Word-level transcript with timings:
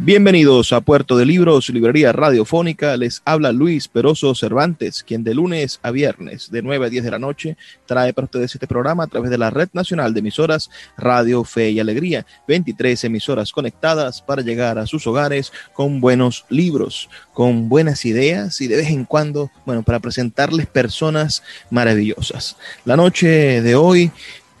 Bienvenidos 0.00 0.72
a 0.72 0.80
Puerto 0.80 1.16
de 1.16 1.26
Libros, 1.26 1.70
Librería 1.70 2.12
Radiofónica. 2.12 2.96
Les 2.96 3.20
habla 3.24 3.50
Luis 3.50 3.88
Peroso 3.88 4.32
Cervantes, 4.36 5.02
quien 5.02 5.24
de 5.24 5.34
lunes 5.34 5.80
a 5.82 5.90
viernes, 5.90 6.52
de 6.52 6.62
9 6.62 6.86
a 6.86 6.88
10 6.88 7.02
de 7.02 7.10
la 7.10 7.18
noche, 7.18 7.56
trae 7.84 8.12
para 8.12 8.26
ustedes 8.26 8.54
este 8.54 8.68
programa 8.68 9.02
a 9.02 9.06
través 9.08 9.28
de 9.28 9.38
la 9.38 9.50
Red 9.50 9.70
Nacional 9.72 10.14
de 10.14 10.20
Emisoras 10.20 10.70
Radio 10.96 11.42
Fe 11.42 11.70
y 11.70 11.80
Alegría. 11.80 12.24
23 12.46 13.02
emisoras 13.02 13.50
conectadas 13.50 14.22
para 14.22 14.42
llegar 14.42 14.78
a 14.78 14.86
sus 14.86 15.04
hogares 15.08 15.52
con 15.72 16.00
buenos 16.00 16.44
libros, 16.48 17.10
con 17.32 17.68
buenas 17.68 18.04
ideas 18.04 18.60
y 18.60 18.68
de 18.68 18.76
vez 18.76 18.90
en 18.90 19.04
cuando, 19.04 19.50
bueno, 19.66 19.82
para 19.82 19.98
presentarles 19.98 20.66
personas 20.66 21.42
maravillosas. 21.70 22.56
La 22.84 22.96
noche 22.96 23.62
de 23.62 23.74
hoy 23.74 24.12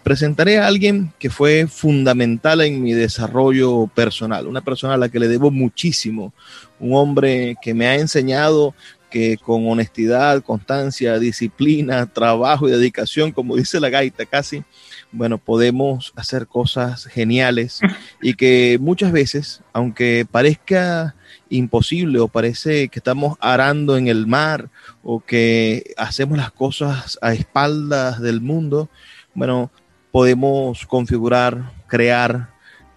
presentaré 0.08 0.56
a 0.56 0.66
alguien 0.66 1.12
que 1.18 1.28
fue 1.28 1.66
fundamental 1.66 2.62
en 2.62 2.82
mi 2.82 2.94
desarrollo 2.94 3.88
personal, 3.88 4.46
una 4.46 4.62
persona 4.62 4.94
a 4.94 4.96
la 4.96 5.10
que 5.10 5.18
le 5.18 5.28
debo 5.28 5.50
muchísimo, 5.50 6.32
un 6.80 6.94
hombre 6.94 7.56
que 7.60 7.74
me 7.74 7.86
ha 7.86 7.94
enseñado 7.94 8.74
que 9.10 9.36
con 9.36 9.68
honestidad, 9.68 10.42
constancia, 10.42 11.18
disciplina, 11.18 12.06
trabajo 12.06 12.66
y 12.66 12.72
dedicación, 12.72 13.32
como 13.32 13.56
dice 13.56 13.80
la 13.80 13.90
gaita 13.90 14.24
casi, 14.24 14.64
bueno, 15.12 15.36
podemos 15.36 16.14
hacer 16.16 16.46
cosas 16.46 17.04
geniales 17.04 17.80
y 18.22 18.32
que 18.32 18.78
muchas 18.80 19.12
veces, 19.12 19.60
aunque 19.74 20.26
parezca 20.30 21.16
imposible 21.50 22.18
o 22.18 22.28
parece 22.28 22.88
que 22.88 22.98
estamos 23.00 23.36
arando 23.42 23.98
en 23.98 24.08
el 24.08 24.26
mar 24.26 24.70
o 25.02 25.20
que 25.20 25.92
hacemos 25.98 26.38
las 26.38 26.50
cosas 26.50 27.18
a 27.20 27.34
espaldas 27.34 28.22
del 28.22 28.40
mundo, 28.40 28.88
bueno, 29.34 29.70
podemos 30.10 30.86
configurar, 30.86 31.72
crear 31.86 32.48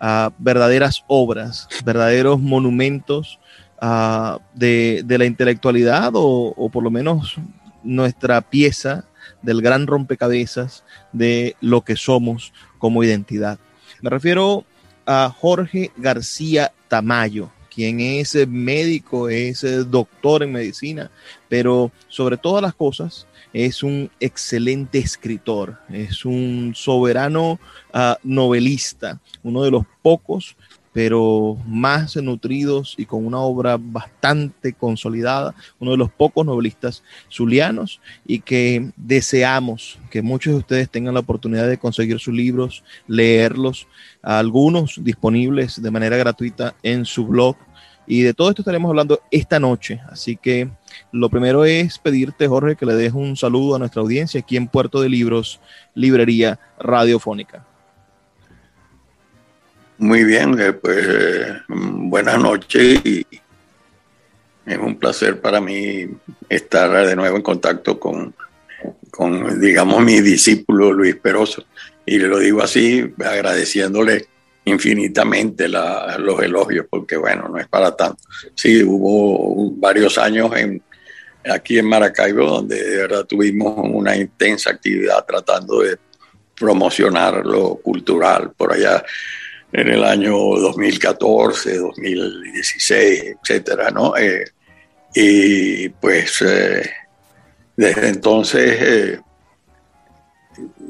uh, 0.01 0.29
verdaderas 0.37 1.03
obras, 1.07 1.67
verdaderos 1.83 2.39
monumentos 2.39 3.39
uh, 3.81 4.39
de, 4.53 5.03
la 5.07 5.25
intelectualidad 5.25 6.11
o, 6.15 6.53
o, 6.55 6.69
por 6.69 6.83
lo 6.83 6.91
menos 6.91 7.35
nuestra 7.83 8.41
pieza 8.41 9.05
del 9.41 9.61
gran 9.61 9.87
rompecabezas 9.87 10.83
de 11.11 11.55
lo 11.61 11.81
que 11.81 11.95
somos 11.95 12.53
como 12.77 13.03
identidad. 13.03 13.59
Me 14.01 14.09
refiero 14.09 14.65
a 15.05 15.33
Jorge 15.35 15.91
García 15.97 16.71
Tamayo, 16.87 17.49
quien 17.73 17.99
es 17.99 18.35
médico, 18.47 19.29
es 19.29 19.61
doctor 19.89 20.43
en 20.43 20.51
medicina, 20.51 21.09
pero 21.47 21.91
sobre 22.07 22.37
todas 22.37 22.61
las 22.61 22.75
cosas 22.75 23.27
es 23.53 23.83
un 23.83 24.09
excelente 24.19 24.99
escritor, 24.99 25.77
es 25.89 26.25
un 26.25 26.73
soberano 26.75 27.59
uh, 27.93 28.15
novelista, 28.23 29.19
uno 29.43 29.63
de 29.63 29.71
los 29.71 29.85
pocos, 30.01 30.55
pero 30.93 31.57
más 31.65 32.15
nutridos 32.17 32.95
y 32.97 33.05
con 33.05 33.25
una 33.25 33.39
obra 33.39 33.77
bastante 33.79 34.73
consolidada, 34.73 35.55
uno 35.79 35.91
de 35.91 35.97
los 35.97 36.11
pocos 36.11 36.45
novelistas 36.45 37.03
zulianos 37.31 38.01
y 38.25 38.39
que 38.39 38.91
deseamos 38.97 39.99
que 40.09 40.21
muchos 40.21 40.53
de 40.53 40.59
ustedes 40.59 40.89
tengan 40.89 41.13
la 41.13 41.21
oportunidad 41.21 41.67
de 41.67 41.77
conseguir 41.77 42.19
sus 42.19 42.33
libros, 42.33 42.83
leerlos, 43.07 43.87
algunos 44.21 45.01
disponibles 45.01 45.81
de 45.81 45.91
manera 45.91 46.17
gratuita 46.17 46.75
en 46.83 47.05
su 47.05 47.25
blog 47.25 47.55
y 48.07 48.23
de 48.23 48.33
todo 48.33 48.49
esto 48.49 48.61
estaremos 48.61 48.89
hablando 48.89 49.21
esta 49.31 49.59
noche. 49.59 50.01
Así 50.09 50.35
que 50.35 50.69
lo 51.11 51.29
primero 51.29 51.65
es 51.65 51.99
pedirte, 51.99 52.47
Jorge, 52.47 52.75
que 52.75 52.85
le 52.85 52.95
des 52.95 53.13
un 53.13 53.35
saludo 53.37 53.75
a 53.75 53.79
nuestra 53.79 54.01
audiencia 54.01 54.41
aquí 54.41 54.57
en 54.57 54.67
Puerto 54.67 55.01
de 55.01 55.09
Libros, 55.09 55.59
Librería 55.95 56.59
Radiofónica. 56.79 57.65
Muy 59.97 60.23
bien, 60.23 60.59
eh, 60.59 60.73
pues 60.73 61.05
eh, 61.07 61.53
buenas 61.69 62.39
noches 62.39 63.05
y 63.05 63.25
es 64.65 64.77
un 64.77 64.97
placer 64.97 65.39
para 65.39 65.61
mí 65.61 66.07
estar 66.49 67.05
de 67.05 67.15
nuevo 67.15 67.37
en 67.37 67.43
contacto 67.43 67.99
con, 67.99 68.33
con 69.11 69.59
digamos, 69.59 70.03
mi 70.03 70.21
discípulo 70.21 70.91
Luis 70.91 71.15
Peroso. 71.17 71.65
Y 72.05 72.17
le 72.17 72.27
lo 72.27 72.39
digo 72.39 72.63
así, 72.63 73.13
agradeciéndole 73.23 74.25
infinitamente 74.65 75.67
la, 75.67 76.17
los 76.19 76.41
elogios, 76.41 76.85
porque 76.89 77.17
bueno, 77.17 77.47
no 77.47 77.57
es 77.57 77.67
para 77.67 77.95
tanto. 77.95 78.21
Sí, 78.55 78.83
hubo 78.83 79.71
varios 79.71 80.17
años 80.17 80.55
en, 80.55 80.81
aquí 81.49 81.79
en 81.79 81.85
Maracaibo 81.85 82.45
donde 82.45 82.81
de 82.81 82.97
verdad 82.97 83.25
tuvimos 83.25 83.75
una 83.77 84.15
intensa 84.15 84.69
actividad 84.69 85.25
tratando 85.25 85.81
de 85.81 85.97
promocionar 86.55 87.45
lo 87.45 87.75
cultural 87.75 88.51
por 88.55 88.73
allá 88.73 89.03
en 89.71 89.87
el 89.87 90.03
año 90.03 90.31
2014, 90.31 91.77
2016, 91.77 93.35
etcétera, 93.41 93.89
¿no? 93.89 94.15
Eh, 94.17 94.45
y 95.13 95.89
pues 95.89 96.41
eh, 96.41 96.89
desde 97.75 98.09
entonces 98.09 99.19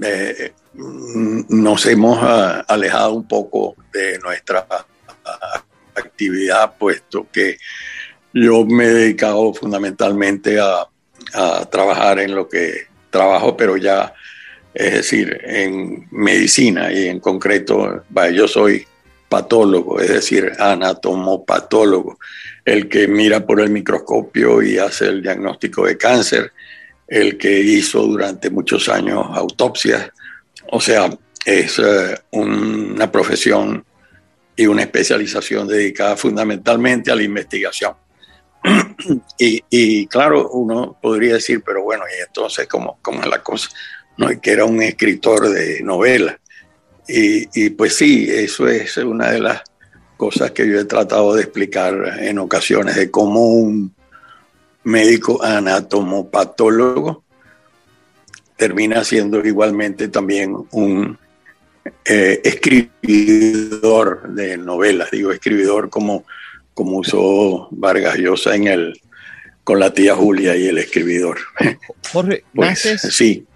eh, 0.02 0.54
nos 0.74 1.86
hemos 1.86 2.20
ah, 2.22 2.64
alejado 2.68 3.14
un 3.14 3.28
poco 3.28 3.76
de 3.92 4.20
nuestra 4.20 4.66
ah, 4.70 5.64
actividad, 5.96 6.78
puesto 6.78 7.28
que 7.32 7.58
yo 8.34 8.66
me 8.66 8.86
he 8.86 8.94
dedicado 8.94 9.54
fundamentalmente 9.54 10.60
a, 10.60 10.88
a 11.34 11.66
trabajar 11.70 12.20
en 12.20 12.34
lo 12.34 12.48
que 12.48 12.88
trabajo, 13.10 13.58
pero 13.58 13.76
ya, 13.78 14.14
es 14.74 14.94
decir, 14.94 15.40
en 15.44 16.08
medicina 16.12 16.92
y 16.92 17.08
en 17.08 17.20
concreto, 17.20 18.04
yo 18.34 18.48
soy 18.48 18.88
patólogo, 19.28 20.00
es 20.00 20.10
decir, 20.10 20.52
anatomopatólogo, 20.58 22.18
el 22.64 22.88
que 22.88 23.08
mira 23.08 23.46
por 23.46 23.60
el 23.60 23.70
microscopio 23.70 24.62
y 24.62 24.78
hace 24.78 25.08
el 25.08 25.22
diagnóstico 25.22 25.86
de 25.86 25.98
cáncer, 25.98 26.54
el 27.08 27.38
que 27.38 27.60
hizo 27.60 28.04
durante 28.04 28.50
muchos 28.50 28.88
años 28.88 29.26
autopsias 29.34 30.12
o 30.70 30.80
sea, 30.80 31.10
es 31.46 31.80
eh, 31.80 32.18
una 32.31 33.12
profesión 33.12 33.84
y 34.56 34.68
una 34.68 34.84
especialización 34.84 35.68
dedicada 35.68 36.16
fundamentalmente 36.16 37.12
a 37.12 37.16
la 37.16 37.24
investigación. 37.24 37.94
y, 39.38 40.06
claro, 40.08 40.50
uno 40.50 40.98
podría 41.02 41.36
decir, 41.36 41.63
pero 41.66 41.84
bueno, 41.84 42.04
y 42.08 42.22
entonces, 42.22 42.68
¿cómo, 42.68 43.00
cómo 43.02 43.22
es 43.22 43.28
la 43.28 43.42
cosa? 43.42 43.69
No, 44.18 44.28
que 44.40 44.52
era 44.52 44.66
un 44.66 44.81
escritor 44.81 45.50
de 45.50 45.81
novelas. 45.81 46.36
Y, 47.07 47.48
y, 47.60 47.72
pues 47.72 47.96
sí, 47.96 48.30
eso 48.30 48.68
es 48.68 48.96
una 48.98 49.31
de 49.31 49.40
las 49.40 49.64
cosas 50.16 50.52
que 50.52 50.68
yo 50.68 50.80
he 50.80 50.86
tratado 50.86 51.34
de 51.34 51.42
explicar 51.42 52.19
en 52.19 52.38
ocasiones, 52.38 52.96
de 52.96 53.10
cómo 53.10 53.48
un 53.48 53.96
médico 54.84 55.44
anatomopatólogo 55.44 57.24
termina 58.62 59.04
siendo 59.04 59.44
igualmente 59.44 60.08
también 60.08 60.56
un 60.69 61.18
eh, 62.06 62.40
escribidor 62.44 64.31
de 64.36 64.56
novelas, 64.56 65.10
digo 65.10 65.31
escribidor 65.31 65.90
como, 65.90 66.25
como 66.75 66.98
usó 66.98 67.68
Vargas 67.72 68.19
Llosa 68.19 68.56
en 68.56 68.68
el 68.68 69.02
con 69.63 69.80
la 69.80 69.92
tía 69.92 70.16
Julia 70.16 70.56
y 70.56 70.68
el 70.68 70.78
escribidor. 70.78 71.40
Jorge, 72.13 72.44
pues, 72.54 73.02
sí. 73.10 73.48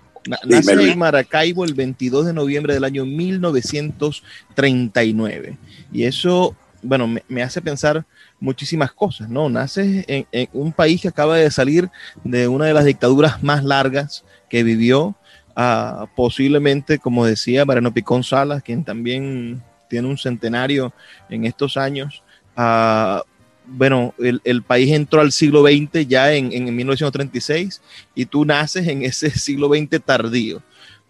nace 0.43 0.73
en 0.73 0.97
Maracaibo 0.97 1.65
el 1.65 1.75
22 1.75 2.25
de 2.25 2.33
noviembre 2.33 2.73
del 2.73 2.83
año 2.83 3.05
1939. 3.05 5.55
Y 5.93 6.05
eso, 6.05 6.55
bueno, 6.81 7.15
me, 7.27 7.43
hace 7.43 7.61
pensar 7.61 8.07
muchísimas 8.39 8.91
cosas, 8.91 9.29
¿no? 9.29 9.49
Nace 9.49 10.05
en, 10.07 10.49
un 10.53 10.71
país 10.71 11.01
que 11.01 11.07
acaba 11.07 11.37
de 11.37 11.49
salir 11.51 11.89
de 12.23 12.47
una 12.47 12.65
de 12.65 12.73
las 12.73 12.85
dictaduras 12.85 13.43
más 13.43 13.63
largas 13.63 14.23
que 14.49 14.63
vivió, 14.63 15.15
ah, 15.55 16.07
posiblemente, 16.15 16.99
como 16.99 17.25
decía 17.25 17.65
Mariano 17.65 17.93
Picón 17.93 18.23
Salas, 18.23 18.63
quien 18.63 18.83
también 18.83 19.61
tiene 19.89 20.07
un 20.07 20.17
centenario 20.17 20.93
en 21.29 21.45
estos 21.45 21.77
años. 21.77 22.23
Uh, 22.57 23.21
bueno, 23.67 24.13
el, 24.19 24.61
país 24.63 24.91
entró 24.91 25.21
al 25.21 25.31
siglo 25.31 25.63
XX 25.63 26.07
ya 26.07 26.33
en, 26.33 26.75
1936 26.75 27.81
y 28.13 28.25
tú 28.25 28.45
naces 28.45 28.87
en 28.87 29.03
ese 29.03 29.29
siglo 29.37 29.69
XX 29.69 30.01
tardío. 30.03 30.61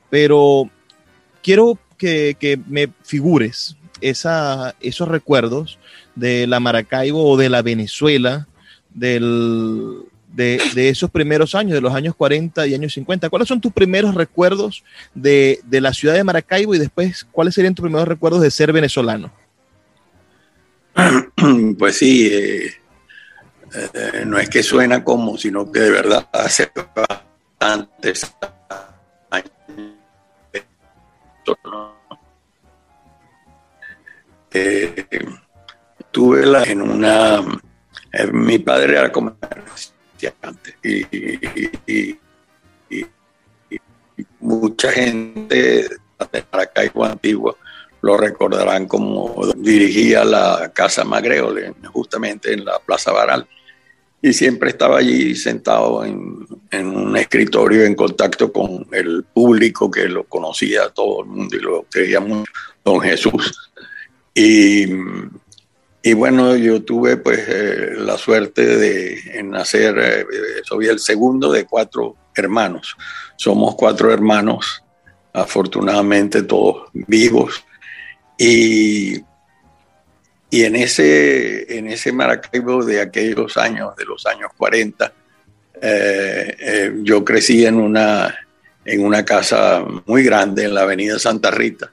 Pero 0.10 0.69
quiero 1.42 1.77
que, 1.98 2.60
me 2.68 2.89
figures 3.04 3.75
esos 4.01 5.07
recuerdos 5.07 5.80
de 6.15 6.47
la 6.47 6.59
Maracaibo 6.59 7.29
o 7.29 7.38
de 7.38 7.50
la 7.50 7.62
Venezuela 7.62 8.47
del, 8.94 10.06
de, 10.35 10.89
esos 10.89 11.09
primeros 11.12 11.56
años, 11.56 11.73
de 11.73 11.81
los 11.81 11.94
años 11.94 12.15
40 12.15 12.67
y 12.67 12.73
años 12.73 12.94
50. 12.94 13.29
¿Cuáles 13.29 13.47
son 13.47 13.62
tus 13.62 13.71
primeros 13.71 14.15
recuerdos 14.15 14.83
de, 15.13 15.59
de 15.63 15.81
la 15.81 15.94
ciudad 15.94 16.15
de 16.15 16.23
Maracaibo 16.23 16.75
y 16.75 16.79
después 16.79 17.25
cuáles 17.31 17.53
serían 17.53 17.75
tus 17.75 17.83
primeros 17.83 18.07
recuerdos 18.07 18.41
de 18.41 18.51
ser 18.51 18.71
venezolano? 18.71 19.31
Pues 21.77 21.97
sí, 21.97 22.27
eh, 22.27 22.71
eh, 23.94 24.23
no 24.25 24.39
es 24.39 24.50
que 24.50 24.63
suena 24.63 25.03
como, 25.03 25.38
sino 25.38 25.71
que 25.71 25.81
de 25.81 25.91
verdad 25.91 26.27
hace 26.31 26.71
bastantes 26.95 28.33
años. 29.29 29.51
Eh, 34.53 35.06
tuve 36.15 36.45
la, 36.45 36.63
en 36.63 36.81
una. 36.81 37.44
mi 38.31 38.57
padre 38.59 38.97
era 38.97 39.12
comerciante 39.12 40.77
y, 40.81 42.17
mucha 44.39 44.91
gente 44.91 45.89
de 46.31 46.45
Maracaibo 46.53 47.03
Antigua 47.03 47.57
lo 48.01 48.15
recordarán 48.15 48.88
como 48.88 49.35
dirigía 49.57 50.23
la 50.23 50.71
Casa 50.73 51.03
Magreole, 51.03 51.73
justamente 51.91 52.53
en 52.53 52.63
la 52.63 52.79
Plaza 52.79 53.12
Baral. 53.12 53.45
Y 54.21 54.31
siempre 54.31 54.69
estaba 54.69 55.00
allí 55.00 55.35
sentado 55.35 56.06
en, 56.06 56.47
un 56.71 57.17
escritorio 57.17 57.83
en 57.83 57.94
contacto 57.94 58.53
con 58.53 58.88
el 58.94 59.25
público 59.25 59.91
que 59.91 60.07
lo 60.07 60.23
conocía 60.23 60.88
todo 60.89 61.23
el 61.23 61.27
mundo 61.27 61.57
y 61.57 61.59
lo 61.59 61.85
quería 61.91 62.21
mucho, 62.21 62.50
don 62.85 63.01
Jesús. 63.01 63.71
Y, 64.33 64.88
y 66.07 66.13
bueno, 66.13 66.55
yo 66.55 66.83
tuve 66.83 67.17
pues 67.17 67.39
eh, 67.47 67.93
la 67.97 68.15
suerte 68.15 68.63
de 68.63 69.41
nacer, 69.43 69.97
eh, 69.97 70.25
soy 70.63 70.85
el 70.85 70.99
segundo 70.99 71.51
de 71.51 71.65
cuatro 71.65 72.15
hermanos. 72.35 72.95
Somos 73.37 73.73
cuatro 73.73 74.13
hermanos, 74.13 74.83
afortunadamente 75.33 76.43
todos 76.43 76.91
vivos 76.93 77.65
y, 78.37 79.15
y 80.51 80.63
en, 80.63 80.75
ese, 80.75 81.75
en 81.75 81.87
ese 81.87 82.11
Maracaibo 82.11 82.85
de 82.85 83.01
aquellos 83.01 83.57
años, 83.57 83.95
de 83.95 84.05
los 84.05 84.27
años 84.27 84.51
40, 84.55 85.11
eh, 85.81 86.93
yo 87.01 87.25
crecí 87.25 87.65
en 87.65 87.77
una, 87.79 88.31
en 88.85 89.03
una 89.03 89.25
casa 89.25 89.83
muy 90.05 90.23
grande 90.23 90.65
en 90.65 90.75
la 90.75 90.81
Avenida 90.81 91.17
Santa 91.17 91.49
Rita. 91.49 91.91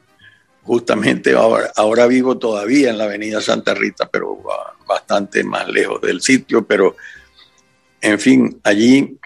Justamente 0.64 1.34
ahora, 1.34 2.06
vivo 2.06 2.38
todavía 2.38 2.90
en 2.90 2.98
la 2.98 3.04
Avenida 3.04 3.40
Santa 3.40 3.74
Rita, 3.74 4.08
pero 4.08 4.42
bastante 4.86 5.42
más 5.42 5.68
lejos 5.68 6.00
del 6.00 6.20
sitio. 6.20 6.64
Pero, 6.64 6.94
en 8.00 8.20
fin, 8.20 8.60
allí 8.62 9.18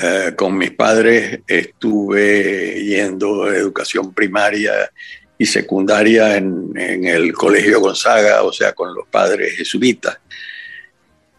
eh, 0.00 0.32
con 0.34 0.56
mis 0.56 0.70
padres 0.70 1.40
estuve 1.46 2.82
yendo 2.82 3.44
a 3.44 3.54
educación 3.54 4.14
primaria 4.14 4.90
y 5.36 5.44
secundaria 5.44 6.36
en, 6.36 6.72
el 6.76 7.34
Colegio 7.34 7.80
Gonzaga, 7.80 8.42
o 8.42 8.52
sea, 8.52 8.72
con 8.72 8.94
los 8.94 9.06
padres 9.08 9.54
jesuitas. 9.54 10.18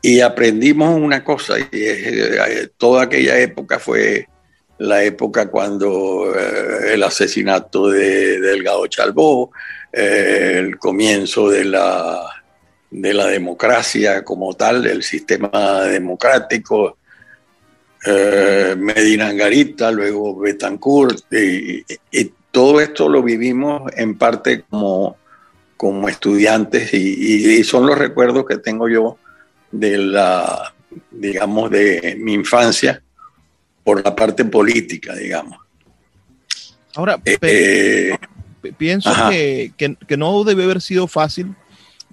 Y 0.04 0.20
aprendimos 0.20 0.96
una 0.96 1.24
cosa, 1.24 1.58
y 1.58 1.68
eh, 1.72 2.70
toda 2.78 3.04
aquella 3.04 3.40
época 3.40 3.80
fue 3.80 4.28
la 4.84 5.04
época 5.04 5.50
cuando 5.50 6.34
eh, 6.36 6.94
el 6.94 7.04
asesinato 7.04 7.90
de, 7.90 8.40
Delgado 8.40 8.86
Chalbó, 8.88 9.52
eh, 9.92 10.56
el 10.58 10.78
comienzo 10.78 11.50
de 11.50 11.66
la, 11.66 12.22
de 12.92 13.14
la 13.14 13.28
democracia 13.28 14.24
como 14.24 14.54
tal, 14.56 14.84
del 14.84 15.04
sistema 15.04 15.84
democrático, 15.84 16.98
Medina 18.06 19.30
Angarita, 19.30 19.90
luego 19.90 20.38
Betancourt, 20.38 21.24
y, 21.32 21.86
y, 22.12 22.34
todo 22.52 22.82
esto 22.82 23.08
lo 23.08 23.24
vivimos 23.24 23.90
en 23.96 24.18
parte 24.18 24.66
como, 24.70 25.16
como 25.78 26.10
estudiantes 26.10 26.94
y, 26.94 27.64
son 27.64 27.88
los 27.88 27.98
recuerdos 27.98 28.46
que 28.46 28.58
tengo 28.58 28.90
yo 28.90 29.18
de 29.72 29.98
la, 29.98 30.74
digamos, 31.10 31.72
de 31.72 32.16
mi 32.20 32.34
infancia 32.34 33.02
por 33.84 34.04
la 34.04 34.16
parte 34.16 34.46
política, 34.46 35.16
digamos. 35.16 35.58
Ahora, 36.96 37.20
eh, 37.26 38.16
pienso 38.78 39.12
que, 39.30 39.74
que, 39.78 40.18
no 40.18 40.44
debe 40.44 40.64
haber 40.64 40.82
sido 40.82 41.08
fácil 41.08 41.56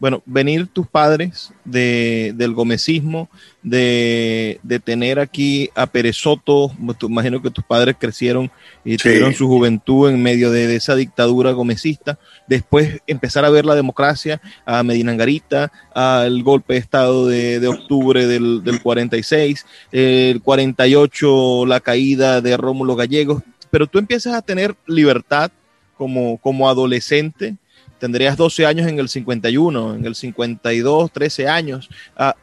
bueno, 0.00 0.22
venir 0.24 0.66
tus 0.66 0.86
padres 0.86 1.52
de, 1.62 2.32
del 2.34 2.54
gomecismo, 2.54 3.28
de, 3.62 4.58
tener 4.82 5.20
aquí 5.20 5.68
a 5.74 5.86
Perezoto, 5.86 6.72
imagino 7.02 7.42
que 7.42 7.50
tus 7.50 7.62
padres 7.62 7.96
crecieron 8.00 8.50
y 8.82 8.96
tuvieron 8.96 9.34
su 9.34 9.46
juventud 9.46 10.08
en 10.08 10.22
medio 10.22 10.50
de, 10.50 10.74
esa 10.74 10.96
dictadura 10.96 11.52
gomecista, 11.52 12.18
después 12.48 13.00
empezar 13.06 13.44
a 13.44 13.50
ver 13.50 13.66
la 13.66 13.74
democracia, 13.74 14.40
a 14.64 14.82
Medina 14.82 15.12
Angarita, 15.12 15.70
al 15.94 16.42
golpe 16.42 16.72
de 16.74 16.80
Estado 16.80 17.26
de, 17.26 17.68
octubre 17.68 18.26
del, 18.26 18.64
del 18.64 18.80
46, 18.80 19.66
el 19.92 20.40
48 20.40 21.66
la 21.66 21.80
caída 21.80 22.40
de 22.40 22.56
Rómulo 22.56 22.96
Gallegos, 22.96 23.42
pero 23.70 23.86
tú 23.86 23.98
empiezas 23.98 24.32
a 24.32 24.40
tener 24.40 24.74
libertad 24.86 25.52
como, 25.98 26.38
como 26.38 26.70
adolescente, 26.70 27.56
tendrías 28.00 28.36
12 28.36 28.66
años 28.66 28.88
en 28.88 28.98
el 28.98 29.08
51, 29.08 29.94
en 29.94 30.04
el 30.04 30.14
52, 30.16 31.12
13 31.12 31.48
años. 31.48 31.88
Ah, 32.16 32.34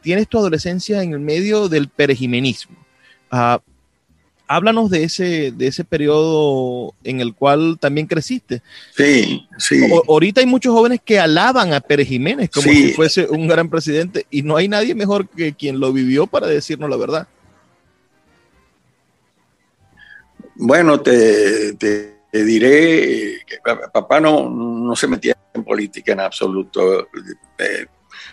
tienes 0.00 0.28
tu 0.28 0.38
adolescencia 0.38 1.02
en 1.02 1.12
el 1.14 1.20
medio 1.20 1.68
del 1.68 1.88
perejimenismo. 1.88 2.76
Ah, 3.30 3.60
háblanos 4.46 4.90
de 4.90 5.04
ese, 5.04 5.52
de 5.52 5.66
ese 5.66 5.84
periodo 5.84 6.94
en 7.02 7.20
el 7.20 7.34
cual 7.34 7.78
también 7.80 8.06
creciste. 8.06 8.62
Sí, 8.96 9.46
sí. 9.58 9.90
ahorita 10.06 10.40
hay 10.40 10.46
muchos 10.46 10.72
jóvenes 10.72 11.00
que 11.04 11.18
alaban 11.18 11.72
a 11.72 11.80
Pérez 11.80 12.08
Jiménez 12.08 12.50
como 12.50 12.70
si 12.70 12.92
fuese 12.92 13.26
un 13.26 13.48
gran 13.48 13.68
presidente 13.68 14.26
y 14.30 14.42
no 14.42 14.56
hay 14.56 14.68
nadie 14.68 14.94
mejor 14.94 15.28
que 15.28 15.54
quien 15.54 15.80
lo 15.80 15.92
vivió 15.92 16.26
para 16.26 16.46
decirnos 16.46 16.88
la 16.88 16.96
verdad. 16.96 17.28
Bueno, 20.54 21.00
te 21.00 21.74
te 21.74 22.17
diré 22.32 23.40
que 23.46 23.58
papá 23.92 24.20
no, 24.20 24.48
no 24.50 24.94
se 24.94 25.06
metía 25.06 25.36
en 25.54 25.64
política 25.64 26.12
en 26.12 26.20
absoluto. 26.20 27.08
Eh, 27.58 27.86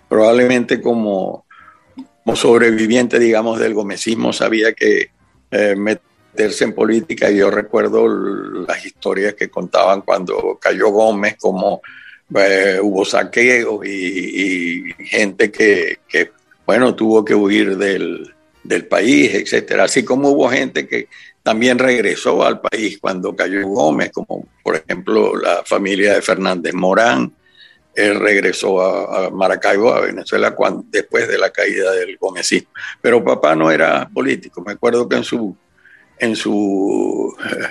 probablemente 0.07 0.81
como, 0.81 1.45
como, 2.23 2.35
sobreviviente, 2.35 3.19
digamos, 3.19 3.59
del 3.59 3.73
gomecismo, 3.73 4.33
sabía 4.33 4.73
que 4.73 5.09
eh, 5.51 5.75
meterse 5.75 6.65
en 6.65 6.73
política. 6.73 7.29
Yo 7.31 7.49
recuerdo 7.49 8.07
las 8.07 8.85
historias 8.85 9.33
que 9.33 9.49
contaban 9.49 10.01
cuando 10.01 10.57
cayó 10.61 10.89
Gómez, 10.89 11.37
como 11.39 11.81
eh, 12.35 12.79
hubo 12.81 13.05
saqueos 13.05 13.85
y, 13.85 14.93
gente 15.05 15.51
que, 15.51 15.99
que, 16.07 16.31
bueno, 16.65 16.95
tuvo 16.95 17.23
que 17.23 17.35
huir 17.35 17.77
del, 17.77 18.33
del 18.63 18.85
país, 18.87 19.33
etcétera. 19.33 19.85
Así 19.85 20.03
como 20.03 20.29
hubo 20.29 20.49
gente 20.49 20.87
que 20.87 21.07
también 21.45 21.77
regresó 21.77 22.43
al 22.43 22.59
país 22.59 22.97
cuando 22.99 23.35
cayó 23.35 23.67
Gómez, 23.67 24.09
como 24.11 24.47
por 24.63 24.77
ejemplo 24.77 25.37
la 25.37 25.61
familia 25.63 26.15
de 26.15 26.23
Fernández 26.23 26.73
Morán. 26.73 27.31
Él 27.93 28.19
regresó 28.19 28.81
a, 28.81 29.29
Maracaibo, 29.29 29.93
a 29.93 30.01
Venezuela, 30.01 30.55
después 30.85 31.27
de 31.27 31.37
la 31.37 31.51
caída 31.51 31.91
del 31.91 32.17
gómezismo. 32.17 32.71
Pero 32.99 33.23
papá 33.23 33.55
no 33.55 33.69
era 33.69 34.09
político. 34.11 34.63
Me 34.65 34.71
acuerdo 34.71 35.07
que 35.07 35.17
en 35.17 35.23
su, 35.23 35.55
en 36.17 36.35
su 36.35 37.31
eh, 37.47 37.67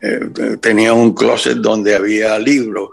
eh, 0.00 0.56
tenía 0.62 0.94
un 0.94 1.12
closet 1.12 1.58
donde 1.58 1.94
había 1.94 2.38
libros 2.38 2.88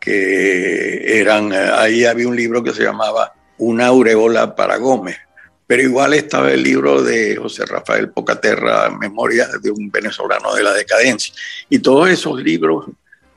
que 0.00 1.20
eran, 1.20 1.52
ahí 1.52 2.04
había 2.04 2.26
un 2.26 2.34
libro 2.34 2.60
que 2.64 2.72
se 2.72 2.82
llamaba 2.82 3.32
Una 3.58 3.86
aureola 3.86 4.56
para 4.56 4.78
Gómez, 4.78 5.16
pero 5.66 5.82
igual 5.82 6.14
estaba 6.14 6.52
el 6.52 6.62
libro 6.62 7.02
de 7.02 7.36
José 7.36 7.64
Rafael 7.64 8.10
Pocaterra, 8.10 8.90
Memorias 8.90 9.62
de 9.62 9.70
un 9.70 9.90
venezolano 9.90 10.54
de 10.54 10.62
la 10.62 10.72
decadencia. 10.72 11.34
Y 11.70 11.78
todos 11.78 12.10
esos 12.10 12.42
libros, 12.42 12.86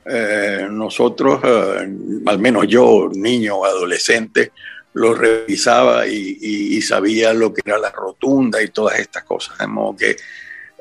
eh, 0.04 0.66
nosotros, 0.70 1.40
eh, 1.42 1.88
al 2.26 2.38
menos 2.38 2.66
yo, 2.66 3.08
niño 3.12 3.64
adolescente, 3.64 4.52
los 4.92 5.16
revisaba 5.16 6.06
y, 6.06 6.80
sabía 6.82 7.32
lo 7.32 7.52
que 7.52 7.62
era 7.64 7.78
la 7.78 7.90
rotunda 7.90 8.62
y 8.62 8.68
todas 8.68 8.98
estas 8.98 9.24
cosas. 9.24 9.56
De 9.58 9.66
modo 9.66 9.96
que 9.96 10.16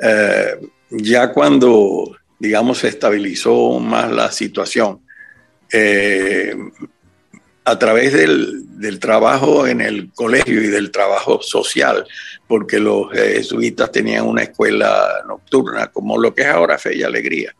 eh, 0.02 0.60
ya 0.90 1.32
cuando, 1.32 2.18
digamos, 2.40 2.80
se 2.80 2.90
estabilizó 2.90 3.80
más 3.80 4.12
la 4.12 4.32
situación, 4.32 5.02
a 7.68 7.78
través 7.78 8.14
del, 8.14 9.00
trabajo 9.02 9.68
en 9.68 9.82
el 9.82 10.10
colegio 10.14 10.64
y 10.64 10.68
del 10.68 10.90
trabajo 10.90 11.42
social, 11.42 12.06
porque 12.48 12.80
los 12.80 13.12
jesuitas 13.12 13.92
tenían 13.92 14.26
una 14.26 14.44
escuela 14.44 15.22
nocturna, 15.28 15.88
como 15.88 16.18
lo 16.18 16.34
que 16.34 16.44
es 16.44 16.48
ahora 16.48 16.78
Fe 16.78 16.96
y 16.96 17.04
Alegría. 17.04 17.54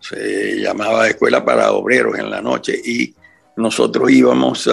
Se 0.00 0.60
llamaba 0.60 1.08
Escuela 1.08 1.42
para 1.42 1.72
Obreros 1.72 2.18
en 2.18 2.30
la 2.30 2.42
noche 2.42 2.78
y 2.84 3.14
nosotros 3.56 4.10
íbamos, 4.10 4.68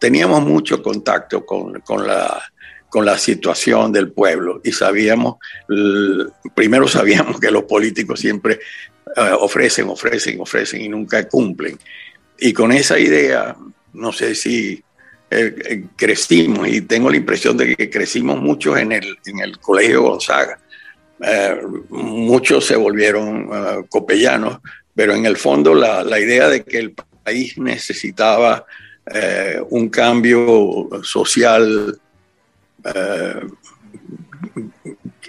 teníamos 0.00 0.42
mucho 0.42 0.82
contacto 0.82 1.46
con, 1.46 1.80
la, 2.04 2.42
con 2.88 3.04
la 3.04 3.16
situación 3.16 3.92
del 3.92 4.10
pueblo 4.10 4.60
y 4.64 4.72
sabíamos, 4.72 5.36
primero 6.56 6.88
sabíamos 6.88 7.38
que 7.38 7.52
los 7.52 7.62
políticos 7.62 8.18
siempre 8.18 8.58
eh, 9.16 9.30
ofrecen, 9.38 9.88
ofrecen, 9.88 10.40
ofrecen 10.40 10.80
y 10.80 10.88
nunca 10.88 11.28
cumplen. 11.28 11.78
Y 12.42 12.52
con 12.52 12.72
esa 12.72 12.98
idea 12.98 13.54
no 13.92 14.12
sé 14.12 14.34
si 14.34 14.82
eh, 15.30 15.54
eh, 15.64 15.84
crecimos 15.96 16.68
y 16.68 16.80
tengo 16.82 17.10
la 17.10 17.16
impresión 17.16 17.56
de 17.56 17.76
que 17.76 17.88
crecimos 17.88 18.40
mucho 18.40 18.76
en 18.76 18.92
el, 18.92 19.16
en 19.26 19.38
el 19.40 19.58
Colegio 19.58 20.02
Gonzaga. 20.02 20.58
Eh, 21.22 21.60
muchos 21.90 22.66
se 22.66 22.76
volvieron 22.76 23.86
copellanos, 23.88 24.58
pero 24.94 25.14
en 25.14 25.26
el 25.26 25.36
fondo 25.36 25.74
la, 25.74 26.02
la, 26.02 26.18
idea 26.18 26.48
de 26.48 26.64
que 26.64 26.78
el 26.78 26.92
país 26.92 27.58
necesitaba 27.58 28.64
un 29.68 29.88
cambio 29.88 30.88
social 31.02 32.00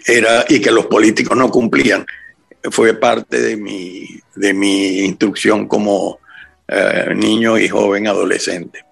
era, 0.06 0.46
y 0.48 0.62
que 0.62 0.72
los 0.72 0.86
políticos 0.86 1.36
no 1.36 1.50
cumplían 1.50 2.06
fue 2.70 2.94
parte 2.94 3.42
de 3.42 3.58
mi, 3.58 4.08
de 4.36 4.54
mi 4.54 5.00
instrucción 5.00 5.68
como 5.68 6.20
eh, 6.72 7.14
niño 7.16 7.58
y 7.58 7.68
joven 7.68 8.08
adolescente. 8.08 8.86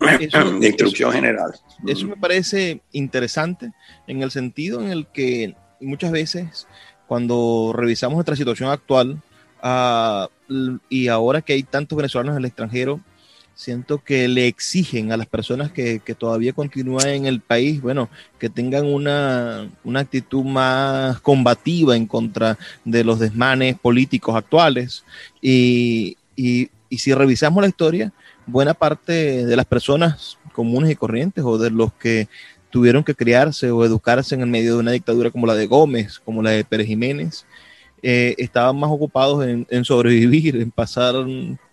de 0.00 0.66
instrucción 0.66 1.12
general. 1.12 1.52
Eso 1.86 2.06
me 2.06 2.16
parece 2.16 2.82
interesante 2.92 3.72
en 4.06 4.22
el 4.22 4.30
sentido 4.30 4.80
en 4.80 4.90
el 4.90 5.06
que 5.06 5.54
muchas 5.80 6.10
veces 6.10 6.66
cuando 7.06 7.72
revisamos 7.74 8.16
nuestra 8.16 8.36
situación 8.36 8.70
actual 8.70 9.22
ah, 9.62 10.28
y 10.88 11.08
ahora 11.08 11.42
que 11.42 11.52
hay 11.52 11.62
tantos 11.62 11.96
venezolanos 11.96 12.32
en 12.32 12.38
el 12.38 12.46
extranjero, 12.46 13.00
siento 13.56 14.04
que 14.04 14.28
le 14.28 14.46
exigen 14.46 15.10
a 15.10 15.16
las 15.16 15.26
personas 15.26 15.72
que, 15.72 15.98
todavía 16.16 16.52
continúan 16.52 17.08
en 17.08 17.26
el 17.26 17.40
país, 17.40 17.80
bueno, 17.80 18.08
que 18.38 18.50
tengan 18.50 18.84
una, 18.86 19.68
actitud 19.94 20.44
más 20.44 21.18
combativa 21.20 21.96
en 21.96 22.06
contra 22.06 22.58
de 22.84 23.02
los 23.02 23.18
desmanes 23.18 23.76
políticos 23.78 24.36
actuales. 24.36 25.04
Y, 25.40 26.16
y, 26.36 26.70
si 26.90 27.12
revisamos 27.14 27.62
la 27.62 27.68
historia, 27.68 28.12
buena 28.46 28.74
parte 28.74 29.44
de 29.44 29.56
las 29.56 29.66
personas 29.66 30.38
comunes 30.52 30.90
y 30.90 30.96
corrientes 30.96 31.42
o 31.44 31.58
de 31.58 31.70
los 31.70 31.92
que 31.94 32.28
tuvieron 32.70 33.02
que 33.04 33.14
criarse 33.14 33.70
o 33.70 33.84
educarse 33.84 34.34
en 34.34 34.42
el 34.42 34.48
medio 34.48 34.74
de 34.74 34.80
una 34.80 34.92
dictadura 34.92 35.30
como 35.30 35.46
la 35.46 35.54
de 35.54 35.66
Gómez, 35.66 36.20
como 36.20 36.42
la 36.42 36.50
de 36.50 36.64
Pérez 36.64 36.86
Jiménez, 36.86 37.46
eh, 38.02 38.34
estaban 38.38 38.78
más 38.78 38.90
ocupados 38.90 39.44
en, 39.46 39.84
sobrevivir, 39.84 40.56
en 40.56 40.70
pasar 40.70 41.14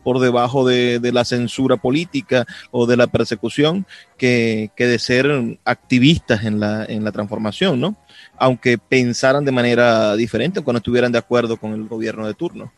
por 0.04 0.20
debajo 0.20 0.68
de, 0.68 1.00
la 1.14 1.26
censura 1.26 1.78
política 1.78 2.46
o 2.72 2.86
de 2.86 2.98
la 2.98 3.08
persecución, 3.08 3.86
que, 4.18 4.72
de 4.78 5.00
ser 5.00 5.60
activistas 5.66 6.44
en 6.44 6.60
la, 6.60 6.86
en 6.86 7.04
la 7.04 7.12
transformación, 7.12 7.80
¿no? 7.80 7.96
Aunque 8.38 8.78
pensaran 8.78 9.46
de 9.46 9.52
manera 9.52 10.16
diferente 10.16 10.62
cuando 10.62 10.78
estuvieran 10.78 11.12
de 11.12 11.20
acuerdo 11.20 11.58
con 11.58 11.74
el 11.74 11.88
gobierno 11.88 12.28
de 12.28 12.34
turno. 12.34 12.72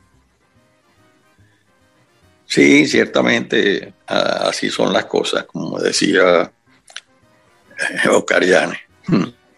Sí, 2.46 2.86
ciertamente 2.88 3.94
así 4.08 4.70
son 4.70 4.94
las 4.94 5.05
cosas, 5.05 5.46
como 5.46 5.79
decía 5.79 6.51
Oscar 8.12 8.44
Llanes. 8.44 8.79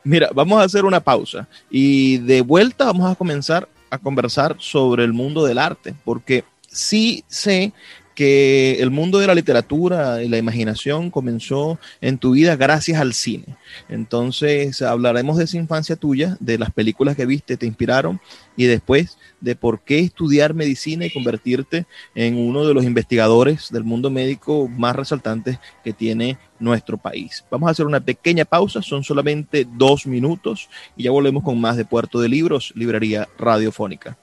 Mira, 0.04 0.30
vamos 0.34 0.62
a 0.62 0.64
hacer 0.64 0.86
una 0.86 1.02
pausa 1.02 1.48
y 1.70 2.18
de 2.20 2.42
vuelta 2.42 2.86
vamos 2.86 3.12
a 3.12 3.16
comenzar 3.16 3.68
a 3.90 3.98
conversar 3.98 4.56
sobre 4.60 5.04
el 5.04 5.14
mundo 5.14 5.46
del 5.46 5.58
arte, 5.58 5.94
porque 6.04 6.44
sí 6.78 7.24
sé 7.28 7.74
que 8.18 8.82
el 8.82 8.90
mundo 8.90 9.20
de 9.20 9.28
la 9.28 9.36
literatura 9.36 10.24
y 10.24 10.28
la 10.28 10.40
imaginación 10.40 11.12
comenzó 11.12 11.78
en 12.02 12.18
tu 12.18 12.32
vida 12.32 12.56
gracias 12.56 13.00
al 13.00 13.14
cine. 13.14 13.58
Entonces 13.90 14.82
hablaremos 14.82 15.38
de 15.38 15.44
esa 15.44 15.58
infancia 15.58 15.96
tuya, 15.96 16.36
de 16.40 16.58
las 16.58 16.72
películas 16.72 17.16
que 17.16 17.28
viste, 17.28 17.58
te 17.58 17.68
inspiraron 17.68 18.20
y 18.56 18.66
después 18.66 19.20
de 19.40 19.56
por 19.56 19.82
qué 19.82 20.00
estudiar 20.00 20.56
medicina 20.56 21.06
y 21.06 21.14
convertirte 21.14 21.86
en 22.16 22.40
uno 22.40 22.66
de 22.66 22.74
los 22.74 22.86
investigadores 22.86 23.72
del 23.72 23.84
mundo 23.84 24.10
médico 24.10 24.68
más 24.68 24.96
resaltantes 24.96 25.60
que 25.84 25.94
tiene 25.94 26.40
nuestro 26.60 26.98
país. 26.98 27.46
Vamos 27.52 27.68
a 27.68 27.74
hacer 27.74 27.86
una 27.86 28.00
pequeña 28.00 28.46
pausa, 28.46 28.82
son 28.82 29.04
solamente 29.04 29.68
dos 29.78 30.08
minutos 30.08 30.70
y 30.96 31.04
ya 31.04 31.12
volvemos 31.12 31.44
con 31.44 31.62
más 31.62 31.78
de 31.78 31.86
Puerto 31.86 32.20
de 32.20 32.30
Libros, 32.30 32.74
Librería 32.76 33.28
Radiofónica. 33.38 34.18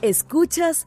Escuchas 0.00 0.86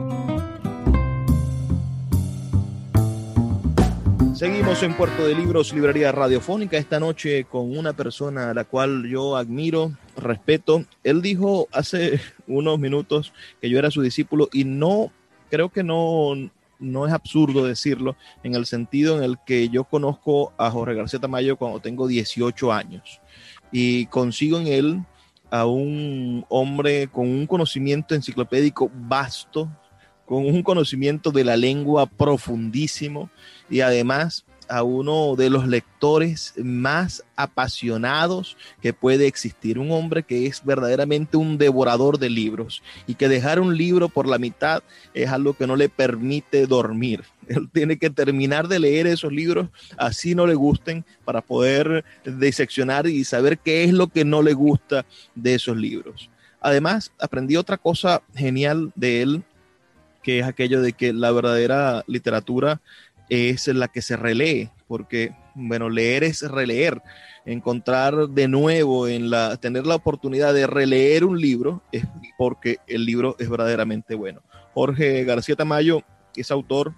Seguimos 4.41 4.81
en 4.81 4.95
Puerto 4.95 5.27
de 5.27 5.35
Libros, 5.35 5.71
Librería 5.71 6.11
Radiofónica, 6.11 6.75
esta 6.75 6.99
noche 6.99 7.43
con 7.43 7.77
una 7.77 7.93
persona 7.93 8.49
a 8.49 8.53
la 8.55 8.63
cual 8.63 9.07
yo 9.07 9.37
admiro, 9.37 9.91
respeto. 10.17 10.83
Él 11.03 11.21
dijo 11.21 11.67
hace 11.71 12.19
unos 12.47 12.79
minutos 12.79 13.33
que 13.61 13.69
yo 13.69 13.77
era 13.77 13.91
su 13.91 14.01
discípulo 14.01 14.49
y 14.51 14.63
no, 14.63 15.11
creo 15.51 15.69
que 15.69 15.83
no, 15.83 16.31
no 16.79 17.05
es 17.05 17.13
absurdo 17.13 17.65
decirlo, 17.65 18.15
en 18.41 18.55
el 18.55 18.65
sentido 18.65 19.15
en 19.15 19.25
el 19.25 19.37
que 19.45 19.69
yo 19.69 19.83
conozco 19.83 20.53
a 20.57 20.71
Jorge 20.71 20.95
García 20.95 21.19
Tamayo 21.19 21.55
cuando 21.55 21.79
tengo 21.79 22.07
18 22.07 22.73
años 22.73 23.21
y 23.71 24.07
consigo 24.07 24.59
en 24.59 24.65
él 24.65 25.05
a 25.51 25.67
un 25.67 26.47
hombre 26.49 27.09
con 27.09 27.27
un 27.27 27.45
conocimiento 27.45 28.15
enciclopédico 28.15 28.89
vasto, 28.91 29.69
con 30.31 30.45
un 30.45 30.63
conocimiento 30.63 31.31
de 31.31 31.43
la 31.43 31.57
lengua 31.57 32.05
profundísimo 32.05 33.29
y 33.69 33.81
además 33.81 34.45
a 34.69 34.81
uno 34.81 35.35
de 35.35 35.49
los 35.49 35.67
lectores 35.67 36.53
más 36.55 37.25
apasionados 37.35 38.55
que 38.81 38.93
puede 38.93 39.27
existir. 39.27 39.77
Un 39.77 39.91
hombre 39.91 40.23
que 40.23 40.47
es 40.47 40.63
verdaderamente 40.63 41.35
un 41.35 41.57
devorador 41.57 42.17
de 42.17 42.29
libros 42.29 42.81
y 43.07 43.15
que 43.15 43.27
dejar 43.27 43.59
un 43.59 43.75
libro 43.75 44.07
por 44.07 44.25
la 44.25 44.37
mitad 44.37 44.83
es 45.13 45.29
algo 45.29 45.53
que 45.53 45.67
no 45.67 45.75
le 45.75 45.89
permite 45.89 46.65
dormir. 46.65 47.25
Él 47.49 47.69
tiene 47.69 47.97
que 47.97 48.09
terminar 48.09 48.69
de 48.69 48.79
leer 48.79 49.07
esos 49.07 49.33
libros, 49.33 49.67
así 49.97 50.33
no 50.33 50.47
le 50.47 50.55
gusten, 50.55 51.03
para 51.25 51.41
poder 51.41 52.05
diseccionar 52.23 53.05
y 53.05 53.25
saber 53.25 53.57
qué 53.57 53.83
es 53.83 53.91
lo 53.91 54.07
que 54.07 54.23
no 54.23 54.41
le 54.41 54.53
gusta 54.53 55.05
de 55.35 55.55
esos 55.55 55.75
libros. 55.75 56.29
Además, 56.61 57.11
aprendí 57.19 57.57
otra 57.57 57.77
cosa 57.77 58.21
genial 58.33 58.93
de 58.95 59.23
él 59.23 59.43
que 60.21 60.39
es 60.39 60.45
aquello 60.45 60.81
de 60.81 60.93
que 60.93 61.13
la 61.13 61.31
verdadera 61.31 62.03
literatura 62.07 62.81
es 63.29 63.67
la 63.67 63.87
que 63.87 64.01
se 64.01 64.17
relee, 64.17 64.69
porque, 64.87 65.33
bueno, 65.55 65.89
leer 65.89 66.23
es 66.23 66.41
releer. 66.41 67.01
Encontrar 67.45 68.27
de 68.29 68.47
nuevo, 68.47 69.07
en 69.07 69.29
la, 69.29 69.57
tener 69.57 69.87
la 69.87 69.95
oportunidad 69.95 70.53
de 70.53 70.67
releer 70.67 71.23
un 71.23 71.39
libro 71.39 71.81
es 71.91 72.05
porque 72.37 72.77
el 72.87 73.05
libro 73.05 73.35
es 73.39 73.49
verdaderamente 73.49 74.15
bueno. 74.15 74.41
Jorge 74.73 75.23
García 75.23 75.55
Tamayo 75.55 76.01
es 76.35 76.51
autor 76.51 76.93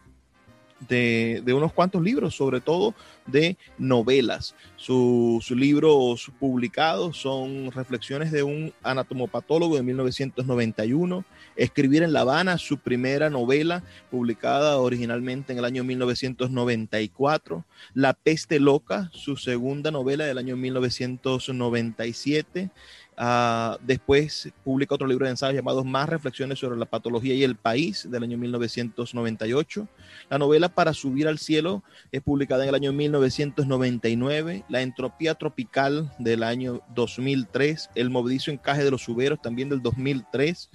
de, 0.88 1.44
unos 1.48 1.74
cuantos 1.74 2.02
libros, 2.02 2.36
sobre 2.36 2.62
todo 2.62 2.96
de 3.25 3.58
novelas. 3.78 4.56
sus 4.75 5.50
libros 5.52 6.32
publicados 6.40 7.18
son 7.18 7.72
Reflexiones 7.72 8.32
de 8.32 8.44
un 8.44 8.74
anatomopatólogo 8.84 9.75
de 9.75 9.84
1991, 9.84 11.25
Escribir 11.56 12.04
en 12.04 12.13
La 12.13 12.22
Habana, 12.22 12.58
su 12.58 12.80
primera 12.80 13.30
novela 13.30 13.84
publicada 14.12 14.78
originalmente 14.78 15.54
en 15.54 15.60
el 15.60 15.66
año 15.66 15.84
1994, 15.84 17.66
La 17.94 18.13
peste 18.13 18.60
loca, 18.60 19.10
su 19.13 19.38
segunda 19.38 19.92
novela 19.92 20.25
del 20.25 20.38
año 20.38 20.58
1997, 20.58 22.70
Uh, 23.15 23.77
después 23.82 24.51
publica 24.63 24.96
otro 24.96 25.05
libro 25.05 25.25
de 25.25 25.32
ensayos 25.32 25.55
llamado 25.55 25.84
Más 25.84 26.10
reflexiones 26.10 26.58
sobre 26.58 26.77
la 26.77 26.86
patología 26.86 27.36
y 27.36 27.43
el 27.43 27.55
país 27.55 28.10
del 28.10 28.24
año 28.24 28.38
1998. 28.38 29.88
La 30.29 30.39
novela 30.39 30.70
Para 30.70 30.93
subir 30.93 31.27
al 31.27 31.38
cielo 31.38 31.84
es 32.12 32.22
publicada 32.22 32.63
en 32.63 32.70
el 32.70 32.75
año 32.75 32.91
1999. 32.91 34.65
La 34.67 34.82
entropía 34.82 35.36
tropical 35.36 36.12
del 36.17 36.41
año 36.41 36.82
2003. 36.96 37.91
El 37.93 38.10
movedizo 38.10 38.50
encaje 38.50 38.84
de 38.84 38.91
los 38.91 39.03
suberos 39.03 39.41
también 39.41 39.70
del 39.70 39.82
2003. 39.82 40.70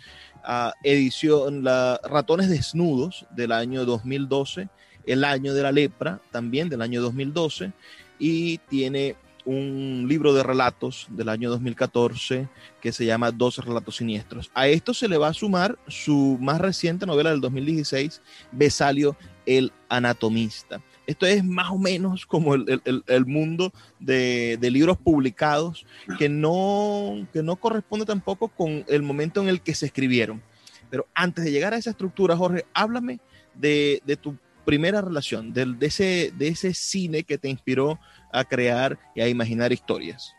Uh, 0.46 0.70
edición 0.84 1.64
la, 1.64 2.00
Ratones 2.04 2.48
desnudos 2.48 3.26
del 3.30 3.50
año 3.50 3.84
2012. 3.84 4.68
El 5.06 5.24
año 5.24 5.54
de 5.54 5.62
la 5.62 5.72
lepra 5.72 6.20
también 6.30 6.68
del 6.68 6.82
año 6.82 7.02
2012. 7.02 7.72
Y 8.20 8.58
tiene 8.68 9.16
un 9.48 10.04
libro 10.06 10.34
de 10.34 10.42
relatos 10.42 11.06
del 11.08 11.30
año 11.30 11.48
2014 11.48 12.48
que 12.82 12.92
se 12.92 13.06
llama 13.06 13.30
Dos 13.30 13.56
relatos 13.64 13.96
siniestros. 13.96 14.50
A 14.52 14.68
esto 14.68 14.92
se 14.92 15.08
le 15.08 15.16
va 15.16 15.28
a 15.28 15.32
sumar 15.32 15.78
su 15.88 16.36
más 16.38 16.60
reciente 16.60 17.06
novela 17.06 17.30
del 17.30 17.40
2016, 17.40 18.20
Besalio 18.52 19.16
el 19.46 19.72
anatomista. 19.88 20.82
Esto 21.06 21.24
es 21.24 21.42
más 21.42 21.70
o 21.70 21.78
menos 21.78 22.26
como 22.26 22.56
el, 22.56 23.26
mundo 23.26 23.72
de, 23.98 24.58
libros 24.60 24.98
publicados 24.98 25.86
que 26.18 26.28
no, 26.28 27.26
que 27.32 27.42
no 27.42 27.56
corresponde 27.56 28.04
tampoco 28.04 28.48
con 28.48 28.84
el 28.86 29.02
momento 29.02 29.40
en 29.40 29.48
el 29.48 29.62
que 29.62 29.74
se 29.74 29.86
escribieron. 29.86 30.42
Pero 30.90 31.06
antes 31.14 31.46
de 31.46 31.52
llegar 31.52 31.72
a 31.72 31.78
esa 31.78 31.90
estructura, 31.90 32.36
Jorge, 32.36 32.66
háblame 32.74 33.20
de, 33.54 34.02
de 34.04 34.16
tu 34.18 34.36
primera 34.68 35.00
relación, 35.00 35.54
de, 35.54 35.74
ese, 35.80 36.30
de 36.36 36.48
ese 36.48 36.74
cine 36.74 37.22
que 37.22 37.38
te 37.38 37.48
inspiró 37.48 37.98
a 38.32 38.44
crear 38.44 38.98
y 39.14 39.20
a 39.20 39.28
imaginar 39.28 39.72
historias? 39.72 40.34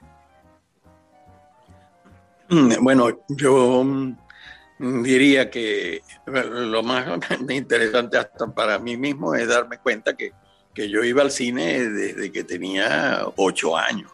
Mm, 2.49 2.83
bueno, 2.83 3.19
yo 3.27 3.83
mm, 3.83 5.03
diría 5.03 5.49
que 5.51 6.01
lo 6.25 6.81
más 6.81 7.07
interesante 7.49 8.17
hasta 8.17 8.47
para 8.47 8.79
mí 8.79 8.97
mismo 8.97 9.35
es 9.35 9.47
darme 9.47 9.77
cuenta 9.77 10.15
que, 10.15 10.33
yo 10.75 11.03
iba 11.03 11.21
al 11.21 11.29
cine 11.29 11.89
desde 11.89 12.31
que 12.31 12.45
tenía 12.45 13.25
ocho 13.35 13.75
años. 13.75 14.09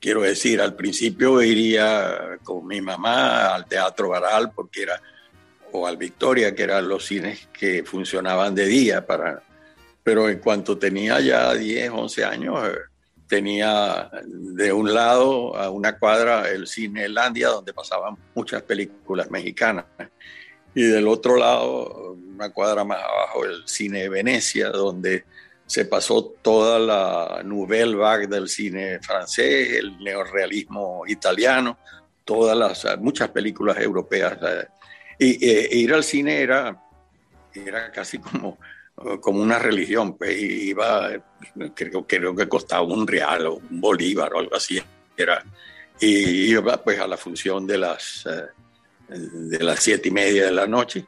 Quiero 0.00 0.22
decir, 0.22 0.60
al 0.60 0.74
principio 0.74 1.40
iría 1.40 2.36
con 2.42 2.66
mi 2.66 2.80
mamá 2.80 3.54
al 3.54 3.66
Teatro 3.66 4.08
Baral 4.08 4.50
porque 4.50 4.82
era, 4.82 5.00
o 5.70 5.86
al 5.86 5.96
Victoria, 5.96 6.52
que 6.52 6.64
eran 6.64 6.88
los 6.88 7.06
cines 7.06 7.46
que 7.52 7.84
funcionaban 7.84 8.56
de 8.56 8.66
día 8.66 9.06
para... 9.06 9.40
Pero 10.02 10.28
en 10.28 10.40
cuanto 10.40 10.76
tenía 10.76 11.20
ya 11.20 11.54
10, 11.54 11.90
11 11.90 12.24
años, 12.24 12.58
tenía 13.30 14.10
de 14.26 14.72
un 14.72 14.92
lado 14.92 15.56
a 15.56 15.70
una 15.70 15.96
cuadra 15.96 16.50
el 16.50 16.66
cine 16.66 17.08
Landia, 17.08 17.48
donde 17.48 17.72
pasaban 17.72 18.16
muchas 18.34 18.60
películas 18.62 19.30
mexicanas, 19.30 19.84
y 20.74 20.82
del 20.82 21.06
otro 21.06 21.36
lado, 21.36 22.16
una 22.34 22.50
cuadra 22.50 22.82
más 22.84 22.98
abajo, 23.02 23.44
el 23.44 23.62
cine 23.66 24.08
Venecia, 24.08 24.70
donde 24.70 25.24
se 25.64 25.84
pasó 25.84 26.24
toda 26.42 26.80
la 26.80 27.42
nouvelle 27.44 27.94
vague 27.94 28.26
del 28.26 28.48
cine 28.48 28.98
francés, 29.00 29.78
el 29.78 29.96
neorrealismo 30.02 31.04
italiano, 31.06 31.78
todas 32.24 32.56
las 32.56 32.98
muchas 32.98 33.28
películas 33.28 33.78
europeas. 33.78 34.38
Y, 35.20 35.48
e 35.48 35.76
ir 35.76 35.94
al 35.94 36.02
cine 36.02 36.40
era, 36.40 36.82
era 37.54 37.92
casi 37.92 38.18
como 38.18 38.58
como 39.20 39.40
una 39.40 39.58
religión, 39.58 40.16
pues 40.16 40.38
iba, 40.40 41.10
creo, 41.74 42.06
creo 42.06 42.34
que 42.34 42.48
costaba 42.48 42.82
un 42.82 43.06
real 43.06 43.46
o 43.46 43.54
un 43.54 43.80
bolívar 43.80 44.34
o 44.34 44.38
algo 44.38 44.56
así, 44.56 44.80
era, 45.16 45.42
y 45.98 46.50
iba 46.50 46.82
pues 46.82 46.98
a 46.98 47.06
la 47.06 47.16
función 47.16 47.66
de 47.66 47.78
las, 47.78 48.26
eh, 48.26 48.46
de 49.08 49.64
las 49.64 49.80
siete 49.80 50.08
y 50.08 50.12
media 50.12 50.46
de 50.46 50.52
la 50.52 50.66
noche. 50.66 51.06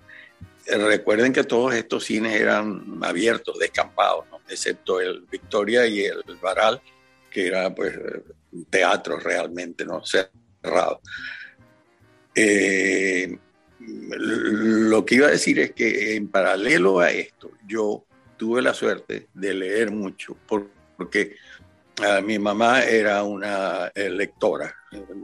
Recuerden 0.66 1.33
que 1.33 1.45
todos 1.45 1.75
estos 1.75 2.05
cines 2.05 2.40
eran 2.40 2.99
abiertos, 3.03 3.59
descampados, 3.59 4.27
excepto 4.49 5.01
el 5.01 5.27
Victoria 5.31 5.87
y 5.87 6.05
el 6.05 6.23
Baral, 6.40 6.81
que 7.31 7.47
era 7.47 7.75
pues 7.75 7.99
teatro 8.71 9.19
realmente, 9.19 9.85
¿no? 9.85 10.03
cerrado. 10.05 11.01
Eh, 12.35 13.37
lo 13.88 15.05
que 15.05 15.16
iba 15.16 15.27
a 15.29 15.33
decir 15.33 15.59
es 15.59 15.73
que 15.73 16.16
en 16.16 16.29
paralelo 16.29 17.01
a 17.01 17.11
esto, 17.11 17.51
yo 17.66 18.05
tuve 18.37 18.62
la 18.62 18.75
suerte 18.75 19.29
de 19.35 19.55
leer 19.55 19.90
mucho, 19.90 20.37
porque 20.47 21.37
ah, 22.03 22.21
mi 22.21 22.38
mamá 22.38 22.83
era 22.83 23.23
una 23.23 23.90
lectora, 23.95 24.75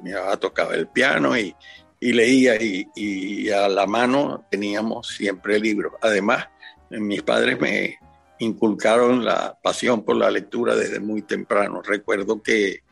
mi 0.02 0.12
mamá 0.12 0.36
tocaba 0.36 0.74
el 0.74 0.88
piano 0.88 1.36
y, 1.36 1.54
leía 2.00 2.56
y, 2.60 3.50
a 3.50 3.68
la 3.68 3.86
mano 3.86 4.46
teníamos 4.50 5.08
siempre 5.08 5.58
libros. 5.58 5.94
Además, 6.00 6.46
mis 6.90 7.22
padres 7.22 7.60
me 7.60 7.98
inculcaron 8.38 9.24
la 9.24 9.58
pasión 9.60 10.04
por 10.04 10.16
la 10.16 10.30
lectura 10.30 10.76
desde 10.76 11.00
muy 11.00 11.22
temprano. 11.22 11.82
Recuerdo 11.82 12.40
que, 12.40 12.82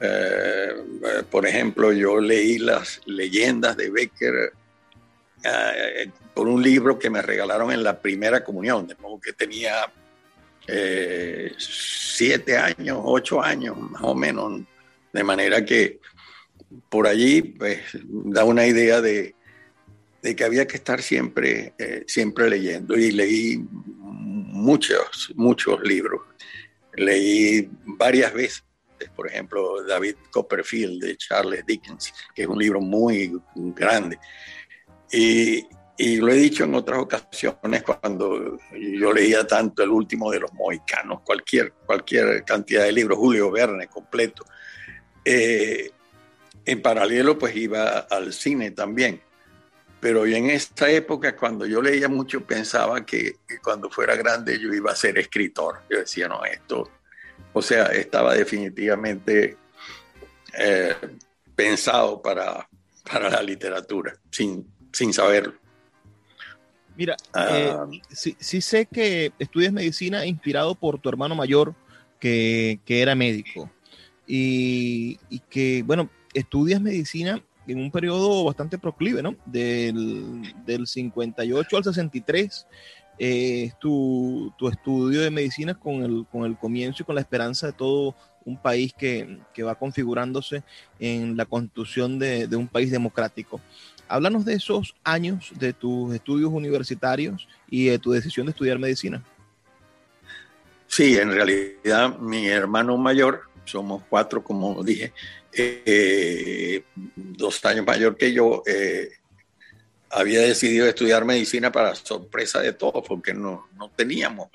eh, 0.00 0.72
por 1.30 1.46
ejemplo, 1.46 1.92
yo 1.92 2.20
leí 2.20 2.58
las 2.58 3.00
leyendas 3.06 3.76
de 3.76 3.90
Becker 3.90 4.52
eh, 5.42 6.10
por 6.34 6.48
un 6.48 6.62
libro 6.62 6.98
que 6.98 7.10
me 7.10 7.22
regalaron 7.22 7.72
en 7.72 7.82
la 7.82 8.00
primera 8.00 8.44
comunión, 8.44 8.86
de 8.86 8.94
modo 8.96 9.20
que 9.20 9.32
tenía 9.32 9.90
eh, 10.66 11.52
siete 11.58 12.56
años, 12.56 13.00
ocho 13.02 13.42
años 13.42 13.76
más 13.78 14.02
o 14.02 14.14
menos, 14.14 14.60
de 15.12 15.24
manera 15.24 15.64
que 15.64 16.00
por 16.88 17.06
allí 17.06 17.42
pues, 17.42 17.80
da 18.04 18.44
una 18.44 18.66
idea 18.66 19.00
de, 19.00 19.34
que 20.22 20.44
había 20.44 20.66
que 20.66 20.76
estar 20.76 21.02
siempre, 21.02 21.74
eh, 21.78 22.04
siempre 22.06 22.48
leyendo 22.48 22.96
y 22.96 23.10
leí 23.10 23.64
muchos, 23.70 25.32
muchos 25.34 25.80
libros. 25.82 26.22
Leí 26.94 27.68
varias 27.84 28.32
veces, 28.34 28.64
por 29.16 29.28
ejemplo, 29.28 29.82
David 29.84 30.16
Copperfield 30.30 31.02
de 31.02 31.16
Charles 31.16 31.64
Dickens, 31.66 32.12
que 32.34 32.42
es 32.42 32.48
un 32.48 32.58
libro 32.58 32.80
muy 32.80 33.32
grande. 33.54 34.18
Y, 35.12 35.66
lo 36.16 36.28
he 36.28 36.36
dicho 36.36 36.64
en 36.64 36.74
otras 36.74 36.98
ocasiones 36.98 37.82
cuando 37.82 38.58
yo 38.72 39.12
leía 39.12 39.46
tanto 39.46 39.82
el 39.82 39.90
último 39.90 40.30
de 40.30 40.40
los 40.40 40.52
mohicanos, 40.54 41.20
cualquier, 41.20 41.72
cualquier 41.84 42.42
cantidad 42.42 42.84
de 42.84 42.92
libros, 42.92 43.18
Julio 43.18 43.50
Verne 43.50 43.86
completo. 43.86 44.46
Eh, 45.22 45.90
en 46.64 46.80
paralelo 46.80 47.38
pues 47.38 47.54
iba 47.54 47.98
al 47.98 48.32
cine 48.32 48.70
también. 48.70 49.20
Pero 50.00 50.24
en 50.24 50.48
esta 50.48 50.90
época 50.90 51.36
cuando 51.36 51.66
yo 51.66 51.82
leía 51.82 52.08
mucho 52.08 52.46
pensaba 52.46 53.04
que, 53.04 53.36
cuando 53.62 53.90
fuera 53.90 54.16
grande 54.16 54.58
yo 54.58 54.72
iba 54.72 54.92
a 54.92 54.96
ser 54.96 55.18
escritor. 55.18 55.82
Yo 55.90 55.98
decía, 55.98 56.28
no, 56.28 56.42
esto, 56.46 56.90
o 57.52 57.60
sea, 57.60 57.86
estaba 57.86 58.34
definitivamente 58.34 59.58
eh, 60.58 60.94
pensado 61.54 62.22
para, 62.22 62.66
para 63.10 63.28
la 63.28 63.42
literatura, 63.42 64.14
sin, 64.30 64.66
sin 64.92 65.12
saberlo. 65.12 65.54
Mira, 66.96 67.16
ah. 67.32 67.86
eh, 67.90 68.00
sí, 68.10 68.60
sé 68.60 68.86
que 68.86 69.32
estudias 69.38 69.72
medicina 69.72 70.26
inspirado 70.26 70.74
por 70.74 70.98
tu 70.98 71.08
hermano 71.08 71.34
mayor 71.34 71.74
que, 72.18 72.78
era 72.86 73.14
médico 73.14 73.70
y, 74.26 75.18
que, 75.48 75.82
bueno, 75.82 76.10
estudias 76.34 76.80
medicina 76.80 77.42
en 77.66 77.78
un 77.78 77.90
periodo 77.90 78.44
bastante 78.44 78.76
proclive, 78.76 79.22
¿no? 79.22 79.34
Del, 79.46 80.54
del 80.66 80.86
58 80.86 81.76
al 81.76 81.84
63 81.84 82.66
eh, 83.18 83.64
es 83.64 83.78
tu, 83.78 84.52
estudio 84.70 85.22
de 85.22 85.30
medicina 85.30 85.74
con 85.74 86.02
el, 86.02 86.26
con 86.30 86.44
el 86.44 86.56
comienzo 86.58 87.02
y 87.02 87.06
con 87.06 87.14
la 87.14 87.20
esperanza 87.20 87.68
de 87.68 87.72
todo 87.72 88.14
un 88.44 88.56
país 88.56 88.92
que, 88.92 89.38
va 89.62 89.74
configurándose 89.74 90.62
en 90.98 91.36
la 91.36 91.44
constitución 91.44 92.18
de, 92.18 92.46
de 92.46 92.56
un 92.56 92.66
país 92.66 92.90
democrático. 92.90 93.60
Háblanos 94.10 94.44
de 94.44 94.54
esos 94.54 94.96
años 95.04 95.52
de 95.58 95.72
tus 95.72 96.12
estudios 96.12 96.50
universitarios 96.50 97.46
y 97.70 97.86
de 97.86 97.98
tu 98.00 98.10
decisión 98.10 98.46
de 98.46 98.50
estudiar 98.50 98.78
medicina. 98.78 99.24
Sí, 100.88 101.16
en 101.16 101.30
realidad 101.30 102.18
mi 102.18 102.48
hermano 102.48 102.96
mayor, 102.96 103.42
somos 103.64 104.02
cuatro, 104.10 104.42
como 104.42 104.82
dije, 104.82 105.12
eh, 105.52 106.82
dos 107.14 107.64
años 107.64 107.86
mayor 107.86 108.16
que 108.16 108.32
yo, 108.32 108.64
eh, 108.66 109.10
había 110.10 110.40
decidido 110.40 110.88
estudiar 110.88 111.24
medicina 111.24 111.70
para 111.70 111.94
sorpresa 111.94 112.60
de 112.60 112.72
todos, 112.72 113.04
porque 113.06 113.32
no, 113.32 113.68
teníamos 113.94 114.48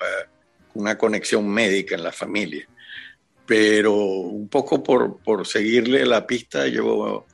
una 0.74 0.98
conexión 0.98 1.48
médica 1.48 1.94
en 1.94 2.02
la 2.02 2.12
familia. 2.12 2.68
Pero 3.46 3.94
un 3.94 4.48
poco 4.48 4.82
por, 4.82 5.18
por 5.18 5.46
seguirle 5.46 6.04
la 6.04 6.26
pista, 6.26 6.66
yo 6.66 7.24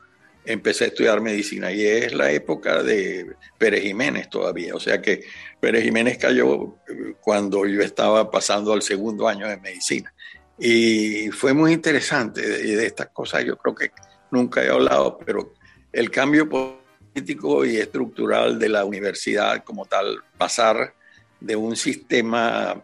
empecé 0.45 0.85
a 0.85 0.87
estudiar 0.89 1.21
medicina 1.21 1.71
y 1.71 1.85
es 1.85 2.13
la 2.13 2.31
época 2.33 2.83
de 2.83 3.35
Pérez 3.59 3.83
Jiménez 3.83 4.29
todavía. 4.29 4.75
O 4.75 4.81
sea 4.81 5.01
que 5.01 5.25
Pérez 5.61 5.85
Jiménez 5.85 6.19
cayó 6.19 6.77
cuando 7.21 7.67
yo 7.67 7.83
estaba 7.83 8.31
pasando 8.31 8.73
al 8.73 8.83
segundo 8.83 9.29
año 9.29 9.49
de 9.49 9.57
medicina. 9.59 10.13
Y 10.59 11.29
fue 11.31 11.53
muy 11.55 11.73
interesante 11.73 12.41
de 12.41 12.87
estas 12.87 13.09
cosas, 13.09 13.45
yo 13.45 13.57
creo 13.57 13.75
que 13.75 13.91
nunca 14.31 14.63
he 14.63 14.69
hablado, 14.69 15.19
pero 15.19 15.55
el 15.93 16.11
cambio 16.11 16.49
político 16.49 17.65
y 17.65 17.79
estructural 17.79 18.59
de 18.59 18.69
la 18.69 18.85
universidad 18.85 19.65
como 19.65 19.87
tal, 19.87 20.23
pasar 20.39 20.95
de 21.41 21.57
un 21.57 21.77
sistema 21.77 22.81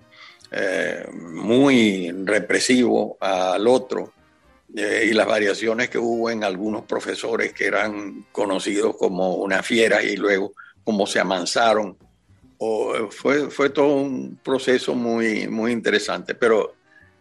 eh, 0.51 1.07
muy 1.13 2.11
represivo 2.25 3.17
al 3.21 3.67
otro 3.69 4.13
eh, 4.77 5.09
y 5.11 5.13
las 5.15 5.27
variaciones 5.27 5.89
que 5.89 5.99
hubo 5.99 6.31
en 6.31 6.45
algunos 6.45 6.85
profesores 6.85 7.53
que 7.53 7.67
eran 7.67 8.27
conocidos 8.33 8.97
como 8.97 9.37
una 9.37 9.63
fiera 9.63 10.03
y 10.03 10.17
luego 10.17 10.53
cómo 10.85 11.07
se 11.07 11.21
amansaron. 11.21 11.97
O, 12.59 13.09
fue, 13.11 13.51
fue 13.51 13.71
todo 13.71 13.95
un 13.95 14.39
proceso 14.43 14.95
muy, 14.95 15.47
muy 15.49 15.73
interesante, 15.73 16.35
pero 16.35 16.75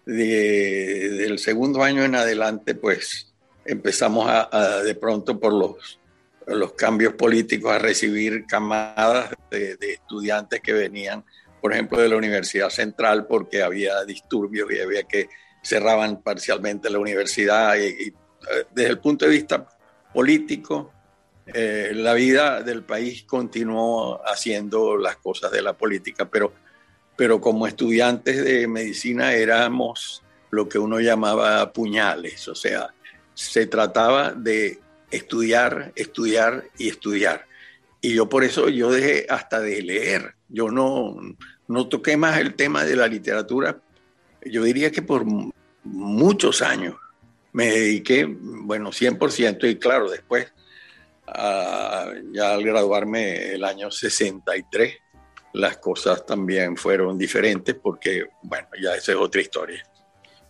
del 0.05 1.37
segundo 1.37 1.83
año 1.83 2.03
en 2.03 2.15
adelante, 2.15 2.75
pues 2.75 3.33
empezamos 3.65 4.27
a, 4.29 4.81
de 4.83 4.95
pronto 4.95 5.37
por 5.39 5.53
los, 5.53 5.99
los 6.47 6.73
cambios 6.73 7.13
políticos 7.13 7.73
a 7.73 7.79
recibir 7.79 8.45
camadas 8.45 9.31
de, 9.51 9.77
estudiantes 9.81 10.61
que 10.61 10.71
venían, 10.71 11.25
por 11.61 11.73
ejemplo, 11.73 11.99
de 11.99 12.07
la 12.07 12.15
Universidad 12.15 12.69
Central 12.69 13.27
porque 13.27 13.61
había 13.61 14.03
disturbios 14.05 14.71
y 14.71 14.79
había 14.79 15.03
que 15.03 15.27
cerraban 15.67 16.21
parcialmente 16.21 16.89
la 16.89 16.97
universidad 16.97 17.75
y, 17.75 18.07
eh, 18.07 18.13
desde 18.73 18.89
el 18.89 18.99
punto 18.99 19.25
de 19.25 19.31
vista 19.31 19.67
político, 20.13 20.93
eh, 21.45 21.91
la 21.93 22.13
vida 22.13 22.61
del 22.61 22.83
país 22.83 23.23
continuó 23.23 24.21
haciendo 24.25 24.95
las 24.95 25.17
cosas 25.17 25.51
de 25.51 25.61
la 25.61 25.73
política, 25.73 26.29
pero, 26.29 26.53
pero 27.17 27.41
como 27.41 27.67
estudiantes 27.67 28.45
de 28.45 28.65
medicina 28.67 29.33
éramos 29.33 30.23
lo 30.51 30.69
que 30.69 30.79
uno 30.79 31.01
llamaba 31.01 31.73
puñales, 31.73 32.47
o 32.47 32.55
sea, 32.55 32.93
se 33.33 33.67
trataba 33.67 34.31
de 34.31 34.79
estudiar, 35.11 35.91
estudiar 35.95 36.63
y 36.77 36.87
estudiar. 36.87 37.45
Y 37.99 38.13
yo 38.13 38.29
por 38.29 38.45
eso 38.45 38.69
yo 38.69 38.89
dejé 38.89 39.25
hasta 39.29 39.59
de 39.59 39.81
leer. 39.81 40.35
Yo 40.47 40.71
no, 40.71 41.17
no 41.67 41.89
toqué 41.89 42.15
más 42.15 42.39
el 42.39 42.53
tema 42.53 42.85
de 42.85 42.95
la 42.95 43.07
literatura. 43.07 43.81
Yo 44.45 44.63
diría 44.63 44.91
que 44.91 45.01
por 45.01 45.25
muchos 45.87 46.61
años 46.61 46.95
me 47.53 47.67
dediqué, 47.67 48.25
bueno, 48.25 48.91
100%, 48.91 49.69
y 49.69 49.77
claro, 49.77 50.09
después, 50.09 50.53
ya 51.25 52.53
al 52.53 52.63
graduarme 52.63 53.53
el 53.53 53.63
año 53.63 53.89
63, 53.89 54.93
las 55.53 55.77
cosas 55.77 56.25
también 56.25 56.77
fueron 56.77 57.17
diferentes 57.17 57.75
porque, 57.75 58.25
bueno, 58.43 58.67
ya 58.81 58.95
esa 58.95 59.13
es 59.13 59.17
otra 59.17 59.41
historia. 59.41 59.83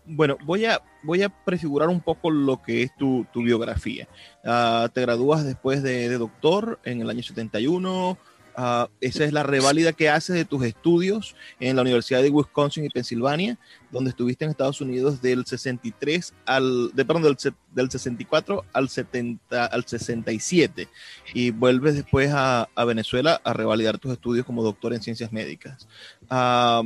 Bueno, 0.06 0.38
voy 0.46 0.66
a, 0.66 0.82
voy 1.04 1.22
a 1.22 1.30
prefigurar 1.30 1.90
un 1.90 2.02
poco 2.02 2.32
lo 2.32 2.62
que 2.62 2.84
es 2.84 2.96
tu, 2.96 3.26
biografía. 3.34 4.08
Ah, 4.44 4.90
te 4.94 5.02
gradúas 5.02 5.46
después 5.46 5.84
de, 5.84 6.10
doctor 6.18 6.80
en 6.84 7.02
el 7.02 7.10
año 7.10 7.24
71. 7.24 8.18
Ah, 8.60 8.90
esa 9.02 9.24
es 9.24 9.34
la 9.34 9.44
reválida 9.44 9.94
que 9.94 10.10
haces 10.10 10.36
de 10.36 10.44
tus 10.44 10.66
estudios 10.66 11.36
en 11.60 11.76
la 11.76 11.84
Universidad 11.84 12.24
de 12.24 12.32
Wisconsin 12.32 12.86
y 12.86 12.90
Pensilvania, 12.90 13.60
donde 13.92 14.10
estuviste 14.10 14.46
en 14.46 14.50
Estados 14.50 14.82
Unidos 14.82 15.22
del 15.22 15.46
63 15.46 16.34
al, 16.44 16.90
de, 16.92 17.06
perdón, 17.06 17.38
del 17.76 17.92
64 17.92 18.66
al, 18.74 18.90
70, 18.90 19.64
al 19.64 19.86
67. 19.86 20.88
Y 21.36 21.52
vuelves 21.52 21.94
después 21.94 22.32
a, 22.34 22.68
Venezuela 22.88 23.40
a 23.44 23.54
revalidar 23.54 24.00
tus 24.00 24.14
estudios 24.14 24.44
como 24.44 24.64
doctor 24.64 24.92
en 24.92 25.04
ciencias 25.04 25.32
médicas. 25.32 25.88
Ah, 26.28 26.82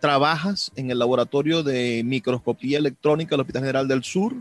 trabajas 0.00 0.72
en 0.74 0.90
el 0.90 0.98
laboratorio 0.98 1.62
de 1.62 2.02
microscopía 2.04 2.78
electrónica 2.78 3.30
del 3.30 3.42
Hospital 3.42 3.62
General 3.62 3.86
del 3.86 4.02
Sur 4.02 4.34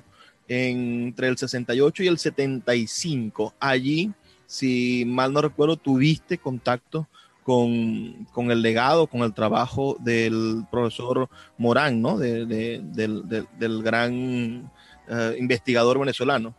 entre 0.47 1.27
el 1.27 1.37
68 1.37 2.01
y 2.01 2.07
el 2.07 2.17
75. 2.17 3.53
Allí, 3.59 4.11
si 4.47 5.05
mal 5.05 5.31
no 5.31 5.41
recuerdo, 5.41 5.77
tuviste 5.77 6.39
contacto 6.39 7.07
con, 7.43 8.51
el 8.51 8.61
legado, 8.61 9.07
con 9.07 9.21
el 9.21 9.33
trabajo 9.33 9.95
del 9.99 10.65
profesor 10.71 11.29
Morán, 11.57 12.01
¿no? 12.01 12.17
del, 12.17 13.83
gran 13.83 14.71
eh, 15.07 15.35
investigador 15.37 15.99
venezolano. 15.99 16.55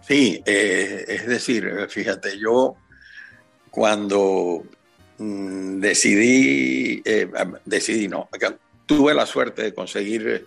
Sí, 0.00 0.40
eh, 0.46 1.04
es 1.08 1.26
decir, 1.26 1.86
fíjate, 1.88 2.38
yo 2.38 2.76
cuando 3.70 4.64
Mm, 5.18 5.78
decidí, 5.78 7.00
eh, 7.04 7.30
decidí 7.64 8.08
no, 8.08 8.28
tuve 8.84 9.14
la 9.14 9.26
suerte 9.26 9.62
de 9.62 9.74
conseguir 9.74 10.46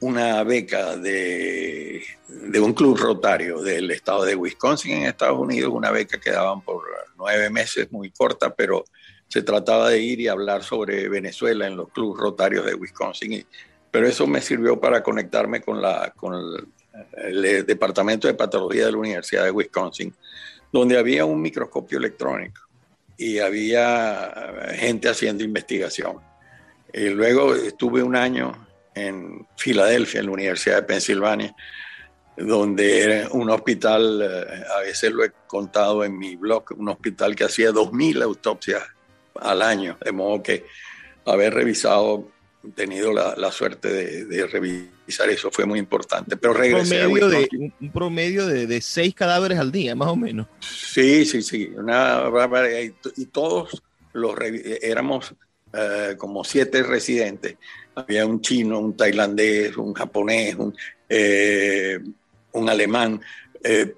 una 0.00 0.42
beca 0.44 0.96
de, 0.96 2.02
de, 2.28 2.60
un 2.60 2.72
club 2.72 2.96
rotario 2.96 3.60
del 3.60 3.90
estado 3.90 4.24
de 4.24 4.36
Wisconsin 4.36 4.92
en 4.92 5.02
Estados 5.04 5.38
Unidos, 5.38 5.72
una 5.72 5.90
beca 5.90 6.20
que 6.20 6.30
daban 6.30 6.60
por 6.60 6.84
nueve 7.16 7.50
meses, 7.50 7.90
muy 7.90 8.10
corta, 8.10 8.54
pero 8.54 8.84
se 9.26 9.42
trataba 9.42 9.90
de 9.90 10.00
ir 10.00 10.20
y 10.20 10.28
hablar 10.28 10.62
sobre 10.62 11.08
Venezuela 11.08 11.66
en 11.66 11.76
los 11.76 11.90
clubes 11.90 12.20
rotarios 12.20 12.64
de 12.64 12.74
Wisconsin. 12.74 13.44
pero 13.90 14.06
eso 14.06 14.26
me 14.26 14.40
sirvió 14.40 14.80
para 14.80 15.02
conectarme 15.02 15.60
con, 15.60 15.82
la, 15.82 16.12
con 16.16 16.34
el 17.16 17.66
Departamento 17.66 18.28
de 18.28 18.34
Patología 18.34 18.86
de 18.86 18.92
la 18.92 18.98
Universidad 18.98 19.44
de 19.44 19.50
Wisconsin, 19.50 20.14
donde 20.72 20.98
había 20.98 21.24
un 21.24 21.40
microscopio 21.40 21.98
electrónico 21.98 22.62
y 23.16 23.38
había 23.38 24.72
gente 24.74 25.08
haciendo 25.08 25.42
investigación. 25.42 26.18
Y 26.92 27.08
luego 27.08 27.54
estuve 27.54 28.02
un 28.02 28.14
año 28.14 28.67
en 28.98 29.46
Filadelfia, 29.56 30.20
en 30.20 30.26
la 30.26 30.32
Universidad 30.32 30.76
de 30.76 30.82
Pensilvania, 30.82 31.54
donde 32.36 33.02
era 33.02 33.28
un 33.30 33.50
hospital, 33.50 34.22
eh, 34.22 34.64
a 34.76 34.80
veces 34.80 35.12
lo 35.12 35.24
he 35.24 35.32
contado 35.46 36.04
en 36.04 36.16
mi 36.16 36.36
blog, 36.36 36.64
un 36.76 36.88
hospital 36.88 37.34
que 37.34 37.44
hacía 37.44 37.70
2.000 37.70 38.22
autopsias 38.22 38.82
al 39.34 39.62
año, 39.62 39.96
de 40.04 40.12
modo 40.12 40.42
que 40.42 40.64
haber 41.24 41.54
revisado, 41.54 42.28
tenido 42.74 43.12
la, 43.12 43.52
suerte 43.52 44.24
de, 44.24 44.46
revisar 44.46 45.28
eso 45.30 45.50
fue 45.50 45.64
muy 45.64 45.78
importante. 45.78 46.36
Pero 46.36 46.54
regresé 46.54 47.00
promedio 47.00 47.28
de, 47.28 47.72
un 47.80 47.92
promedio 47.92 48.46
de, 48.46 48.66
de, 48.66 48.80
seis 48.80 49.14
cadáveres 49.14 49.58
al 49.58 49.72
día, 49.72 49.94
más 49.94 50.08
o 50.08 50.16
menos. 50.16 50.46
Sí, 50.60 51.24
sí, 51.24 51.42
sí. 51.42 51.72
Una, 51.76 52.24
y 53.16 53.26
todos 53.26 53.82
los 54.12 54.34
éramos 54.82 55.34
eh, 55.72 56.14
como 56.16 56.44
siete 56.44 56.82
residentes. 56.82 57.56
Había 57.98 58.26
un 58.26 58.40
chino, 58.40 58.78
un 58.78 58.96
tailandés, 58.96 59.76
un 59.76 59.92
japonés, 59.92 60.54
un, 60.56 60.74
eh, 61.08 61.98
un 62.52 62.68
alemán. 62.68 63.20
Eh, 63.62 63.94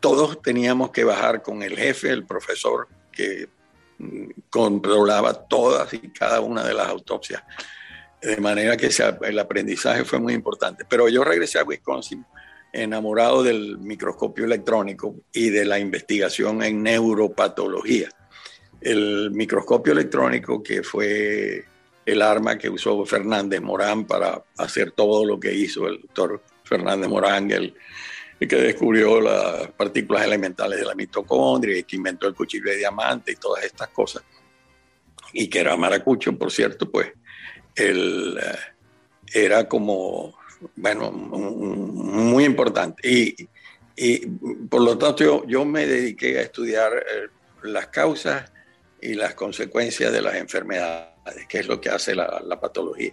todos 0.00 0.42
teníamos 0.42 0.90
que 0.90 1.04
bajar 1.04 1.42
con 1.42 1.62
el 1.62 1.76
jefe, 1.76 2.10
el 2.10 2.24
profesor, 2.24 2.88
que 3.12 3.48
mm, 3.98 4.30
controlaba 4.50 5.32
todas 5.32 5.94
y 5.94 6.08
cada 6.10 6.40
una 6.40 6.64
de 6.64 6.74
las 6.74 6.88
autopsias. 6.88 7.42
De 8.20 8.38
manera 8.38 8.76
que 8.76 8.90
el 9.22 9.38
aprendizaje 9.38 10.04
fue 10.04 10.18
muy 10.18 10.32
importante. 10.32 10.84
Pero 10.88 11.08
yo 11.08 11.22
regresé 11.24 11.58
a 11.58 11.64
Wisconsin 11.64 12.24
enamorado 12.74 13.42
del 13.42 13.78
microscopio 13.78 14.44
electrónico 14.44 15.14
y 15.32 15.50
de 15.50 15.64
la 15.64 15.78
investigación 15.78 16.62
en 16.62 16.82
neuropatología. 16.82 18.08
El 18.80 19.30
microscopio 19.30 19.92
electrónico, 19.92 20.62
que 20.62 20.82
fue 20.82 21.64
el 22.06 22.22
arma 22.22 22.58
que 22.58 22.68
usó 22.68 23.04
Fernández 23.04 23.60
Morán 23.60 24.06
para 24.06 24.42
hacer 24.58 24.92
todo 24.92 25.24
lo 25.24 25.38
que 25.40 25.52
hizo 25.52 25.86
el 25.86 26.00
doctor 26.00 26.42
Fernández 26.64 27.08
Morán, 27.08 27.50
el, 27.50 27.74
que 28.38 28.56
descubrió 28.56 29.20
las 29.20 29.68
partículas 29.72 30.24
elementales 30.24 30.78
de 30.78 30.84
la 30.84 30.94
mitocondria 30.94 31.78
y 31.78 31.84
que 31.84 31.96
inventó 31.96 32.26
el 32.26 32.34
cuchillo 32.34 32.70
de 32.70 32.76
diamante 32.76 33.32
y 33.32 33.36
todas 33.36 33.64
estas 33.64 33.88
cosas. 33.88 34.22
Y 35.32 35.48
que 35.48 35.60
era 35.60 35.76
maracucho, 35.76 36.36
por 36.36 36.52
cierto, 36.52 36.90
pues 36.90 37.12
él 37.74 38.38
eh, 38.38 38.56
era 39.32 39.66
como 39.66 40.34
bueno, 40.76 41.10
muy 41.10 42.44
importante. 42.44 43.08
Y, 43.96 44.26
por 44.68 44.82
lo 44.82 44.98
tanto 44.98 45.46
yo, 45.46 45.64
me 45.64 45.86
dediqué 45.86 46.38
a 46.38 46.42
estudiar 46.42 46.92
eh, 46.94 47.28
las 47.62 47.88
causas 47.88 48.50
y 49.04 49.14
las 49.14 49.34
consecuencias 49.34 50.10
de 50.12 50.22
las 50.22 50.34
enfermedades, 50.34 51.46
que 51.46 51.58
es 51.58 51.68
lo 51.68 51.80
que 51.80 51.90
hace 51.90 52.14
la, 52.14 52.58
patología. 52.60 53.12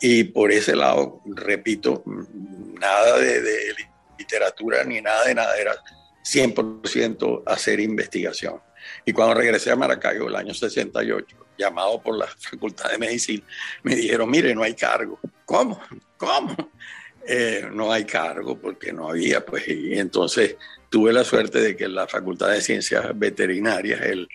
Y 0.00 0.24
por 0.24 0.50
ese 0.50 0.74
lado, 0.74 1.22
repito, 1.24 2.02
nada 2.06 3.18
de, 3.18 3.74
literatura 4.18 4.82
ni 4.84 5.00
nada 5.00 5.24
de 5.24 5.34
nada, 5.34 5.56
era 5.56 5.74
100% 6.24 7.44
hacer 7.46 7.78
investigación. 7.80 8.60
Y 9.04 9.12
cuando 9.12 9.34
regresé 9.34 9.70
a 9.70 9.76
Maracaibo, 9.76 10.28
el 10.28 10.36
año 10.36 10.52
68, 10.52 11.36
llamado 11.56 12.02
por 12.02 12.18
la 12.18 12.26
Facultad 12.26 12.90
de 12.90 12.98
Medicina, 12.98 13.44
me 13.84 13.94
dijeron, 13.94 14.28
mire, 14.28 14.54
no 14.54 14.62
hay 14.62 14.74
cargo. 14.74 15.20
¿Cómo? 15.44 15.80
¿Cómo? 16.16 16.56
Eh, 17.26 17.68
no 17.70 17.92
hay 17.92 18.06
cargo 18.06 18.58
porque 18.58 18.92
no 18.92 19.10
había, 19.10 19.44
pues, 19.44 19.64
entonces 19.68 20.56
tuve 20.88 21.12
la 21.12 21.22
suerte 21.22 21.60
de 21.60 21.76
que 21.76 21.86
la 21.86 22.08
Facultad 22.08 22.48
de 22.48 22.62
Ciencias 22.62 23.06
Veterinarias, 23.14 24.00
el, 24.00 24.26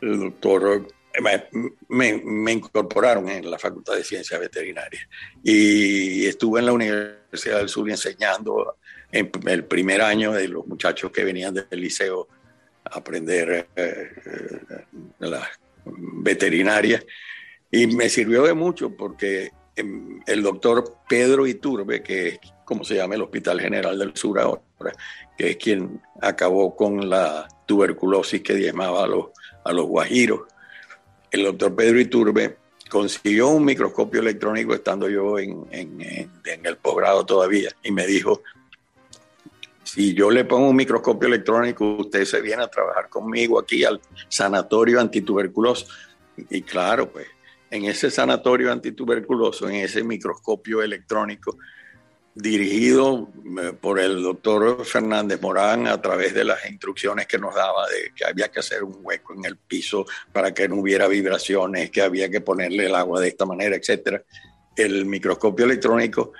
doctor, 0.00 0.86
me, 1.88 2.52
incorporaron 2.52 3.28
en 3.28 3.50
la 3.50 3.58
Facultad 3.58 3.94
de 3.94 4.04
Ciencias 4.04 4.40
Veterinarias. 4.40 5.06
Y 5.42 6.26
estuve 6.26 6.60
en 6.60 6.66
la 6.66 6.72
Universidad 6.72 7.58
del 7.58 7.68
Sur 7.68 7.88
enseñando 7.90 8.76
en 9.12 9.30
el 9.46 9.64
primer 9.64 10.02
año 10.02 10.32
de 10.32 10.48
los 10.48 10.66
muchachos 10.66 11.10
que 11.12 11.24
venían 11.24 11.54
del 11.54 11.80
liceo 11.80 12.28
a 12.84 12.98
aprender 12.98 13.68
eh, 13.76 14.12
eh, 14.26 14.84
las 15.20 15.48
veterinarias. 15.84 17.04
Y 17.70 17.86
me 17.86 18.08
sirvió 18.08 18.44
de 18.44 18.54
mucho 18.54 18.90
porque 18.96 19.50
em, 19.76 20.20
el 20.26 20.42
doctor 20.42 20.98
Pedro 21.08 21.46
Iturbe, 21.46 22.02
que 22.02 22.28
es 22.28 22.38
como 22.64 22.84
se 22.84 22.96
llama 22.96 23.14
el 23.14 23.22
Hospital 23.22 23.60
General 23.60 23.98
del 23.98 24.16
Sur 24.16 24.40
ahora, 24.40 24.92
que 25.36 25.50
es 25.50 25.56
quien 25.56 26.00
acabó 26.20 26.74
con 26.74 27.08
la 27.08 27.46
tuberculosis 27.66 28.42
que 28.42 28.54
diezmaba 28.54 29.04
a 29.04 29.06
los, 29.06 29.26
a 29.64 29.72
los 29.72 29.86
guajiros. 29.86 30.40
El 31.30 31.44
doctor 31.44 31.74
Pedro 31.74 32.00
Iturbe 32.00 32.56
consiguió 32.88 33.48
un 33.48 33.64
microscopio 33.64 34.20
electrónico 34.20 34.74
estando 34.74 35.08
yo 35.08 35.38
en, 35.38 35.66
en, 35.70 36.30
el 36.44 36.76
posgrado 36.76 37.26
todavía 37.26 37.70
y 37.82 37.90
me 37.90 38.06
dijo, 38.06 38.42
si 39.82 40.14
yo 40.14 40.30
le 40.30 40.44
pongo 40.44 40.68
un 40.68 40.76
microscopio 40.76 41.28
electrónico, 41.28 41.96
usted 41.96 42.24
se 42.24 42.40
viene 42.40 42.62
a 42.62 42.68
trabajar 42.68 43.08
conmigo 43.08 43.58
aquí 43.58 43.84
al 43.84 44.00
sanatorio 44.28 45.00
antituberculoso. 45.00 45.86
Y 46.50 46.62
claro, 46.62 47.10
pues 47.10 47.26
en 47.70 47.84
ese 47.86 48.10
sanatorio 48.10 48.70
antituberculoso, 48.70 49.68
en 49.68 49.76
ese 49.76 50.04
microscopio 50.04 50.82
electrónico, 50.82 51.58
dirigido 52.34 53.28
eh, 53.60 53.72
por 53.80 54.00
el 54.00 54.22
doctor 54.22 54.84
Fernández 54.84 55.40
Morán 55.40 55.86
a 55.86 56.00
través 56.00 56.34
de 56.34 56.44
las 56.44 56.68
instrucciones 56.68 57.26
que 57.26 57.38
nos 57.38 57.54
daba 57.54 57.86
de 57.88 58.12
que 58.14 58.24
había 58.24 58.50
que 58.50 58.60
hacer 58.60 58.82
un 58.82 58.98
hueco 59.02 59.34
en 59.34 59.44
el 59.44 59.56
piso 59.56 60.04
para 60.32 60.52
que 60.52 60.68
no 60.68 60.76
hubiera 60.76 61.06
vibraciones, 61.06 61.90
que 61.90 62.02
había 62.02 62.28
que 62.28 62.40
ponerle 62.40 62.86
el 62.86 62.94
agua 62.94 63.20
de 63.20 63.28
esta 63.28 63.46
manera, 63.46 63.76
etcétera. 63.76 64.22
El 64.76 65.06
microscopio 65.06 65.64
electrónico 65.64 66.32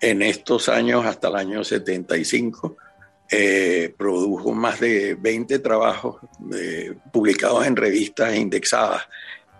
en 0.00 0.22
estos 0.22 0.68
años 0.68 1.06
hasta 1.06 1.28
el 1.28 1.36
año 1.36 1.64
75 1.64 2.76
eh, 3.30 3.94
produjo 3.96 4.52
más 4.52 4.80
de 4.80 5.14
20 5.14 5.60
trabajos 5.60 6.20
eh, 6.54 6.94
publicados 7.12 7.66
en 7.66 7.76
revistas 7.76 8.34
indexadas, 8.34 9.02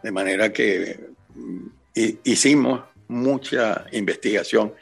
de 0.03 0.13
manera 0.13 0.53
que 0.53 1.11
mm, 1.35 1.67
hicimos 2.25 2.83
mucha 3.09 3.87
investigación. 3.93 4.73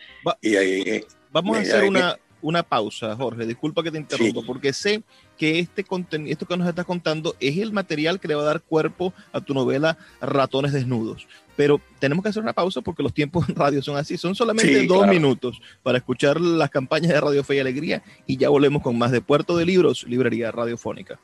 y 0.40 0.56
ahí, 0.56 1.04
Vamos 1.30 1.58
a 1.58 1.60
hacer 1.60 1.84
una, 1.84 2.16
una 2.44 2.62
pausa, 2.62 3.16
Jorge. 3.16 3.46
Disculpa 3.46 3.82
que 3.82 3.90
te 3.90 3.98
interrumpa, 3.98 4.42
porque 4.46 4.72
sé 4.72 5.02
que 5.38 5.58
este 5.58 5.82
contenido, 5.82 6.30
esto 6.30 6.46
que 6.46 6.56
nos 6.56 6.68
estás 6.68 6.84
contando 6.84 7.34
es 7.40 7.56
el 7.58 7.72
material 7.72 8.20
que 8.20 8.28
le 8.28 8.34
va 8.34 8.42
a 8.42 8.46
dar 8.46 8.60
cuerpo 8.60 9.14
a 9.32 9.40
tu 9.40 9.54
novela 9.54 9.96
Ratones 10.20 10.72
Desnudos. 10.72 11.26
Pero 11.56 11.80
tenemos 11.98 12.22
que 12.22 12.28
hacer 12.28 12.42
una 12.42 12.52
pausa 12.52 12.82
porque 12.82 13.02
los 13.02 13.14
tiempos 13.14 13.48
en 13.48 13.54
radio 13.56 13.82
son 13.82 13.96
así. 13.96 14.18
Son 14.18 14.34
solamente 14.34 14.87
dos 14.87 15.06
minutos 15.06 15.60
para 15.82 15.98
escuchar 15.98 16.38
las 16.40 16.68
campañas 16.68 17.12
de 17.12 17.20
Radio 17.20 17.42
Fe 17.42 17.56
y 17.56 17.60
Alegría 17.60 18.02
y 18.26 18.37
ya 18.37 18.50
volvemos 18.50 18.82
con 18.82 18.98
más 18.98 19.10
de 19.10 19.22
Puerto 19.22 19.56
de 19.56 19.64
Libros, 19.64 20.04
Librería 20.06 20.52
Radiofónica. 20.52 21.18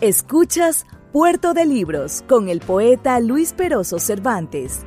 Escuchas 0.00 0.86
Puerto 1.12 1.52
de 1.52 1.66
Libros 1.66 2.24
con 2.26 2.48
el 2.48 2.60
poeta 2.60 3.20
Luis 3.20 3.52
Peroso 3.52 3.98
Cervantes. 3.98 4.86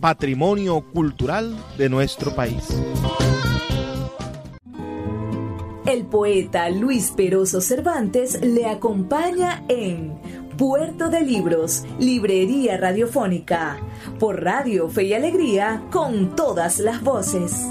patrimonio 0.00 0.80
cultural 0.92 1.56
de 1.78 1.88
nuestro 1.88 2.34
país. 2.34 2.64
El 5.86 6.04
poeta 6.04 6.68
Luis 6.68 7.12
Peroso 7.12 7.60
Cervantes 7.60 8.40
le 8.42 8.66
acompaña 8.66 9.64
en 9.68 10.18
Puerto 10.58 11.10
de 11.10 11.20
Libros, 11.20 11.84
Librería 12.00 12.76
Radiofónica, 12.76 13.78
por 14.18 14.42
Radio 14.42 14.88
Fe 14.88 15.04
y 15.04 15.14
Alegría, 15.14 15.84
con 15.92 16.34
todas 16.34 16.80
las 16.80 17.02
voces. 17.02 17.66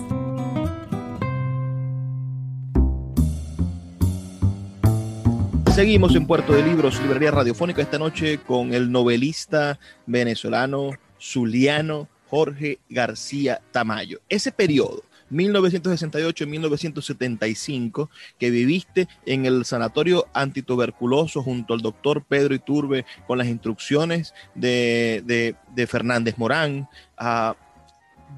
Seguimos 5.73 6.15
en 6.15 6.25
Puerto 6.25 6.53
de 6.53 6.63
Libros, 6.63 7.01
Librería 7.01 7.31
Radiofónica, 7.31 7.81
esta 7.81 7.99
noche 7.99 8.37
con 8.37 8.73
el 8.73 8.89
novelista 8.91 9.77
venezolano 10.05 10.91
Zuliano 11.19 12.07
Jorge 12.35 12.79
García 12.89 13.61
Tamayo. 13.71 14.19
Ese 14.27 14.51
periodo, 14.51 15.03
1968-1975, 15.31 18.09
que 18.37 18.49
viviste 18.49 19.07
en 19.25 19.45
el 19.45 19.63
sanatorio 19.63 20.27
antituberculoso 20.33 21.41
junto 21.41 21.73
al 21.73 21.79
doctor 21.79 22.25
Pedro 22.25 22.53
Iturbe 22.53 23.05
con 23.25 23.37
las 23.37 23.47
instrucciones 23.47 24.33
de, 24.53 25.55
Fernández 25.87 26.37
Morán, 26.37 26.89
ah, 27.17 27.55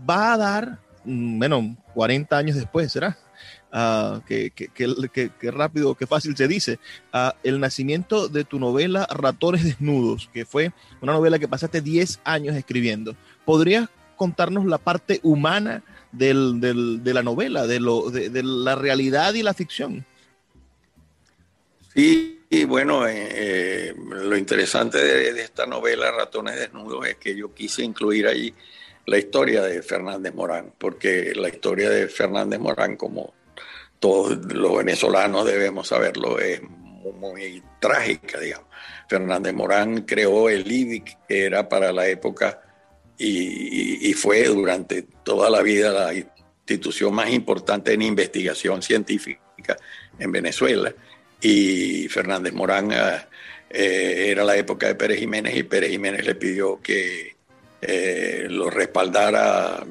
va 0.08 0.34
a 0.34 0.38
dar, 0.38 0.78
mm, 1.04 1.40
bueno, 1.40 1.76
40 1.96 2.38
años 2.38 2.56
después, 2.56 2.92
¿será? 2.92 3.18
Uh, 3.70 4.22
que, 4.22 4.72
rápido, 5.52 5.94
que 5.96 6.08
fácil 6.08 6.38
se 6.38 6.48
dice, 6.48 6.80
uh, 7.14 7.32
el 7.44 7.60
nacimiento 7.60 8.30
de 8.30 8.46
tu 8.46 8.60
novela 8.60 9.06
Ratones 9.10 9.66
Desnudos, 9.66 10.30
que 10.34 10.46
fue 10.46 10.72
una 11.02 11.12
novela 11.12 11.38
que 11.38 11.50
pasaste 11.50 11.82
10 11.82 12.22
años 12.24 12.56
escribiendo. 12.56 13.18
¿Podrías 13.48 13.88
contarnos 14.18 14.66
la 14.66 14.78
parte 14.78 15.22
humana 15.24 15.82
de 16.12 16.34
la 16.34 17.24
novela, 17.24 17.66
de, 17.66 17.80
la 17.80 18.76
realidad 18.76 19.36
y 19.36 19.42
la 19.42 19.54
ficción? 19.54 20.06
Sí, 21.96 22.42
y 22.50 22.66
bueno, 22.66 23.08
eh, 23.08 23.30
eh, 23.32 23.96
lo 23.96 24.36
interesante 24.36 24.98
de, 24.98 25.42
esta 25.42 25.66
novela, 25.66 26.12
Ratones 26.12 26.58
Desnudos, 26.58 27.08
es 27.08 27.16
que 27.16 27.38
yo 27.38 27.54
quise 27.54 27.84
incluir 27.84 28.28
allí 28.28 28.54
la 29.06 29.18
historia 29.18 29.62
de 29.62 29.82
Fernández 29.82 30.36
Morán, 30.36 30.74
porque 30.78 31.32
la 31.34 31.48
historia 31.48 31.90
de 31.90 32.10
Fernández 32.10 32.60
Morán, 32.60 32.98
como 32.98 33.34
todos 34.02 34.38
los 34.54 34.78
venezolanos 34.78 35.46
debemos 35.46 35.88
saberlo, 35.88 36.38
es 36.38 36.62
muy, 36.64 37.14
muy 37.14 37.64
trágica, 37.80 38.42
digamos. 38.42 38.68
Fernández 39.08 39.54
Morán 39.54 40.02
creó 40.02 40.50
el 40.50 40.70
IBIC, 40.70 41.26
que 41.30 41.46
era 41.46 41.70
para 41.70 41.94
la 41.94 42.10
época 42.10 42.62
y, 43.18 44.14
fue 44.14 44.46
durante 44.46 45.04
toda 45.24 45.50
la 45.50 45.62
vida 45.62 45.92
la 45.92 46.14
institución 46.14 47.14
más 47.14 47.30
importante 47.32 47.94
en 47.94 48.02
investigación 48.02 48.82
científica 48.82 49.78
en 50.20 50.32
Venezuela. 50.32 50.94
Y 51.42 52.08
Fernández 52.10 52.54
Morán 52.54 52.92
eh, 52.92 52.98
eh, 53.70 54.26
era 54.30 54.44
la 54.44 54.58
época 54.58 54.88
de 54.88 54.96
Pérez 54.96 55.20
Jiménez 55.20 55.56
y 55.56 55.64
Pérez 55.64 55.92
Jiménez 55.92 56.26
le 56.26 56.36
pidió 56.36 56.82
que 56.82 57.36
eh, 57.82 58.48
lo 58.50 58.70
respaldara 58.70 59.86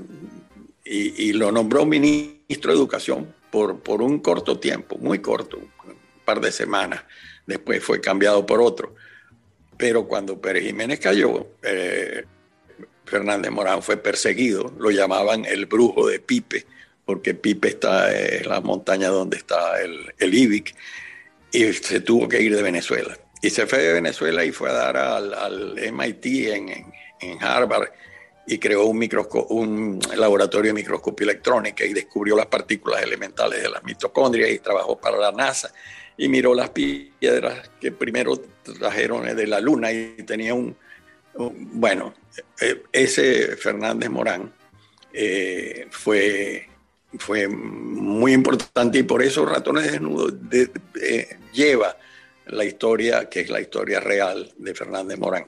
y, 0.85 1.33
lo 1.33 1.51
nombró 1.51 1.85
ministro 1.85 2.73
de 2.73 2.79
Educación 2.79 3.35
por, 3.51 3.81
por 3.81 4.03
un 4.03 4.21
corto 4.21 4.59
tiempo, 4.59 4.97
muy 4.99 5.19
corto, 5.19 5.59
un 5.59 5.95
par 6.25 6.41
de 6.41 6.53
semanas. 6.53 7.05
Después 7.45 7.83
fue 7.83 8.01
cambiado 8.01 8.45
por 8.47 8.61
otro. 8.61 8.95
Pero 9.77 10.07
cuando 10.07 10.41
Pérez 10.41 10.65
Jiménez 10.65 11.01
cayó, 11.01 11.49
Fernández 13.07 13.51
Morán 13.51 13.83
fue 13.83 13.97
perseguido, 13.97 14.73
lo 14.79 14.91
llamaban 14.91 15.45
el 15.45 15.67
brujo 15.67 16.09
de 16.09 16.19
Pipe, 16.19 16.67
porque 17.05 17.35
Pipe 17.35 17.69
está 17.69 18.13
en 18.15 18.49
la 18.49 18.61
montaña 18.61 19.09
donde 19.09 19.37
está 19.37 19.81
el, 19.81 20.13
el 20.19 20.35
IBIC, 20.35 20.75
y 21.53 21.73
se 21.73 22.01
tuvo 22.01 22.29
que 22.29 22.43
ir 22.43 22.55
de 22.55 22.63
Venezuela. 22.63 23.17
Y 23.41 23.51
se 23.51 23.67
fue 23.67 23.79
de 23.79 23.93
Venezuela 23.93 24.45
y 24.45 24.51
fue 24.51 24.71
a 24.71 24.73
dar 24.73 24.97
al, 24.97 25.77
MIT 25.93 26.27
en, 26.27 26.93
en, 27.21 27.43
Harvard 27.43 27.91
y 28.47 28.59
creó 28.59 28.87
un, 28.87 29.09
un 29.51 30.01
laboratorio 30.17 30.71
de 30.71 30.75
microscopía 30.75 31.27
electrónica 31.27 31.85
y 31.85 31.93
descubrió 31.93 32.37
las 32.37 32.47
partículas 32.47 33.03
elementales 33.03 33.63
de 33.63 33.69
las 33.69 33.85
mitocondrias 33.85 34.51
y 34.51 34.59
trabajó 34.59 34.99
para 34.99 35.19
la 35.19 35.33
NASA 35.33 35.73
y 36.17 36.29
miró 36.29 36.55
las 36.55 36.71
piedras 36.71 37.71
que 37.81 37.93
primero 37.93 38.41
trajeron 38.79 39.25
de 39.37 39.47
la 39.47 39.61
Luna 39.61 39.93
y 39.93 40.17
tenía 40.25 40.55
un, 40.55 40.77
bueno, 41.39 42.15
eh, 42.61 42.83
ese 42.93 43.57
Fernández 43.57 44.11
Morán 44.11 44.53
eh, 45.13 45.87
fue, 45.91 46.69
fue 47.19 47.49
muy 47.49 48.33
importante 48.33 48.99
y 48.99 49.03
por 49.03 49.23
eso 49.23 49.45
Ratones 49.45 49.93
Desnudos 49.93 50.35
lleva 51.53 51.97
la 52.47 52.65
historia, 52.65 53.29
que 53.29 53.41
es 53.41 53.51
la 53.51 53.61
historia 53.61 54.01
real 54.01 54.53
de 54.57 54.75
Fernández 54.75 55.19
Morán. 55.19 55.47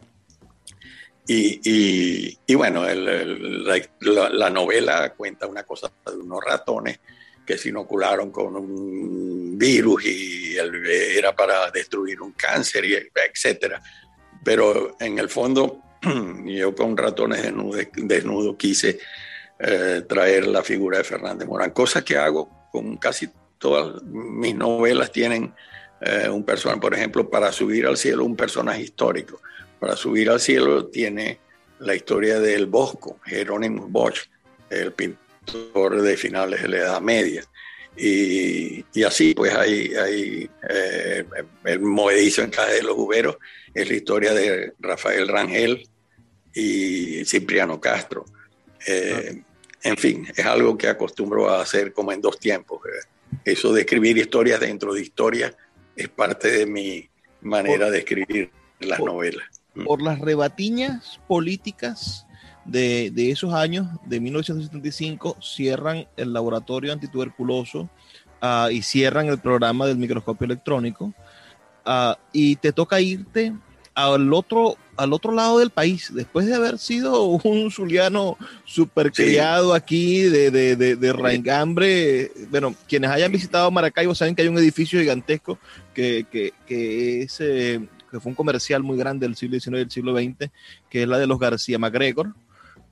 Y, 1.30 2.54
bueno, 2.54 2.86
la, 2.88 4.50
novela 4.50 5.12
cuenta 5.14 5.46
una 5.46 5.62
cosa 5.62 5.92
de 6.06 6.16
unos 6.16 6.42
ratones 6.42 7.00
que 7.46 7.58
se 7.58 7.68
inocularon 7.68 8.30
con 8.30 8.56
un 8.56 9.58
virus 9.58 10.06
y 10.06 10.56
era 10.56 11.36
para 11.36 11.70
destruir 11.70 12.22
un 12.22 12.32
cáncer, 12.32 12.84
y 12.86 12.94
etcétera. 12.94 13.82
Pero 14.44 14.96
en 15.00 15.18
el 15.18 15.28
fondo, 15.28 15.82
yo 16.44 16.74
con 16.74 16.96
ratones 16.96 17.42
desnudo 17.94 18.56
quise 18.56 18.98
eh, 19.58 20.02
traer 20.08 20.46
la 20.46 20.62
figura 20.62 20.98
de 20.98 21.04
Fernández 21.04 21.48
Morán, 21.48 21.70
cosa 21.70 22.04
que 22.04 22.16
hago 22.16 22.68
con 22.70 22.96
casi 22.96 23.28
todas 23.58 24.02
mis 24.04 24.54
novelas 24.54 25.10
tienen 25.10 25.52
eh, 26.00 26.28
un 26.28 26.44
personaje, 26.44 26.80
por 26.80 26.94
ejemplo, 26.94 27.28
para 27.28 27.50
subir 27.52 27.86
al 27.86 27.96
cielo 27.96 28.24
un 28.24 28.36
personaje 28.36 28.82
histórico. 28.82 29.40
Para 29.80 29.96
subir 29.96 30.30
al 30.30 30.40
cielo 30.40 30.86
tiene 30.86 31.40
la 31.80 31.94
historia 31.94 32.40
del 32.40 32.66
Bosco, 32.66 33.18
Jerónimo 33.24 33.86
Bosch, 33.88 34.28
el 34.70 34.92
pintor 34.92 36.02
de 36.02 36.16
finales 36.16 36.62
de 36.62 36.68
la 36.68 36.76
Edad 36.78 37.00
Media. 37.00 37.42
Y, 37.98 38.84
y 38.94 39.02
así, 39.02 39.34
pues 39.34 39.52
hay, 39.54 39.92
hay 39.94 40.50
eh, 40.70 41.24
el 41.64 41.80
movedizo 41.80 42.42
en 42.42 42.50
Caja 42.50 42.70
de 42.70 42.82
los 42.82 42.96
Uberos, 42.96 43.38
es 43.74 43.88
la 43.88 43.96
historia 43.96 44.32
de 44.32 44.72
Rafael 44.78 45.26
Rangel 45.26 45.88
y 46.54 47.24
Cipriano 47.24 47.80
Castro. 47.80 48.24
Eh, 48.86 49.42
en 49.82 49.96
fin, 49.96 50.26
es 50.34 50.46
algo 50.46 50.78
que 50.78 50.88
acostumbro 50.88 51.50
a 51.50 51.62
hacer 51.62 51.92
como 51.92 52.12
en 52.12 52.20
dos 52.20 52.38
tiempos. 52.38 52.80
Eso 53.44 53.72
de 53.72 53.80
escribir 53.80 54.16
historias 54.16 54.60
dentro 54.60 54.94
de 54.94 55.02
historias 55.02 55.54
es 55.96 56.08
parte 56.08 56.50
de 56.50 56.66
mi 56.66 57.08
manera 57.40 57.90
de 57.90 57.98
escribir 57.98 58.50
las 58.80 59.00
novelas. 59.00 59.44
Mm. 59.74 59.84
Por 59.84 60.02
las 60.02 60.20
rebatiñas 60.20 61.20
políticas 61.26 62.26
de, 62.68 63.30
esos 63.30 63.54
años, 63.54 63.86
de 64.04 64.20
1975, 64.20 65.36
cierran 65.40 66.06
el 66.16 66.32
laboratorio 66.32 66.92
antituberculoso 66.92 67.88
uh, 68.42 68.70
y 68.70 68.82
cierran 68.82 69.26
el 69.26 69.38
programa 69.38 69.86
del 69.86 69.96
microscopio 69.96 70.44
electrónico. 70.44 71.12
Uh, 71.86 72.14
y 72.32 72.56
te 72.56 72.72
toca 72.72 73.00
irte 73.00 73.54
al 73.94 74.32
otro, 74.32 74.76
al 74.96 75.12
otro 75.12 75.32
lado 75.32 75.58
del 75.58 75.70
país, 75.70 76.12
después 76.14 76.46
de 76.46 76.54
haber 76.54 76.78
sido 76.78 77.24
un 77.24 77.70
zuliano 77.70 78.36
super 78.64 79.10
criado 79.10 79.74
aquí 79.74 80.22
de, 80.22 80.50
de, 80.50 80.76
de, 80.76 80.94
de 80.94 81.12
Raingambre. 81.12 82.30
Bueno, 82.50 82.74
quienes 82.86 83.10
hayan 83.10 83.32
visitado 83.32 83.70
Maracaibo 83.70 84.14
saben 84.14 84.36
que 84.36 84.42
hay 84.42 84.48
un 84.48 84.58
edificio 84.58 85.00
gigantesco 85.00 85.58
que, 85.94 86.26
que, 86.30 86.52
que 86.64 87.22
es, 87.22 87.40
eh, 87.40 87.80
que 88.08 88.20
fue 88.20 88.30
un 88.30 88.36
comercial 88.36 88.84
muy 88.84 88.96
grande 88.96 89.26
del 89.26 89.34
siglo 89.34 89.58
XIX 89.58 89.68
y 89.68 89.78
del 89.78 89.90
siglo 89.90 90.16
XX, 90.16 90.50
que 90.88 91.02
es 91.02 91.08
la 91.08 91.18
de 91.18 91.26
los 91.26 91.40
García 91.40 91.78
MacGregor 91.78 92.34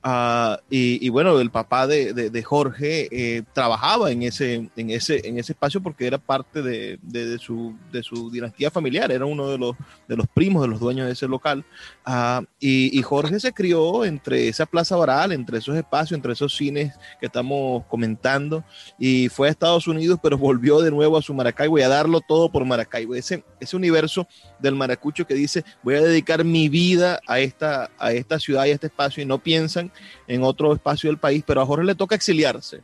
Ah, 0.03 0.59
y, 0.69 1.09
bueno, 1.09 1.39
el 1.39 1.49
papá 1.49 1.87
de, 1.87 2.43
Jorge 2.43 3.09
eh, 3.11 3.43
trabajaba 3.51 4.11
en 4.11 4.23
ese, 4.23 4.69
en, 4.75 4.89
ese, 4.89 5.27
en 5.27 5.39
ese 5.39 5.53
espacio 5.53 5.81
porque 5.81 6.05
era 6.05 6.17
parte 6.17 6.61
de, 6.61 7.37
su, 7.39 7.75
de 7.91 8.03
su 8.03 8.29
dinastía 8.29 8.69
familiar, 8.69 9.11
era 9.11 9.25
uno 9.25 9.49
de 9.49 9.57
los, 9.57 9.75
de 10.07 10.15
los 10.15 10.27
primos 10.27 10.61
de 10.61 10.67
los 10.69 10.79
dueños 10.79 11.07
de 11.07 11.13
ese 11.13 11.27
local. 11.27 11.65
Ah, 12.05 12.41
y, 12.59 13.01
Jorge 13.01 13.39
se 13.39 13.53
crió 13.53 14.05
entre 14.05 14.47
esa 14.47 14.65
plaza 14.65 14.95
Baral, 14.95 15.31
entre 15.31 15.57
esos 15.57 15.75
espacios, 15.75 16.15
entre 16.15 16.33
esos 16.33 16.55
cines 16.55 16.93
que 17.19 17.25
estamos 17.27 17.85
comentando, 17.87 18.63
y 18.99 19.29
fue 19.29 19.47
a 19.47 19.51
Estados 19.51 19.87
Unidos, 19.87 20.19
pero 20.21 20.37
volvió 20.37 20.81
de 20.81 20.91
nuevo 20.91 21.17
a 21.17 21.21
su 21.21 21.33
Maracaibo 21.33 21.79
y 21.79 21.81
a 21.81 21.89
darlo 21.89 22.21
todo 22.21 22.51
por 22.51 22.65
Maracaibo. 22.65 23.15
Ese, 23.15 23.43
ese 23.59 23.75
universo 23.75 24.27
del 24.59 24.75
maracucho 24.75 25.25
que 25.25 25.33
dice, 25.33 25.63
voy 25.83 25.95
a 25.95 26.01
dedicar 26.01 26.43
mi 26.43 26.69
vida 26.69 27.19
a 27.27 27.39
esta, 27.39 27.89
a 27.97 28.11
esta 28.11 28.39
ciudad 28.39 28.65
y 28.65 28.71
a 28.71 28.73
este 28.73 28.87
espacio, 28.87 29.23
y 29.23 29.25
no 29.25 29.39
piensan 29.39 29.86
en 30.27 30.43
otro 30.43 30.73
espacio 30.73 31.09
del 31.09 31.17
país, 31.17 31.43
pero 31.45 31.61
a 31.61 31.65
Jorge 31.65 31.85
le 31.85 31.95
toca 31.95 32.15
exiliarse. 32.15 32.81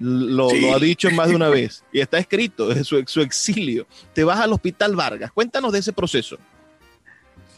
Lo, 0.00 0.48
ha 0.74 0.78
dicho 0.78 1.08
más 1.12 1.28
de 1.28 1.36
una 1.36 1.48
vez 1.50 1.84
y 1.92 2.00
está 2.00 2.18
escrito 2.18 2.68
de 2.68 2.82
su, 2.84 3.02
su 3.06 3.20
exilio. 3.20 3.86
Te 4.12 4.24
vas 4.24 4.40
al 4.40 4.52
Hospital 4.52 4.96
Vargas. 4.96 5.30
Cuéntanos 5.32 5.72
de 5.72 5.78
ese 5.78 5.92
proceso. 5.92 6.38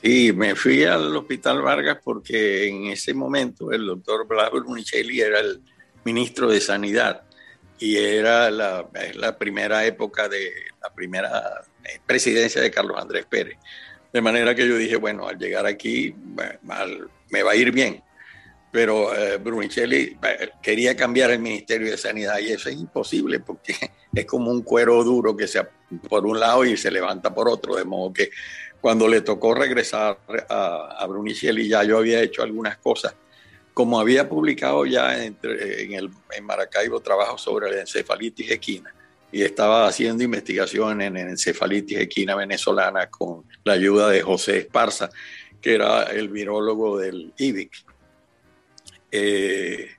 Sí, 0.02 0.32
me 0.32 0.54
fui 0.54 0.84
al 0.84 1.16
Hospital 1.16 1.62
Vargas 1.62 1.98
porque 2.04 2.68
en 2.68 2.86
ese 2.86 3.14
momento 3.14 3.72
el 3.72 3.86
doctor 3.86 4.26
Blas 4.26 4.50
Brunicelli 4.50 5.20
era 5.20 5.40
el 5.40 5.62
ministro 6.04 6.48
de 6.48 6.60
Sanidad 6.60 7.22
y 7.78 7.96
era 7.96 8.50
la, 8.50 8.88
la 9.14 9.38
primera 9.38 9.84
época 9.84 10.28
de 10.28 10.52
la 10.82 10.94
primera 10.94 11.64
eh, 11.84 11.98
presidencia 12.06 12.60
de 12.60 12.70
Carlos 12.70 12.98
Andrés 13.00 13.26
Pérez. 13.28 13.58
De 14.12 14.20
manera 14.20 14.54
que 14.54 14.68
yo 14.68 14.76
dije, 14.76 14.96
bueno, 14.96 15.26
al 15.26 15.38
llegar 15.38 15.66
aquí 15.66 16.14
me 17.30 17.42
va 17.42 17.50
a 17.50 17.56
ir 17.56 17.72
bien 17.72 18.02
pero 18.76 19.16
eh, 19.16 19.38
Brunicelli 19.38 20.18
eh, 20.22 20.50
quería 20.62 20.94
cambiar 20.94 21.30
el 21.30 21.38
Ministerio 21.38 21.90
de 21.90 21.96
Sanidad 21.96 22.38
y 22.40 22.52
eso 22.52 22.68
es 22.68 22.76
imposible 22.76 23.40
porque 23.40 23.74
es 24.14 24.26
como 24.26 24.50
un 24.50 24.60
cuero 24.60 25.02
duro 25.02 25.34
que 25.34 25.48
se 25.48 25.66
por 26.10 26.26
un 26.26 26.38
lado 26.38 26.62
y 26.62 26.76
se 26.76 26.90
levanta 26.90 27.34
por 27.34 27.48
otro, 27.48 27.76
de 27.76 27.86
modo 27.86 28.12
que 28.12 28.28
cuando 28.78 29.08
le 29.08 29.22
tocó 29.22 29.54
regresar 29.54 30.18
a, 30.50 30.94
a 30.98 31.06
Brunicelli 31.06 31.68
ya 31.68 31.84
yo 31.84 31.96
había 31.96 32.20
hecho 32.20 32.42
algunas 32.42 32.76
cosas, 32.76 33.14
como 33.72 33.98
había 33.98 34.28
publicado 34.28 34.84
ya 34.84 35.24
en, 35.24 35.38
el, 35.40 36.10
en 36.36 36.44
Maracaibo 36.44 37.00
trabajo 37.00 37.38
sobre 37.38 37.72
la 37.72 37.80
encefalitis 37.80 38.50
equina 38.50 38.94
y 39.32 39.40
estaba 39.40 39.88
haciendo 39.88 40.22
investigación 40.22 41.00
en 41.00 41.16
encefalitis 41.16 41.96
equina 41.96 42.36
venezolana 42.36 43.08
con 43.08 43.44
la 43.64 43.72
ayuda 43.72 44.10
de 44.10 44.20
José 44.20 44.58
Esparza, 44.58 45.08
que 45.62 45.76
era 45.76 46.02
el 46.02 46.28
virólogo 46.28 46.98
del 46.98 47.32
IBIC 47.38 47.86
eh, 49.16 49.90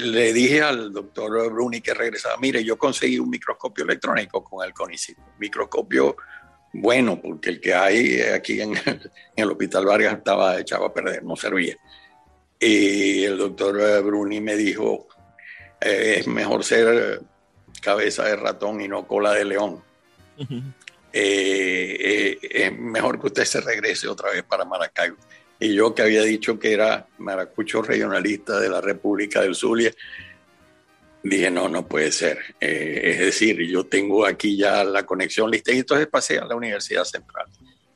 le 0.00 0.32
dije 0.32 0.62
al 0.62 0.92
doctor 0.92 1.52
Bruni 1.52 1.80
que 1.80 1.94
regresaba, 1.94 2.36
mire, 2.38 2.64
yo 2.64 2.76
conseguí 2.78 3.18
un 3.18 3.30
microscopio 3.30 3.84
electrónico 3.84 4.42
con 4.42 4.64
el 4.66 4.72
CONICIT, 4.72 5.18
microscopio 5.38 6.16
bueno, 6.74 7.20
porque 7.20 7.50
el 7.50 7.60
que 7.60 7.74
hay 7.74 8.20
aquí 8.20 8.60
en 8.60 8.74
el, 9.36 9.50
Hospital 9.50 9.84
Vargas 9.84 10.18
estaba 10.18 10.58
echado 10.58 10.86
a 10.86 10.94
perder, 10.94 11.22
no 11.22 11.36
servía. 11.36 11.76
Y 12.58 13.24
el 13.24 13.36
doctor 13.36 14.02
Bruni 14.02 14.40
me 14.40 14.56
dijo, 14.56 15.08
eh, 15.80 16.16
es 16.20 16.26
mejor 16.26 16.64
ser 16.64 17.20
cabeza 17.82 18.24
de 18.24 18.36
ratón 18.36 18.80
y 18.80 18.88
no 18.88 19.06
cola 19.06 19.32
de 19.32 19.44
león. 19.44 19.82
Eh, 21.12 22.38
es 22.40 22.78
mejor 22.78 23.20
que 23.20 23.26
usted 23.26 23.44
se 23.44 23.60
regrese 23.60 24.08
otra 24.08 24.30
vez 24.30 24.42
para 24.44 24.64
Maracaibo. 24.64 25.16
Y 25.62 25.74
yo 25.74 25.94
que 25.94 26.02
había 26.02 26.22
dicho 26.22 26.58
que 26.58 26.72
era 26.72 27.06
maracucho 27.18 27.82
regionalista 27.82 28.58
de 28.58 28.68
la 28.68 28.80
República 28.80 29.42
del 29.42 29.54
Zulia, 29.54 29.92
dije, 31.22 31.52
no, 31.52 31.68
no 31.68 31.86
puede 31.86 32.10
ser. 32.10 32.40
Eh, 32.60 33.00
es 33.04 33.20
decir, 33.20 33.64
yo 33.68 33.86
tengo 33.86 34.26
aquí 34.26 34.56
ya 34.56 34.82
la 34.82 35.06
conexión 35.06 35.52
lista 35.52 35.72
y 35.72 35.78
entonces 35.78 36.08
pasé 36.08 36.40
a 36.40 36.46
la 36.46 36.56
Universidad 36.56 37.04
Central. 37.04 37.46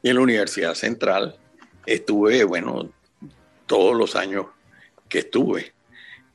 Y 0.01 0.11
en 0.11 0.15
la 0.15 0.23
Universidad 0.23 0.75
Central 0.75 1.37
estuve, 1.85 2.45
bueno, 2.45 2.89
todos 3.67 3.97
los 3.97 4.15
años 4.15 4.47
que 5.09 5.19
estuve, 5.19 5.73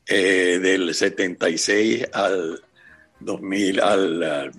eh, 0.06 0.58
del 0.60 0.94
76 0.94 2.08
al 2.12 2.62
2000, 3.20 3.80
al 3.80 4.52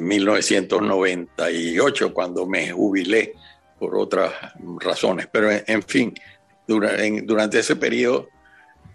1998, 0.00 2.12
cuando 2.12 2.48
me 2.48 2.72
jubilé 2.72 3.34
por 3.78 3.96
otras 3.96 4.32
razones. 4.80 5.28
Pero 5.30 5.50
en, 5.50 5.82
fin, 5.82 6.14
durante 6.66 7.58
ese 7.58 7.76
periodo, 7.76 8.28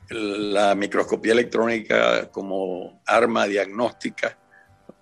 la 0.10 0.76
microscopía 0.76 1.34
electrónica 1.34 2.30
como 2.32 3.02
arma 3.06 3.46
diagnóstica 3.46 4.38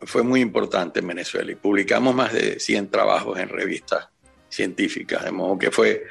fue 0.01 0.21
muy 0.21 0.41
importante 0.41 0.99
en 0.99 1.07
Venezuela 1.07 1.51
y 1.51 1.55
publicamos 1.55 2.13
más 2.13 2.34
de 2.34 2.59
100 2.59 2.89
trabajos 2.89 3.39
en 3.39 3.49
revistas 3.49 4.09
científicas, 4.49 5.23
de 5.23 5.32
modo 5.32 5.57
que 5.57 5.71
fue 5.71 6.03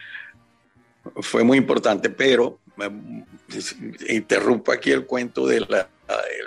fue 1.20 1.44
muy 1.44 1.58
importante, 1.58 2.10
pero 2.10 2.60
interrumpo 4.08 4.72
aquí 4.72 4.90
el 4.90 5.06
cuento 5.06 5.46
de 5.46 5.60
la, 5.60 5.88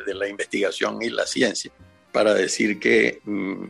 de 0.06 0.14
la 0.14 0.28
investigación 0.28 1.02
y 1.02 1.10
la 1.10 1.26
ciencia 1.26 1.72
para 2.12 2.34
decir 2.34 2.80
que 2.80 3.22
mm, 3.24 3.64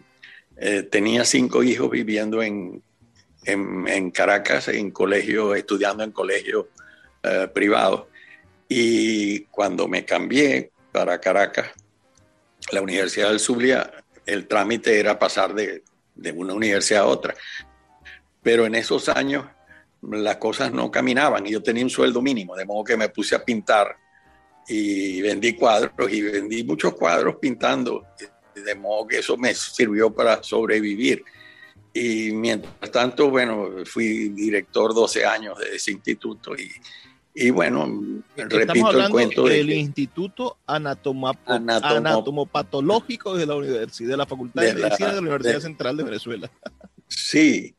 eh, 0.57 0.83
tenía 0.83 1.25
cinco 1.25 1.63
hijos 1.63 1.89
viviendo 1.89 2.41
en, 2.41 2.81
en, 3.51 4.11
Caracas, 4.11 4.67
en 4.69 4.91
colegio, 4.91 5.55
estudiando 5.55 6.03
en 6.03 6.11
colegios 6.11 6.65
eh, 7.23 7.47
privados. 7.53 8.05
Y 8.67 9.41
cuando 9.45 9.87
me 9.87 10.05
cambié 10.05 10.71
para 10.91 11.19
Caracas, 11.19 11.71
la 12.71 12.81
Universidad 12.81 13.29
del 13.29 13.39
Zulia, 13.39 13.91
el 14.25 14.47
trámite 14.47 14.99
era 14.99 15.17
pasar 15.17 15.53
de, 15.53 15.83
de 16.15 16.31
una 16.31 16.53
universidad 16.53 17.03
a 17.03 17.07
otra. 17.07 17.35
Pero 18.43 18.65
en 18.65 18.75
esos 18.75 19.09
años 19.09 19.45
las 20.01 20.37
cosas 20.37 20.71
no 20.71 20.89
caminaban 20.89 21.45
y 21.45 21.51
yo 21.51 21.61
tenía 21.61 21.83
un 21.83 21.89
sueldo 21.89 22.21
mínimo, 22.21 22.55
de 22.55 22.65
modo 22.65 22.83
que 22.83 22.97
me 22.97 23.09
puse 23.09 23.35
a 23.35 23.43
pintar 23.43 23.97
y 24.67 25.21
vendí 25.21 25.53
cuadros 25.53 26.11
y 26.11 26.21
vendí 26.21 26.63
muchos 26.63 26.93
cuadros 26.93 27.37
pintando, 27.37 28.05
de 28.53 28.75
modo 28.75 29.07
que 29.07 29.19
eso 29.19 29.35
me 29.35 29.53
sirvió 29.53 30.13
para 30.13 30.43
sobrevivir. 30.43 31.23
Y 31.93 32.31
mientras 32.31 32.91
tanto, 32.91 33.29
bueno, 33.29 33.69
fui 33.85 34.29
director 34.29 34.93
12 34.93 35.25
años 35.25 35.57
de 35.57 35.75
ese 35.75 35.91
instituto 35.91 36.55
y, 36.55 36.71
y 37.33 37.49
bueno, 37.49 38.23
repito 38.35 38.91
el 38.91 39.09
cuento 39.09 39.45
del 39.45 39.71
Instituto 39.71 40.57
Anatomopatológico 40.67 43.35
de 43.35 43.45
la 43.45 43.55
Universidad, 43.55 44.09
de 44.09 44.17
la 44.17 44.25
Facultad 44.25 44.61
de, 44.61 44.73
Medicina 44.73 45.09
de 45.09 45.15
la 45.15 45.21
Universidad 45.21 45.61
Central 45.61 45.95
de 45.97 46.03
Venezuela. 46.03 46.51
Sí, 47.07 47.73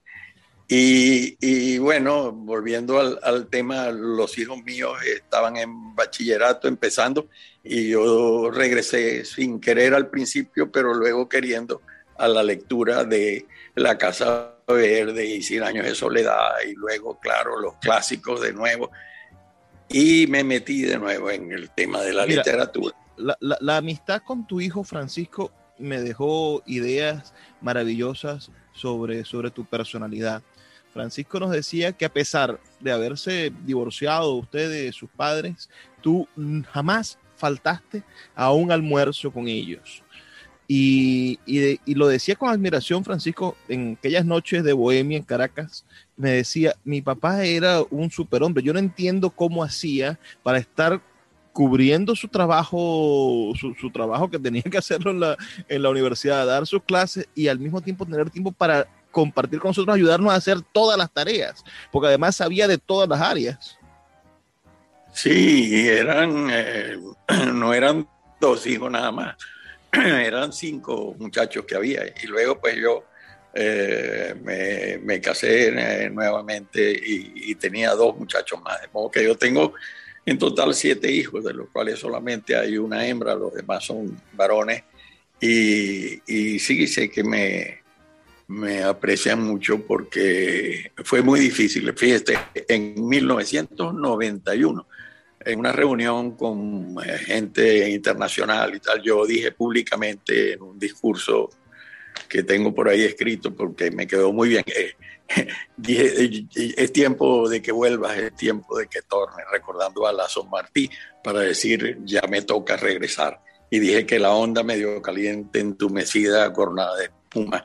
y, 0.72 1.78
bueno, 1.78 2.30
volviendo 2.30 3.00
al, 3.00 3.48
tema, 3.48 3.90
los 3.90 4.38
hijos 4.38 4.62
míos 4.62 4.92
estaban 5.16 5.56
en 5.56 5.96
bachillerato 5.96 6.68
empezando 6.68 7.28
y 7.64 7.88
yo 7.88 8.52
regresé 8.52 9.24
sin 9.24 9.60
querer 9.60 9.94
al 9.94 10.10
principio, 10.10 10.70
pero 10.70 10.94
luego 10.94 11.28
queriendo 11.28 11.82
a 12.20 12.28
la 12.28 12.42
lectura 12.42 13.04
de 13.04 13.46
La 13.74 13.96
Casa 13.96 14.54
Verde 14.66 15.24
y 15.24 15.42
Cien 15.42 15.62
Años 15.62 15.86
de 15.86 15.94
Soledad 15.94 16.52
y 16.68 16.74
luego, 16.74 17.18
claro, 17.18 17.58
los 17.58 17.76
clásicos 17.76 18.40
de 18.42 18.52
nuevo. 18.52 18.90
Y 19.88 20.26
me 20.28 20.44
metí 20.44 20.82
de 20.82 20.98
nuevo 20.98 21.30
en 21.30 21.50
el 21.50 21.70
tema 21.70 22.02
de 22.02 22.12
la 22.12 22.26
literatura. 22.26 22.94
La, 23.16 23.36
la 23.40 23.76
amistad 23.78 24.22
con 24.24 24.46
tu 24.46 24.60
hijo 24.60 24.84
Francisco 24.84 25.50
me 25.78 26.00
dejó 26.00 26.62
ideas 26.66 27.34
maravillosas 27.60 28.50
sobre, 28.72 29.24
sobre 29.24 29.50
tu 29.50 29.64
personalidad. 29.64 30.42
Francisco 30.92 31.40
nos 31.40 31.50
decía 31.50 31.92
que 31.92 32.04
a 32.04 32.12
pesar 32.12 32.60
de 32.80 32.92
haberse 32.92 33.52
divorciado 33.64 34.34
usted 34.34 34.70
de 34.70 34.92
sus 34.92 35.08
padres, 35.10 35.70
tú 36.02 36.28
jamás 36.70 37.18
faltaste 37.36 38.02
a 38.34 38.52
un 38.52 38.70
almuerzo 38.70 39.30
con 39.32 39.48
ellos. 39.48 40.02
Y, 40.72 41.40
lo 41.96 42.06
decía 42.06 42.36
con 42.36 42.48
admiración 42.48 43.02
Francisco 43.04 43.56
en 43.68 43.96
aquellas 43.98 44.24
noches 44.24 44.62
de 44.62 44.72
Bohemia 44.72 45.16
en 45.18 45.24
Caracas. 45.24 45.84
Me 46.16 46.30
decía, 46.30 46.76
mi 46.84 47.02
papá 47.02 47.42
era 47.42 47.82
un 47.90 48.08
superhombre. 48.08 48.62
Yo 48.62 48.72
no 48.72 48.78
entiendo 48.78 49.30
cómo 49.30 49.64
hacía 49.64 50.20
para 50.44 50.58
estar 50.58 51.02
cubriendo 51.52 52.14
su 52.14 52.28
trabajo, 52.28 53.52
su, 53.58 53.90
trabajo 53.90 54.30
que 54.30 54.38
tenía 54.38 54.62
que 54.62 54.78
hacerlo 54.78 55.10
en 55.10 55.18
la, 55.18 55.36
en 55.68 55.82
la 55.82 55.90
universidad, 55.90 56.46
dar 56.46 56.64
sus 56.68 56.84
clases 56.84 57.26
y 57.34 57.48
al 57.48 57.58
mismo 57.58 57.80
tiempo 57.80 58.06
tener 58.06 58.30
tiempo 58.30 58.52
para 58.52 58.86
compartir 59.10 59.58
con 59.58 59.70
nosotros, 59.70 59.96
ayudarnos 59.96 60.32
a 60.32 60.36
hacer 60.36 60.60
todas 60.60 60.96
las 60.96 61.10
tareas, 61.10 61.64
porque 61.90 62.06
además 62.06 62.36
sabía 62.36 62.68
de 62.68 62.78
todas 62.78 63.08
las 63.08 63.20
áreas. 63.20 63.76
Sí, 65.12 65.88
eran, 65.88 66.46
eh, 66.48 66.96
no 67.52 67.74
eran 67.74 68.06
dos 68.40 68.68
hijos 68.68 68.88
nada 68.88 69.10
más, 69.10 69.36
eran 70.26 70.52
cinco 70.52 71.14
muchachos 71.18 71.64
que 71.64 71.74
había. 71.74 72.02
Y 72.22 72.26
luego 72.26 72.60
pues 72.60 72.76
yo 72.76 73.04
eh, 73.54 75.00
me, 75.02 75.20
casé 75.20 75.68
eh, 76.04 76.10
nuevamente 76.10 76.92
y, 77.04 77.54
tenía 77.56 77.94
dos 77.94 78.16
muchachos 78.16 78.60
más. 78.62 78.80
De 78.80 78.88
modo 78.88 79.10
que 79.10 79.24
yo 79.24 79.36
tengo 79.36 79.74
en 80.24 80.38
total 80.38 80.74
siete 80.74 81.10
hijos, 81.10 81.44
de 81.44 81.54
los 81.54 81.68
cuales 81.70 81.98
solamente 81.98 82.56
hay 82.56 82.78
una 82.78 83.06
hembra, 83.06 83.34
los 83.34 83.52
demás 83.54 83.84
son 83.84 84.20
varones. 84.32 84.84
Y, 85.40 86.20
y 86.26 86.58
sí, 86.58 86.86
sé 86.86 87.10
que 87.10 87.24
me, 87.24 87.80
me 88.50 88.82
aprecian 88.82 89.42
mucho 89.42 89.86
porque 89.86 90.90
fue 91.04 91.22
muy 91.22 91.38
difícil. 91.38 91.92
Fíjate, 91.96 92.36
en 92.68 93.08
1991, 93.08 94.86
en 95.44 95.58
una 95.58 95.72
reunión 95.72 96.32
con 96.32 96.96
eh, 97.04 97.18
gente 97.18 97.88
internacional 97.90 98.74
y 98.74 98.80
tal, 98.80 99.02
yo 99.02 99.24
dije 99.26 99.52
públicamente 99.52 100.52
en 100.52 100.62
un 100.62 100.78
discurso 100.78 101.50
que 102.28 102.42
tengo 102.42 102.74
por 102.74 102.88
ahí 102.88 103.02
escrito 103.02 103.54
porque 103.54 103.90
me 103.90 104.06
quedó 104.06 104.32
muy 104.32 104.50
bien. 104.50 104.64
Eh, 104.66 104.94
dije, 105.76 106.46
es 106.76 106.92
tiempo 106.92 107.48
de 107.48 107.62
que 107.62 107.72
vuelvas, 107.72 108.18
es 108.18 108.34
tiempo 108.36 108.76
de 108.78 108.86
que 108.86 109.02
tornes, 109.02 109.46
recordando 109.50 110.06
a 110.06 110.12
Lazo 110.12 110.44
Martí 110.44 110.90
para 111.22 111.40
decir, 111.40 111.98
ya 112.04 112.22
me 112.28 112.42
toca 112.42 112.76
regresar. 112.76 113.40
Y 113.70 113.78
dije 113.78 114.04
que 114.04 114.18
la 114.18 114.32
onda 114.32 114.62
medio 114.62 115.00
caliente, 115.00 115.60
entumecida, 115.60 116.52
cornada 116.52 116.96
de 116.96 117.04
espuma, 117.04 117.64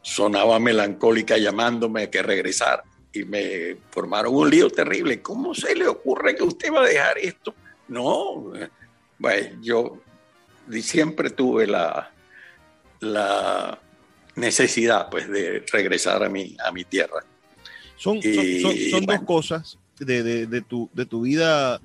sonaba 0.00 0.58
melancólica 0.58 1.36
llamándome 1.36 2.08
que 2.08 2.22
regresara 2.22 2.82
y 3.14 3.24
me 3.24 3.76
formaron 3.90 4.34
un 4.34 4.50
lío 4.50 4.68
terrible. 4.68 5.22
¿Cómo 5.22 5.54
se 5.54 5.74
le 5.74 5.86
ocurre 5.86 6.34
que 6.34 6.42
usted 6.42 6.72
va 6.72 6.82
a 6.82 6.88
dejar 6.88 7.18
esto? 7.18 7.54
No, 7.88 8.52
bueno, 9.18 9.58
yo 9.62 10.00
siempre 10.82 11.30
tuve 11.30 11.66
la, 11.66 12.12
la 13.00 13.78
necesidad 14.34 15.08
pues 15.10 15.28
de 15.28 15.64
regresar 15.72 16.24
a 16.24 16.28
mi, 16.28 16.56
a 16.64 16.72
mi 16.72 16.84
tierra. 16.84 17.24
Son, 17.96 18.20
son, 18.20 19.06
dos 19.06 19.22
cosas 19.24 19.78
de, 19.98 20.46
de, 20.46 20.60
tu, 20.62 20.90
de 20.92 21.06
tu 21.06 21.22
vida. 21.22 21.80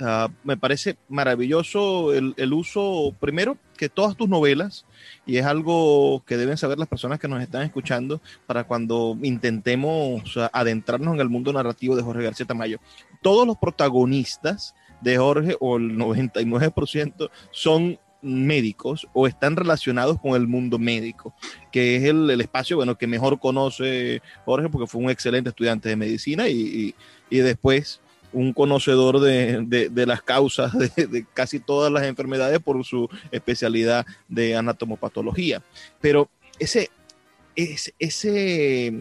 Ah, 0.00 0.28
me 0.44 0.56
parece 0.56 0.96
maravilloso 1.08 2.14
el, 2.14 2.34
el 2.36 2.52
uso, 2.52 3.14
primero, 3.20 3.58
que 3.76 3.88
todas 3.88 4.16
tus 4.16 4.28
novelas 4.28 4.84
y 5.26 5.36
es 5.38 5.46
algo 5.46 6.22
que 6.26 6.36
deben 6.36 6.56
saber 6.56 6.78
las 6.78 6.88
personas 6.88 7.18
que 7.18 7.28
nos 7.28 7.42
están 7.42 7.62
escuchando 7.62 8.20
para 8.46 8.64
cuando 8.64 9.16
intentemos 9.22 10.22
adentrarnos 10.52 11.14
en 11.14 11.20
el 11.20 11.28
mundo 11.28 11.52
narrativo 11.52 11.96
de 11.96 12.02
Jorge 12.02 12.24
García 12.24 12.46
Tamayo. 12.46 12.78
Todos 13.22 13.46
los 13.46 13.56
protagonistas 13.56 14.74
de 15.00 15.16
Jorge, 15.16 15.56
o 15.60 15.76
el 15.76 15.96
99%, 15.96 17.30
son 17.50 17.98
médicos 18.22 19.08
o 19.14 19.26
están 19.26 19.56
relacionados 19.56 20.20
con 20.20 20.32
el 20.32 20.46
mundo 20.46 20.78
médico, 20.78 21.34
que 21.72 21.96
es 21.96 22.04
el, 22.04 22.38
espacio 22.40 22.76
bueno, 22.76 22.98
que 22.98 23.06
mejor 23.06 23.40
conoce 23.40 24.20
Jorge 24.44 24.68
porque 24.68 24.86
fue 24.86 25.02
un 25.02 25.10
excelente 25.10 25.48
estudiante 25.48 25.88
de 25.88 25.96
medicina 25.96 26.48
y, 26.48 26.94
y 27.30 27.38
después 27.38 28.00
un 28.32 28.52
conocedor 28.52 29.20
de, 29.20 29.90
las 30.06 30.22
causas 30.22 30.72
de, 30.78 31.26
casi 31.34 31.60
todas 31.60 31.92
las 31.92 32.04
enfermedades 32.04 32.60
por 32.60 32.84
su 32.84 33.08
especialidad 33.30 34.06
de 34.28 34.56
anatomopatología. 34.56 35.62
Pero 36.00 36.28
ese, 36.58 36.90
ese, 37.56 37.94
ese, 37.98 38.92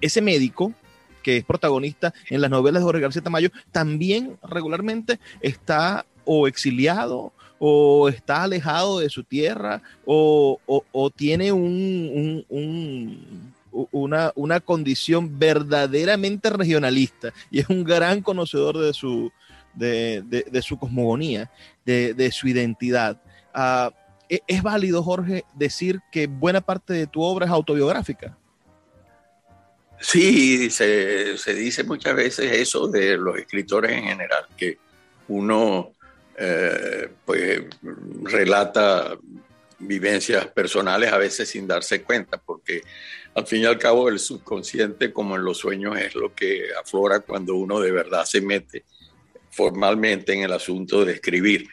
ese 0.00 0.22
médico 0.22 0.72
que 1.22 1.38
es 1.38 1.44
protagonista 1.44 2.14
en 2.28 2.40
las 2.40 2.50
novelas 2.50 2.80
de 2.80 2.84
Jorge 2.84 3.02
García 3.02 3.22
Tamayo, 3.22 3.50
también 3.72 4.38
regularmente 4.42 5.20
está 5.40 6.06
o 6.24 6.46
exiliado 6.46 7.32
o 7.58 8.08
está 8.08 8.44
alejado 8.44 9.00
de 9.00 9.10
su 9.10 9.22
tierra 9.22 9.82
o, 10.06 10.58
tiene 11.14 11.52
un, 11.52 12.44
una, 13.72 14.32
una 14.34 14.60
condición 14.60 15.38
verdaderamente 15.38 16.50
regionalista 16.50 17.32
y 17.50 17.60
es 17.60 17.68
un 17.68 17.84
gran 17.84 18.22
conocedor 18.22 18.78
de 18.78 18.92
su, 18.92 19.32
de, 19.74 20.22
de, 20.22 20.62
su 20.62 20.78
cosmogonía, 20.78 21.50
de, 21.84 22.14
de, 22.14 22.32
su 22.32 22.48
identidad. 22.48 23.20
Uh, 23.54 23.90
¿Es 24.46 24.62
válido, 24.62 25.02
Jorge, 25.02 25.44
decir 25.54 26.00
que 26.12 26.28
buena 26.28 26.60
parte 26.60 26.92
de 26.92 27.06
tu 27.06 27.22
obra 27.22 27.46
es 27.46 27.52
autobiográfica? 27.52 28.36
Sí, 30.00 30.70
se, 30.70 31.36
se 31.36 31.54
dice 31.54 31.84
muchas 31.84 32.14
veces 32.14 32.52
eso 32.52 32.88
de 32.88 33.16
los 33.18 33.36
escritores 33.36 33.92
en 33.92 34.04
general, 34.04 34.46
que 34.56 34.78
uno 35.28 35.92
eh, 36.38 37.08
pues 37.26 37.60
relata 38.22 39.18
vivencias 39.80 40.46
personales 40.48 41.12
a 41.12 41.18
veces 41.18 41.48
sin 41.48 41.66
darse 41.66 42.02
cuenta, 42.02 42.38
porque 42.38 42.82
al 43.34 43.46
fin 43.46 43.62
y 43.62 43.64
al 43.66 43.78
cabo 43.78 44.08
el 44.08 44.18
subconsciente, 44.18 45.12
como 45.12 45.36
en 45.36 45.44
los 45.44 45.58
sueños, 45.58 45.98
es 45.98 46.14
lo 46.14 46.34
que 46.34 46.68
aflora 46.80 47.20
cuando 47.20 47.54
uno 47.56 47.80
de 47.80 47.90
verdad 47.90 48.24
se 48.24 48.40
mete 48.40 48.84
formalmente 49.50 50.32
en 50.32 50.42
el 50.42 50.52
asunto 50.52 51.04
de 51.04 51.14
escribir. 51.14 51.68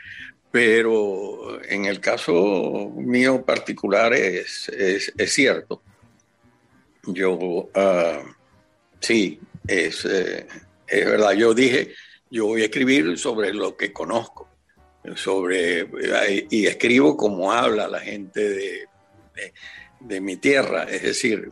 Pero 0.49 1.62
en 1.64 1.86
el 1.86 1.99
caso 1.99 2.91
mío 2.95 3.45
particular 3.45 4.14
es, 4.14 4.70
es, 4.70 5.34
cierto. 5.34 5.84
Yo, 7.03 7.34
uh, 7.34 7.70
sí, 8.99 9.39
es, 9.68 10.05
eh, 10.05 10.47
es 10.88 11.05
verdad, 11.05 11.34
yo 11.34 11.53
dije, 11.53 11.93
yo 12.30 12.45
voy 12.47 12.62
a 12.62 12.66
escribir 12.66 13.18
sobre 13.18 13.53
lo 13.53 13.76
que 13.76 13.93
conozco, 13.93 14.49
sobre, 15.16 15.88
y 16.49 16.66
escribo 16.66 17.16
como 17.16 17.51
habla 17.51 17.88
la 17.88 17.99
gente 17.99 18.49
de, 18.49 18.88
de, 19.99 20.22
mi 20.22 20.38
tierra, 20.38 20.84
es 20.84 21.03
decir, 21.03 21.49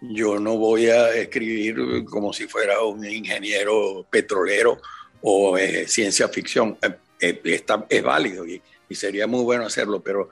yo 0.00 0.38
no 0.38 0.56
voy 0.56 0.86
a 0.86 1.14
escribir 1.14 2.04
como 2.04 2.32
si 2.32 2.46
fuera 2.46 2.82
un 2.82 3.04
ingeniero 3.04 4.06
petrolero 4.10 4.80
o 5.22 5.56
eh, 5.56 5.88
ciencia 5.88 6.28
ficción, 6.28 6.78
eh, 6.82 6.98
eh, 7.20 7.40
está, 7.44 7.86
es 7.88 8.02
válido 8.02 8.46
y, 8.46 8.62
y, 8.88 8.94
sería 8.94 9.26
muy 9.26 9.42
bueno 9.42 9.66
hacerlo, 9.66 10.02
pero 10.02 10.30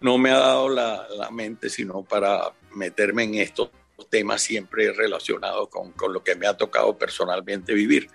no 0.00 0.16
me 0.18 0.30
ha 0.30 0.38
dado 0.38 0.68
la, 0.68 1.08
la 1.16 1.30
mente 1.30 1.68
sino 1.68 2.04
para 2.04 2.52
meterme 2.74 3.24
en 3.24 3.34
estos 3.36 3.70
temas 4.08 4.42
siempre 4.42 4.92
relacionados 4.92 5.68
con, 5.68 5.92
con 5.92 6.12
lo 6.12 6.22
que 6.22 6.36
me 6.36 6.46
ha 6.46 6.56
tocado 6.56 6.96
personalmente 6.96 7.74
vivir. 7.74 8.08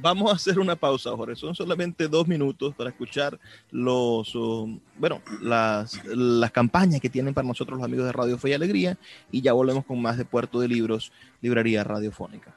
Vamos 0.00 0.30
a 0.30 0.36
hacer 0.36 0.58
una 0.58 0.76
pausa, 0.76 1.10
Jorge. 1.16 1.36
Son 1.36 1.54
solamente 1.54 2.08
dos 2.08 2.26
minutos 2.26 2.74
para 2.74 2.90
escuchar 2.90 3.38
los, 3.70 4.34
um, 4.34 4.78
bueno, 4.98 5.20
las, 5.40 6.02
las 6.06 6.50
campañas 6.50 7.00
que 7.00 7.10
tienen 7.10 7.34
para 7.34 7.46
nosotros 7.46 7.78
los 7.78 7.84
amigos 7.84 8.06
de 8.06 8.12
Radio 8.12 8.38
Fe 8.38 8.50
y 8.50 8.52
Alegría 8.54 8.96
y 9.30 9.42
ya 9.42 9.52
volvemos 9.52 9.84
con 9.84 10.00
más 10.00 10.16
de 10.16 10.24
Puerto 10.24 10.60
de 10.60 10.68
Libros, 10.68 11.12
Librería 11.40 11.84
Radiofónica. 11.84 12.54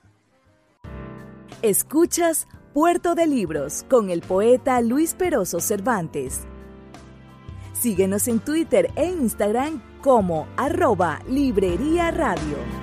Escuchas 1.61 2.47
Puerto 2.73 3.15
de 3.15 3.27
Libros 3.27 3.85
con 3.89 4.09
el 4.09 4.21
poeta 4.21 4.81
Luis 4.81 5.13
Peroso 5.13 5.59
Cervantes. 5.59 6.41
Síguenos 7.73 8.27
en 8.27 8.39
Twitter 8.39 8.91
e 8.95 9.05
Instagram 9.05 9.81
como 10.01 10.47
arroba 10.57 11.21
Librería 11.27 12.11
Radio. 12.11 12.82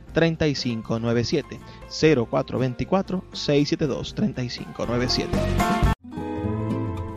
3597 0.11 1.59
0424 1.89 3.23
672 3.31 4.15
3597. 4.15 5.37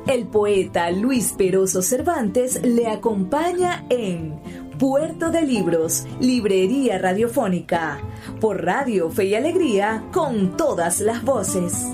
El 0.06 0.26
poeta 0.26 0.90
Luis 0.90 1.32
Peroso 1.32 1.80
Cervantes 1.80 2.60
le 2.62 2.88
acompaña 2.88 3.84
en 3.88 4.38
Puerto 4.78 5.30
de 5.30 5.42
Libros, 5.42 6.06
Librería 6.20 6.98
Radiofónica, 6.98 8.00
por 8.40 8.64
Radio 8.64 9.10
Fe 9.10 9.24
y 9.26 9.34
Alegría, 9.34 10.04
con 10.12 10.56
todas 10.56 11.00
las 11.00 11.22
voces. 11.24 11.86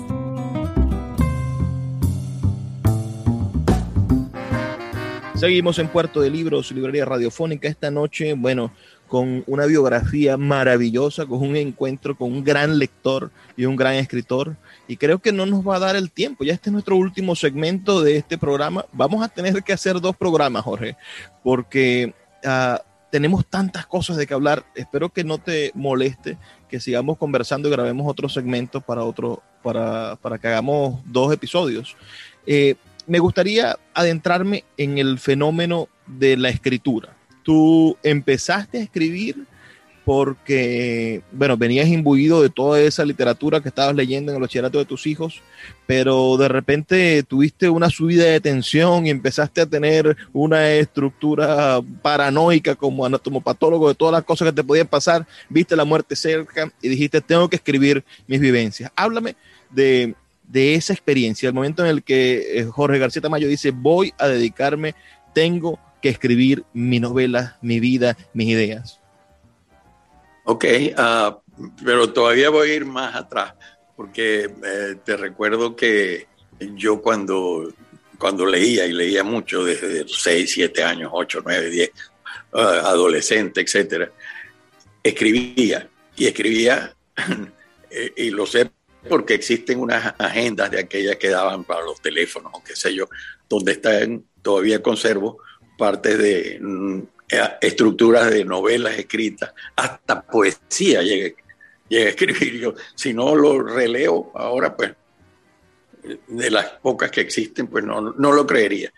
Seguimos 5.41 5.79
en 5.79 5.87
Puerto 5.87 6.21
de 6.21 6.29
Libros, 6.29 6.71
librería 6.71 7.03
radiofónica 7.03 7.67
esta 7.67 7.89
noche, 7.89 8.33
bueno, 8.33 8.71
con 9.11 9.43
una 9.45 9.65
biografía 9.65 10.37
maravillosa, 10.37 11.25
con 11.25 11.41
un 11.41 11.57
encuentro 11.57 12.15
con 12.15 12.31
un 12.31 12.45
gran 12.45 12.79
lector 12.79 13.29
y 13.57 13.65
un 13.65 13.75
gran 13.75 13.95
escritor. 13.95 14.55
Y 14.87 14.95
creo 14.95 15.19
que 15.19 15.33
no 15.33 15.45
nos 15.45 15.67
va 15.67 15.75
a 15.75 15.79
dar 15.79 15.97
el 15.97 16.09
tiempo. 16.09 16.45
Ya 16.45 16.53
este 16.53 16.69
es 16.69 16.71
nuestro 16.71 16.95
último 16.95 17.35
segmento 17.35 18.01
de 18.01 18.15
este 18.15 18.37
programa. 18.37 18.85
Vamos 18.93 19.21
a 19.21 19.27
tener 19.27 19.63
que 19.63 19.73
hacer 19.73 19.99
dos 19.99 20.15
programas, 20.15 20.63
Jorge, 20.63 20.95
porque 21.43 22.13
uh, 22.45 22.81
tenemos 23.11 23.45
tantas 23.45 23.85
cosas 23.85 24.15
de 24.15 24.25
que 24.25 24.33
hablar. 24.33 24.63
Espero 24.75 25.09
que 25.09 25.25
no 25.25 25.39
te 25.39 25.73
moleste 25.75 26.37
que 26.69 26.79
sigamos 26.79 27.17
conversando 27.17 27.67
y 27.67 27.71
grabemos 27.71 28.09
otros 28.09 28.33
segmentos 28.33 28.81
para 28.81 29.03
otro, 29.03 29.43
para, 29.61 30.15
para 30.21 30.37
que 30.37 30.47
hagamos 30.47 31.01
dos 31.03 31.33
episodios. 31.33 31.97
Eh, 32.47 32.75
me 33.07 33.19
gustaría 33.19 33.77
adentrarme 33.93 34.63
en 34.77 34.99
el 34.99 35.19
fenómeno 35.19 35.89
de 36.07 36.37
la 36.37 36.47
escritura. 36.47 37.17
Tú 37.43 37.97
empezaste 38.03 38.79
a 38.79 38.83
escribir 38.83 39.45
porque, 40.03 41.21
bueno, 41.31 41.57
venías 41.57 41.87
imbuido 41.87 42.41
de 42.41 42.49
toda 42.49 42.81
esa 42.81 43.05
literatura 43.05 43.61
que 43.61 43.69
estabas 43.69 43.95
leyendo 43.95 44.31
en 44.31 44.37
el 44.37 44.41
bachillerato 44.41 44.79
de 44.79 44.85
tus 44.85 45.05
hijos, 45.05 45.41
pero 45.85 46.37
de 46.37 46.47
repente 46.47 47.23
tuviste 47.23 47.69
una 47.69 47.89
subida 47.89 48.25
de 48.25 48.41
tensión 48.41 49.05
y 49.05 49.11
empezaste 49.11 49.61
a 49.61 49.67
tener 49.67 50.17
una 50.33 50.71
estructura 50.71 51.79
paranoica 52.01 52.75
como 52.75 53.05
anatomopatólogo 53.05 53.89
de 53.89 53.95
todas 53.95 54.13
las 54.13 54.23
cosas 54.23 54.47
que 54.47 54.53
te 54.53 54.63
podían 54.63 54.87
pasar, 54.87 55.27
viste 55.49 55.75
la 55.75 55.85
muerte 55.85 56.15
cerca 56.15 56.71
y 56.81 56.89
dijiste, 56.89 57.21
tengo 57.21 57.47
que 57.47 57.57
escribir 57.57 58.03
mis 58.27 58.39
vivencias. 58.39 58.91
Háblame 58.95 59.35
de 59.69 60.15
de 60.51 60.75
esa 60.75 60.91
experiencia, 60.91 61.47
el 61.47 61.55
momento 61.55 61.81
en 61.81 61.89
el 61.89 62.03
que 62.03 62.59
eh, 62.59 62.65
Jorge 62.65 62.99
García 62.99 63.21
Tamayo 63.21 63.47
dice, 63.47 63.71
voy 63.71 64.13
a 64.17 64.27
dedicarme, 64.27 64.95
tengo 65.33 65.79
que 66.01 66.09
escribir 66.09 66.63
mi 66.73 66.99
novela, 66.99 67.57
mi 67.61 67.79
vida, 67.79 68.17
mis 68.33 68.47
ideas. 68.49 68.99
Ok, 70.43 70.65
uh, 70.97 71.35
pero 71.83 72.11
todavía 72.11 72.49
voy 72.49 72.71
a 72.71 72.75
ir 72.75 72.85
más 72.85 73.15
atrás, 73.15 73.53
porque 73.95 74.49
eh, 74.63 74.95
te 75.05 75.15
recuerdo 75.15 75.75
que 75.75 76.27
yo 76.75 77.01
cuando, 77.01 77.71
cuando 78.17 78.45
leía, 78.45 78.85
y 78.85 78.93
leía 78.93 79.23
mucho 79.23 79.63
desde 79.63 80.07
6, 80.07 80.51
7 80.51 80.83
años, 80.83 81.11
8, 81.13 81.41
9, 81.45 81.69
10, 81.69 81.91
adolescente, 82.53 83.61
etcétera, 83.61 84.11
escribía, 85.03 85.87
y 86.15 86.25
escribía, 86.25 86.95
y 88.17 88.29
lo 88.31 88.45
sé 88.45 88.71
porque 89.07 89.33
existen 89.33 89.79
unas 89.79 90.13
agendas 90.17 90.69
de 90.71 90.79
aquellas 90.79 91.15
que 91.15 91.29
daban 91.29 91.63
para 91.63 91.81
los 91.81 92.01
teléfonos 92.01 92.51
o 92.53 92.63
qué 92.63 92.75
sé 92.75 92.93
yo, 92.93 93.07
donde 93.49 93.73
están, 93.73 94.23
todavía 94.41 94.81
conservo 94.81 95.39
partes 95.81 96.15
de 96.15 96.59
mm, 96.61 96.99
eh, 97.27 97.49
estructuras 97.59 98.29
de 98.29 98.45
novelas 98.45 98.99
escritas, 98.99 99.51
hasta 99.75 100.21
poesía 100.21 101.01
llegué, 101.01 101.35
a 101.89 102.09
escribir 102.09 102.59
yo. 102.59 102.75
Si 102.93 103.15
no 103.15 103.35
lo 103.35 103.63
releo 103.63 104.31
ahora, 104.35 104.77
pues 104.77 104.91
de 106.27 106.51
las 106.51 106.65
pocas 106.83 107.09
que 107.09 107.21
existen, 107.21 107.65
pues 107.65 107.83
no, 107.83 107.99
no 107.99 108.31
lo 108.31 108.45
creería. 108.45 108.93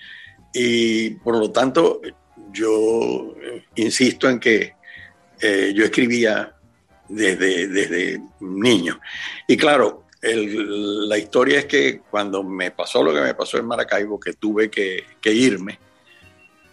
Y 0.53 1.11
por 1.11 1.37
lo 1.37 1.51
tanto, 1.51 2.01
yo 2.51 3.33
insisto 3.75 4.29
en 4.29 4.41
que 4.41 4.73
eh, 5.39 5.71
yo 5.73 5.85
escribía 5.85 6.53
desde, 7.07 7.69
desde 7.69 8.21
niño. 8.41 8.99
Y 9.47 9.55
claro, 9.55 10.03
la 10.21 11.17
historia 11.17 11.59
es 11.59 11.65
que 11.65 12.01
cuando 12.09 12.43
me 12.43 12.71
pasó 12.71 13.03
lo 13.03 13.13
que 13.13 13.21
me 13.21 13.33
pasó 13.33 13.57
en 13.57 13.65
Maracaibo, 13.65 14.19
que 14.19 14.33
tuve 14.33 14.69
que, 14.69 15.05
irme 15.23 15.79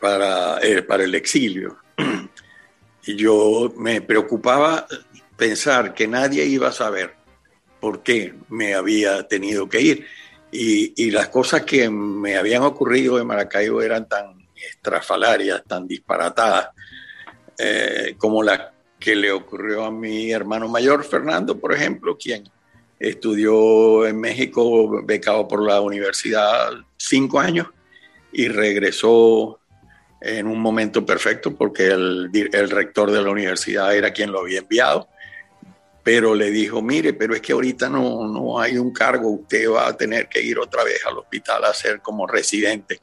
para, 0.01 0.59
eh, 0.61 0.82
para 0.82 1.05
el 1.05 1.14
exilio, 1.14 1.78
y 3.07 3.16
yo 3.16 3.72
me 3.76 4.01
preocupaba 4.01 4.86
pensar 5.36 5.94
que 5.94 6.09
nadie 6.09 6.44
iba 6.44 6.68
a 6.68 6.72
saber 6.72 7.14
por 7.80 8.03
qué 8.03 8.34
me 8.48 8.74
había 8.74 9.26
tenido 9.26 9.68
que 9.68 9.80
ir. 9.80 10.07
Y, 10.53 10.92
y, 10.96 11.12
las 11.12 11.28
cosas 11.28 11.62
que 11.62 11.88
me 11.88 12.36
habían 12.36 12.62
ocurrido 12.62 13.20
en 13.20 13.26
Maracaibo 13.26 13.82
eran 13.82 14.09
tan 14.09 14.48
estrafalarias, 14.57 15.62
tan 15.64 15.86
disparatadas, 15.86 16.70
eh, 17.57 18.16
como 18.18 18.42
las 18.42 18.61
que 18.98 19.14
le 19.14 19.30
ocurrió 19.30 19.84
a 19.84 19.90
mi 19.90 20.32
hermano 20.32 20.68
mayor, 20.68 21.05
Fernando, 21.05 21.59
por 21.59 21.72
ejemplo, 21.72 22.16
quien 22.18 22.44
estudió 22.98 24.07
en 24.07 24.20
México 24.20 25.03
becado 25.05 25.46
por 25.46 25.62
la 25.62 25.80
universidad 25.80 26.72
cinco 26.96 27.38
años 27.38 27.68
y 28.32 28.48
regresó 28.48 29.59
en 30.21 30.47
un 30.47 30.61
momento 30.61 31.05
perfecto 31.05 31.55
porque 31.55 31.87
el, 31.87 32.31
el 32.33 32.71
rector 32.71 33.11
de 33.11 33.23
la 33.23 33.31
universidad 33.31 33.95
era 33.95 34.12
quien 34.12 34.33
lo 34.33 34.41
había 34.41 34.59
enviado 34.59 35.09
pero 36.03 36.35
le 36.35 36.51
dijo, 36.51 36.81
mire, 36.83 37.12
pero 37.12 37.35
es 37.35 37.41
que 37.41 37.53
ahorita 37.53 37.89
no, 37.89 38.27
no 38.27 38.59
hay 38.59 38.79
un 38.79 38.93
cargo, 38.93 39.31
usted 39.31 39.71
va 39.71 39.89
a 39.89 39.97
tener 39.97 40.29
que 40.29 40.43
ir 40.43 40.59
otra 40.59 40.83
vez 40.83 41.05
al 41.07 41.18
hospital 41.18 41.64
a 41.64 41.75
ser 41.75 42.01
como 42.01 42.27
residente. 42.27 43.01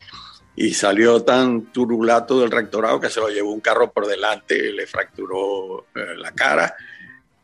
Y 0.55 0.73
salió 0.73 1.21
tan 1.23 1.71
turulato 1.71 2.39
del 2.39 2.49
rectorado 2.49 2.99
que 2.99 3.09
se 3.09 3.19
lo 3.19 3.29
llevó 3.29 3.51
un 3.51 3.59
carro 3.59 3.91
por 3.91 4.07
delante, 4.07 4.71
le 4.71 4.87
fracturó 4.87 5.85
eh, 5.93 6.15
la 6.17 6.31
cara 6.31 6.75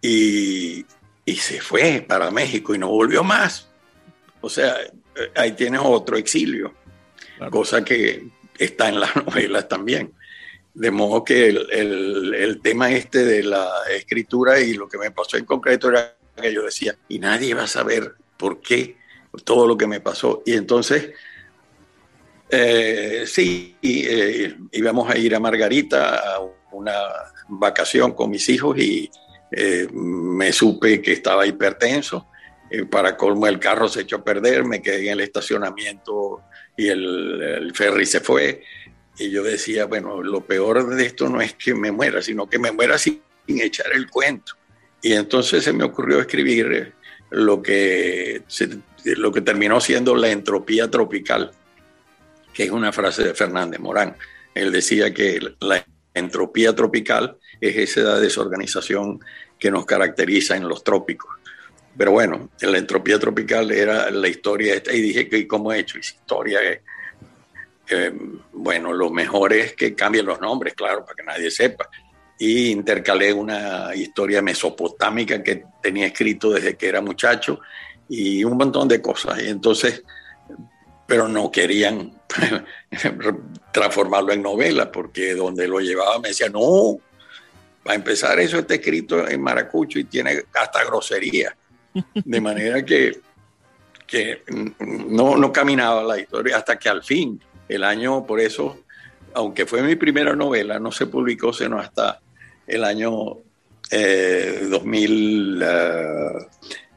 y, 0.02 0.84
y 1.24 1.36
se 1.36 1.62
fue 1.62 2.04
para 2.08 2.32
México 2.32 2.74
y 2.74 2.80
no 2.80 2.90
volvió 2.90 3.24
más. 3.24 3.70
O 4.42 4.50
sea, 4.50 4.82
eh, 4.82 5.32
ahí 5.36 5.52
tienes 5.52 5.82
otro 5.84 6.18
exilio, 6.18 6.74
cosa 7.52 7.86
que 7.86 8.28
está 8.58 8.89
en 8.89 8.99
las 8.99 9.16
novelas 9.26 9.68
también. 9.68 10.14
De 10.74 10.89
modo 10.89 11.24
que 11.24 11.49
el, 11.49 12.34
el, 12.34 12.62
tema 12.62 12.91
este 12.91 13.24
de 13.24 13.43
la 13.43 13.70
escritura 13.95 14.60
y 14.60 14.74
lo 14.74 14.88
que 14.88 14.97
me 14.97 15.12
pasó 15.12 15.38
en 15.38 15.45
concreto 15.45 15.89
era 15.89 16.16
que 16.41 16.51
yo 16.51 16.64
decía, 16.64 16.97
y 17.08 17.20
nadie 17.20 17.54
va 17.54 17.64
a 17.64 17.68
saber 17.68 18.16
por 18.38 18.60
qué 18.60 18.97
todo 19.43 19.68
lo 19.68 19.78
que 19.78 19.88
me 19.88 19.99
pasó. 19.99 20.41
Y 20.45 20.54
entonces, 20.54 21.12
eh, 22.49 23.24
sí, 23.26 23.78
eh, 23.82 24.56
íbamos 24.72 25.10
a 25.10 25.18
ir 25.18 25.36
a 25.36 25.39
Margarita 25.39 26.36
a 26.36 26.39
una 26.72 26.93
vacación 27.47 28.14
con 28.14 28.30
mis 28.30 28.47
hijos 28.49 28.78
y 28.78 29.10
eh, 29.51 29.88
me 29.91 30.51
supe 30.51 31.01
que 31.01 31.14
estaba 31.14 31.45
hipertenso. 31.45 32.28
para 32.89 33.16
colmo 33.16 33.45
el 33.45 33.60
carro 33.60 33.88
se 33.88 34.01
echó 34.01 34.18
a 34.18 34.24
perder, 34.24 34.66
me 34.66 34.82
quedé 34.82 35.06
en 35.06 35.14
el 35.14 35.22
estacionamiento 35.22 36.41
y 36.78 36.88
el, 36.88 37.42
el 37.42 37.76
ferry 37.76 38.06
se 38.06 38.20
fue 38.20 38.64
y 39.18 39.30
yo 39.30 39.44
decía, 39.44 39.86
bueno, 39.86 40.24
lo 40.24 40.42
peor 40.46 40.96
de 40.96 41.06
esto 41.06 41.30
no 41.30 41.40
es 41.42 41.54
que 41.54 41.76
me 41.76 41.92
muera, 41.92 42.22
sino 42.22 42.50
que 42.50 42.58
me 42.58 42.72
muera 42.72 42.98
sin 42.98 43.22
echar 43.48 43.92
el 43.94 44.10
cuento. 44.10 44.54
Y 45.02 45.14
entonces 45.14 45.64
se 45.64 45.74
me 45.74 45.84
ocurrió 45.84 46.20
escribir 46.20 46.94
lo 47.30 47.62
que, 47.62 48.44
lo 49.04 49.32
que 49.32 49.42
terminó 49.42 49.80
siendo 49.82 50.16
la 50.16 50.30
entropía 50.30 50.90
tropical, 50.90 51.52
que 52.54 52.64
es 52.64 52.72
una 52.72 52.92
frase 52.92 53.24
de 53.24 53.34
Fernández 53.34 53.80
Morán. 53.80 54.16
Él 54.56 54.72
decía 54.72 55.14
que 55.14 55.40
la 55.60 55.86
entropía 56.14 56.76
tropical 56.76 57.38
es 57.60 57.98
esa 57.98 58.20
desorganización 58.20 59.20
que 59.60 59.72
nos 59.72 59.86
caracteriza 59.86 60.56
en 60.56 60.68
los 60.68 60.84
trópicos. 60.84 61.32
Pero 61.98 62.12
bueno, 62.12 62.50
la 62.62 62.78
entropía 62.78 63.20
tropical 63.20 63.72
era 63.72 64.10
la 64.10 64.28
historia 64.28 64.74
esta, 64.74 64.94
y 64.94 65.02
dije 65.02 65.30
que 65.30 65.48
cómo 65.48 65.72
he 65.72 65.80
hecho, 65.80 66.00
esa 66.00 66.16
historia 66.16 66.60
bueno, 68.52 68.94
lo 68.94 69.10
mejor 69.10 69.54
es 69.54 69.74
que 69.74 69.96
cambien 69.96 70.26
los 70.26 70.39
nombres, 70.39 70.74
claro, 70.74 71.04
para 71.04 71.16
que 71.16 71.24
nadie 71.24 71.52
sepa. 71.52 71.89
Y 72.39 72.70
intercalé 72.70 73.34
una 73.34 73.94
historia 73.96 74.41
mesopotámica 74.41 75.44
que 75.44 75.66
tenía 75.82 76.08
escrito 76.08 76.52
desde 76.52 76.76
que 76.76 76.88
era 76.88 77.02
muchacho 77.02 77.60
y 78.10 78.44
un 78.44 78.58
montón 78.58 78.88
de 78.88 79.02
cosas. 79.02 79.41
Y 79.41 79.48
entonces, 79.48 80.04
pero 81.08 81.28
no 81.28 81.52
querían 81.52 82.14
transformarlo 83.72 84.34
en 84.34 84.41
novela, 84.41 84.91
porque 84.91 85.36
donde 85.36 85.68
lo 85.68 85.80
llevaba 85.80 86.20
me 86.20 86.30
decía, 86.30 86.50
no, 86.50 86.98
para 87.84 87.96
empezar 87.96 88.39
eso 88.39 88.60
está 88.60 88.76
escrito 88.76 89.28
en 89.28 89.41
maracucho 89.41 90.00
y 90.00 90.06
tiene 90.06 90.44
hasta 90.54 90.84
grosería. 90.86 91.56
De 92.14 92.41
manera 92.41 92.84
que, 92.84 93.20
que 94.08 94.44
no, 94.80 95.38
no 95.38 95.52
caminaba 95.52 96.04
la 96.04 96.20
historia 96.20 96.58
hasta 96.58 96.78
que 96.78 96.89
al 96.89 97.04
fin 97.04 97.39
el 97.68 97.84
año, 97.84 98.26
por 98.26 98.39
eso, 98.39 98.84
aunque 99.34 99.66
fue 99.66 99.82
mi 99.82 99.96
primera 99.96 100.36
novela, 100.36 100.80
no 100.80 100.91
se 100.91 101.08
publicó 101.08 101.54
sino 101.54 101.80
hasta 101.80 102.20
el 102.68 102.84
año 102.84 103.38
2000, 103.89 105.62
eh, 105.62 105.66
eh, 105.66 106.48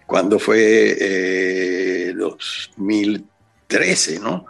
cuando 0.06 0.38
fue 0.38 2.12
2013, 2.14 4.14
eh, 4.14 4.18
¿no? 4.20 4.46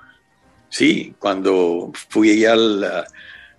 Sí, 0.68 1.14
cuando 1.18 1.92
fui 2.08 2.44
al, 2.44 3.06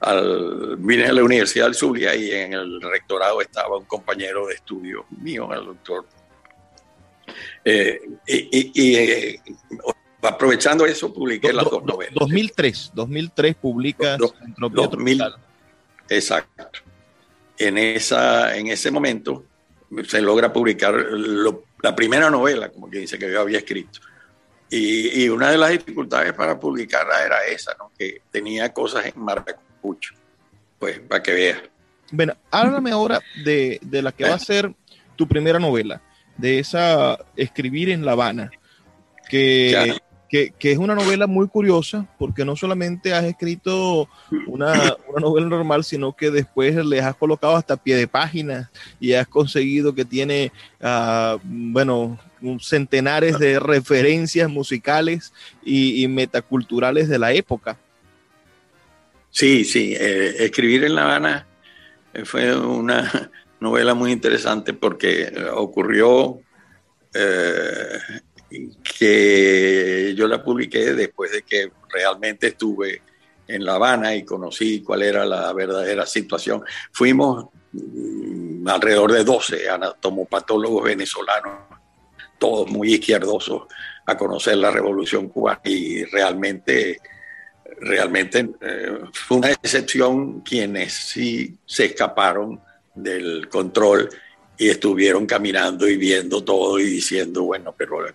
al, 0.02 0.76
vine 0.78 1.06
a 1.06 1.14
la 1.14 1.24
Universidad 1.24 1.66
del 1.66 1.76
Zulia 1.76 2.16
y 2.16 2.32
en 2.32 2.54
el 2.54 2.82
rectorado 2.82 3.42
estaba 3.42 3.78
un 3.78 3.86
compañero 3.86 4.48
de 4.48 4.56
estudio 4.56 5.06
mío, 5.22 5.52
el 5.54 5.66
doctor. 5.66 6.06
Y, 8.28 9.40
aprovechando 10.22 10.86
eso, 10.86 11.14
publiqué 11.14 11.54
las 11.54 11.66
dos 11.66 11.84
novelas. 11.84 12.14
2003, 12.16 12.92
2003 12.94 13.56
publica 13.56 14.18
Exacto. 16.10 16.80
En, 17.58 17.78
esa, 17.78 18.56
en 18.56 18.68
ese 18.68 18.92
momento 18.92 19.44
se 20.08 20.22
logra 20.22 20.52
publicar 20.54 20.94
la 21.82 21.96
primera 21.96 22.30
novela, 22.30 22.70
como 22.70 22.90
que 22.90 23.00
dice 23.00 23.18
que 23.18 23.32
yo 23.32 23.42
había 23.42 23.60
escrito. 23.60 24.00
Y, 24.70 25.30
una 25.30 25.50
de 25.52 25.58
las 25.58 25.70
dificultades 25.72 26.34
para 26.34 26.60
publicarla 26.60 27.24
era 27.26 27.46
esa, 27.46 27.74
¿no? 27.80 27.92
que 27.98 28.22
tenía 28.32 28.74
cosas 28.74 29.06
en 29.06 29.20
maracucho. 29.22 30.14
Pues, 30.78 31.00
para 31.00 31.24
que 31.24 31.34
veas. 31.34 31.62
Bueno, 32.12 32.36
háblame 32.52 32.92
ahora 32.92 33.20
de, 33.44 33.80
de 33.82 34.02
la 34.02 34.12
que 34.12 34.26
va 34.26 34.36
a 34.36 34.40
ser 34.40 34.74
tu 35.16 35.28
primera 35.28 35.58
novela, 35.58 36.02
de 36.38 36.60
esa 36.60 37.18
Escribir 37.36 37.90
en 37.90 38.06
La 38.06 38.14
Habana, 38.14 38.52
que 39.30 39.98
que, 40.28 40.54
es 40.60 40.78
una 40.78 40.96
novela 40.96 41.28
muy 41.28 41.48
curiosa 41.48 42.06
porque 42.18 42.44
no 42.44 42.56
solamente 42.56 43.14
has 43.14 43.24
escrito 43.26 44.10
una, 44.46 44.96
novela 45.20 45.48
normal, 45.48 45.84
sino 45.84 46.16
que 46.16 46.32
después 46.32 46.76
le 46.86 47.00
has 47.00 47.16
colocado 47.16 47.56
hasta 47.56 47.78
pie 47.78 47.96
de 47.96 48.08
página 48.08 48.70
y 49.00 49.14
has 49.14 49.28
conseguido 49.28 49.96
que 49.96 50.06
tiene, 50.06 50.52
uh, 50.82 51.40
bueno, 51.44 52.20
centenares 52.60 53.40
de 53.40 53.60
referencias 53.60 54.50
musicales 54.50 55.34
y, 55.64 56.08
metaculturales 56.08 57.08
de 57.08 57.20
la 57.20 57.32
época. 57.34 57.78
Sí, 59.30 59.66
sí, 59.66 59.94
eh, 59.98 60.36
escribir 60.40 60.84
en 60.84 60.96
La 60.96 61.04
Habana 61.04 61.48
fue 62.26 62.56
una 62.58 63.30
novela 63.60 63.94
muy 63.94 64.12
interesante 64.12 64.74
porque 64.74 65.32
ocurrió 65.54 66.40
eh, 67.14 68.00
que 68.98 70.14
yo 70.16 70.28
la 70.28 70.44
publiqué 70.44 70.94
después 70.94 71.32
de 71.32 71.42
que 71.42 71.72
realmente 71.90 72.48
estuve 72.48 73.02
en 73.48 73.66
La 73.66 73.76
Habana 73.76 74.16
y 74.16 74.24
conocí 74.24 74.82
cuál 74.82 75.04
era 75.04 75.26
la 75.26 75.52
verdadera 75.54 76.06
situación. 76.06 76.64
Fuimos 76.92 77.48
mm, 77.72 78.68
alrededor 78.68 79.12
de 79.14 79.24
12 79.24 79.70
anatomopatólogos 79.70 80.84
venezolanos, 80.84 81.60
todos 82.38 82.70
muy 82.70 82.94
izquierdosos, 82.96 83.64
a 84.06 84.18
conocer 84.18 84.58
la 84.58 84.72
revolución 84.72 85.30
cubana 85.30 85.62
y 85.66 86.04
realmente, 86.06 87.00
realmente 87.82 88.50
eh, 88.62 89.00
fue 89.12 89.38
una 89.38 89.52
excepción 89.52 90.42
quienes 90.42 90.94
sí 90.94 91.58
se 91.66 91.86
escaparon 91.86 92.62
del 92.98 93.48
control 93.50 94.10
y 94.58 94.70
estuvieron 94.70 95.26
caminando 95.26 95.88
y 95.88 95.98
viendo 95.98 96.44
todo 96.44 96.80
y 96.80 96.84
diciendo, 96.84 97.44
bueno, 97.44 97.74
pero 97.78 98.06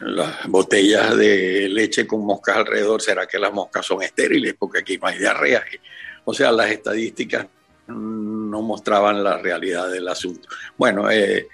las 0.00 0.46
botellas 0.48 1.16
de 1.16 1.68
leche 1.68 2.06
con 2.06 2.24
moscas 2.24 2.56
alrededor, 2.56 3.00
¿será 3.00 3.26
que 3.26 3.38
las 3.38 3.52
moscas 3.52 3.86
son 3.86 4.02
estériles? 4.02 4.54
Porque 4.58 4.80
aquí 4.80 4.98
no 4.98 5.06
hay 5.06 5.18
diarrea. 5.18 5.64
O 6.24 6.34
sea, 6.34 6.52
las 6.52 6.70
estadísticas 6.70 7.46
no 7.86 8.62
mostraban 8.62 9.22
la 9.22 9.38
realidad 9.38 9.90
del 9.90 10.08
asunto. 10.08 10.48
Bueno, 10.76 11.10
eh, 11.10 11.48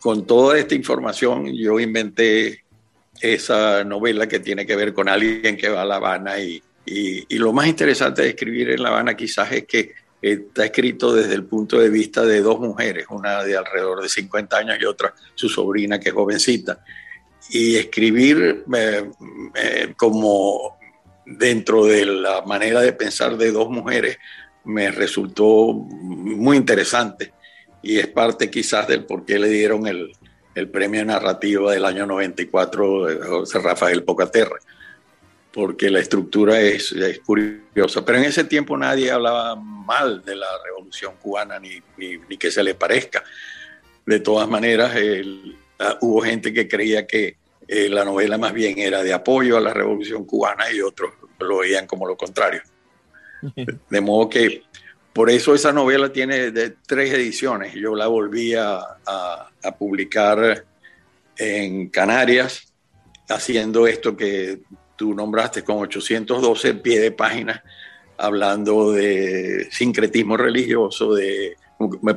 con 0.00 0.26
toda 0.26 0.58
esta 0.58 0.74
información 0.74 1.52
yo 1.52 1.80
inventé 1.80 2.62
esa 3.20 3.82
novela 3.82 4.28
que 4.28 4.38
tiene 4.38 4.64
que 4.64 4.76
ver 4.76 4.92
con 4.92 5.08
alguien 5.08 5.56
que 5.56 5.68
va 5.68 5.82
a 5.82 5.86
La 5.86 5.96
Habana 5.96 6.38
y, 6.38 6.62
y 6.84 7.38
lo 7.38 7.52
más 7.52 7.66
interesante 7.66 8.22
de 8.22 8.28
escribir 8.28 8.70
en 8.70 8.82
La 8.82 8.90
Habana 8.90 9.16
quizás 9.16 9.50
es 9.50 9.66
que 9.66 9.94
está 10.20 10.64
escrito 10.64 11.14
desde 11.14 11.34
el 11.34 11.44
punto 11.44 11.78
de 11.78 11.90
vista 11.90 12.24
de 12.24 12.40
dos 12.40 12.58
mujeres, 12.58 13.06
una 13.10 13.42
de 13.44 13.56
alrededor 13.56 14.02
de 14.02 14.08
50 14.08 14.56
años 14.56 14.78
y 14.80 14.84
otra 14.84 15.14
su 15.34 15.48
sobrina 15.48 16.00
que 16.00 16.08
es 16.08 16.14
jovencita. 16.14 16.84
Y 17.50 17.76
escribir 17.76 18.64
eh, 18.74 19.10
eh, 19.54 19.94
como 19.96 20.78
dentro 21.24 21.84
de 21.84 22.06
la 22.06 22.42
manera 22.42 22.80
de 22.80 22.92
pensar 22.92 23.36
de 23.36 23.52
dos 23.52 23.68
mujeres 23.70 24.18
me 24.64 24.90
resultó 24.90 25.72
muy 25.72 26.56
interesante 26.56 27.32
y 27.82 27.98
es 27.98 28.08
parte 28.08 28.50
quizás 28.50 28.88
del 28.88 29.04
por 29.04 29.24
qué 29.24 29.38
le 29.38 29.48
dieron 29.48 29.86
el, 29.86 30.12
el 30.54 30.68
premio 30.68 31.04
narrativo 31.04 31.70
del 31.70 31.84
año 31.84 32.06
94 32.06 33.06
de 33.06 33.26
José 33.26 33.60
Rafael 33.60 34.02
Pocaterra 34.04 34.58
porque 35.52 35.90
la 35.90 36.00
estructura 36.00 36.60
es, 36.60 36.94
curiosa. 37.24 38.04
Pero 38.04 38.18
en 38.18 38.24
ese 38.24 38.44
tiempo 38.44 38.76
nadie 38.76 39.10
hablaba 39.10 39.56
mal 39.56 40.22
de 40.24 40.36
la 40.36 40.46
revolución 40.64 41.14
cubana 41.20 41.58
ni, 41.58 41.80
ni, 41.96 42.36
que 42.36 42.50
se 42.50 42.62
le 42.62 42.74
parezca. 42.74 43.24
De 44.04 44.20
todas 44.20 44.48
maneras, 44.48 44.92
ah, 45.78 45.98
hubo 46.00 46.20
gente 46.20 46.52
que 46.52 46.68
creía 46.68 47.06
que 47.06 47.36
eh, 47.66 47.88
la 47.88 48.04
novela 48.04 48.38
más 48.38 48.52
bien 48.52 48.78
era 48.78 49.02
de 49.02 49.12
apoyo 49.12 49.56
a 49.56 49.60
la 49.60 49.74
revolución 49.74 50.24
cubana 50.24 50.70
y 50.70 50.80
otros 50.80 51.12
lo 51.38 51.58
veían 51.58 51.86
como 51.86 52.06
lo 52.06 52.16
contrario. 52.16 52.62
De 53.90 54.00
modo 54.00 54.28
que 54.28 54.62
por 55.12 55.30
eso 55.30 55.54
esa 55.54 55.72
novela 55.72 56.12
tiene 56.12 56.50
de 56.50 56.74
tres 56.86 57.12
ediciones. 57.12 57.74
Yo 57.74 57.94
la 57.94 58.06
volví 58.06 58.54
a, 58.54 58.78
a 59.06 59.76
publicar 59.76 60.64
en 61.36 61.88
Canarias, 61.88 62.72
haciendo 63.28 63.86
esto 63.86 64.16
que 64.16 64.60
tú 64.98 65.14
nombraste 65.14 65.62
con 65.62 65.78
812 65.78 66.74
pie 66.74 66.98
de 66.98 67.12
página, 67.12 67.62
hablando 68.18 68.92
de 68.92 69.68
sincretismo 69.70 70.36
religioso, 70.36 71.14
de 71.14 71.56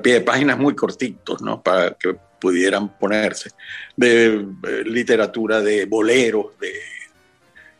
pie 0.01 0.13
de 0.15 0.21
páginas 0.21 0.57
muy 0.57 0.73
cortitos, 0.73 1.43
¿no? 1.43 1.61
Para 1.61 1.91
que 1.91 2.15
pudieran 2.39 2.97
ponerse, 2.97 3.51
de 3.95 4.25
eh, 4.33 4.83
literatura 4.83 5.61
de 5.61 5.85
boleros, 5.85 6.47
de, 6.59 6.73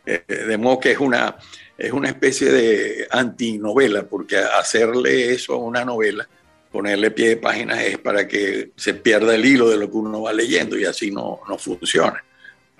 eh, 0.06 0.24
de 0.46 0.56
modo 0.56 0.78
que 0.78 0.92
es 0.92 0.98
una, 0.98 1.36
es 1.76 1.92
una 1.92 2.08
especie 2.08 2.52
de 2.52 3.08
antinovela, 3.10 4.04
porque 4.04 4.36
hacerle 4.36 5.32
eso 5.32 5.54
a 5.54 5.58
una 5.58 5.84
novela, 5.84 6.28
ponerle 6.70 7.10
pie 7.10 7.30
de 7.30 7.36
páginas 7.38 7.82
es 7.82 7.98
para 7.98 8.28
que 8.28 8.70
se 8.76 8.94
pierda 8.94 9.34
el 9.34 9.44
hilo 9.44 9.68
de 9.68 9.78
lo 9.78 9.90
que 9.90 9.96
uno 9.96 10.22
va 10.22 10.32
leyendo 10.32 10.78
y 10.78 10.84
así 10.84 11.10
no, 11.10 11.40
no 11.48 11.58
funciona. 11.58 12.22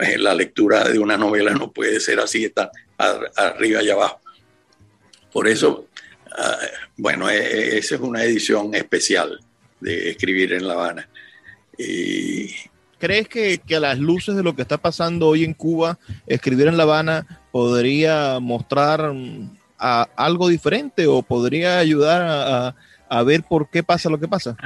Eh, 0.03 0.19
la 0.19 0.35
lectura 0.35 0.89
de 0.89 0.99
una 0.99 1.17
novela 1.17 1.53
no 1.53 1.71
puede 1.71 2.01
ser 2.01 2.21
así, 2.21 2.45
está 2.45 2.71
arriba 3.37 3.83
y 3.83 3.91
abajo. 3.91 4.21
Por 5.33 5.49
eso, 5.49 5.87
ah, 6.37 6.59
bueno, 6.97 7.31
e, 7.31 7.39
e, 7.39 7.79
esa 7.79 7.95
es 7.95 8.01
una 8.01 8.23
edición 8.23 8.75
especial 8.75 9.41
de 9.81 10.11
Escribir 10.11 10.53
en 10.53 10.67
La 10.67 10.75
Habana. 10.75 11.09
Y, 11.79 12.51
¿Crees 13.03 13.29
que, 13.29 13.61
a 13.75 13.81
las 13.81 13.99
luces 13.99 14.37
de 14.37 14.45
lo 14.45 14.55
que 14.55 14.63
está 14.63 14.79
pasando 14.79 15.27
hoy 15.27 15.43
en 15.43 15.55
Cuba, 15.55 15.99
Escribir 16.27 16.69
en 16.69 16.77
La 16.77 16.85
Habana 16.85 17.43
podría 17.51 18.39
mostrar 18.39 19.13
mm, 19.13 19.57
algo 19.77 20.49
diferente 20.49 21.09
o 21.09 21.23
podría 21.23 21.79
ayudar 21.79 22.75
a, 23.09 23.23
ver 23.25 23.43
por 23.43 23.69
qué 23.69 23.83
pasa 23.83 24.09
lo 24.09 24.21
que 24.21 24.29
pasa? 24.29 24.57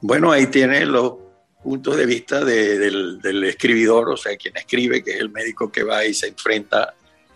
Bueno, 0.00 0.32
ahí 0.32 0.48
tiene 0.48 0.84
los 0.84 1.14
puntos 1.62 1.96
de 1.96 2.06
vista 2.06 2.44
del, 2.44 3.20
del, 3.20 3.44
escribidor, 3.44 4.08
o 4.08 4.16
sea, 4.16 4.36
quien 4.36 4.56
escribe, 4.56 5.02
que 5.02 5.12
es 5.12 5.20
el 5.20 5.30
médico 5.30 5.70
que 5.70 5.82
va 5.82 6.04
y 6.04 6.14
se 6.14 6.28
enfrenta 6.28 6.94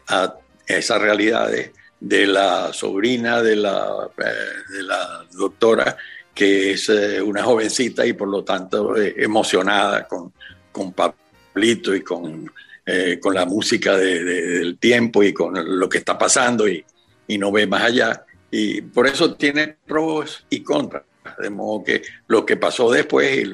a 0.08 0.34
esas 0.66 1.00
realidades 1.00 1.72
de 2.00 2.26
la 2.26 2.72
sobrina 2.72 3.42
de 3.42 3.56
la, 3.56 4.10
eh, 4.18 5.26
doctora, 5.32 5.96
que 6.34 6.72
es 6.72 6.88
eh, 6.88 7.20
una 7.22 7.42
jovencita 7.42 8.04
y 8.04 8.12
por 8.12 8.28
lo 8.28 8.44
tanto 8.44 8.96
eh, 8.96 9.14
emocionada 9.18 10.06
con, 10.06 10.32
con 10.72 10.92
Pablito 10.92 11.94
y 11.94 12.02
con, 12.02 12.50
con 13.20 13.34
la 13.34 13.46
música 13.46 13.96
del 13.96 14.76
tiempo 14.78 15.22
y 15.22 15.32
con 15.32 15.78
lo 15.78 15.88
que 15.88 15.98
está 15.98 16.18
pasando 16.18 16.68
y, 16.68 16.84
y 17.26 17.38
no 17.38 17.50
ve 17.50 17.66
más 17.66 17.82
allá. 17.82 18.26
Y 18.50 18.82
por 18.82 19.06
eso 19.06 19.34
tiene 19.34 19.76
pros 19.86 20.44
y 20.50 20.60
contras. 20.60 21.04
De 21.38 21.50
modo 21.50 21.84
que 21.84 22.02
lo 22.26 22.44
que 22.44 22.56
pasó 22.56 22.90
después, 22.90 23.48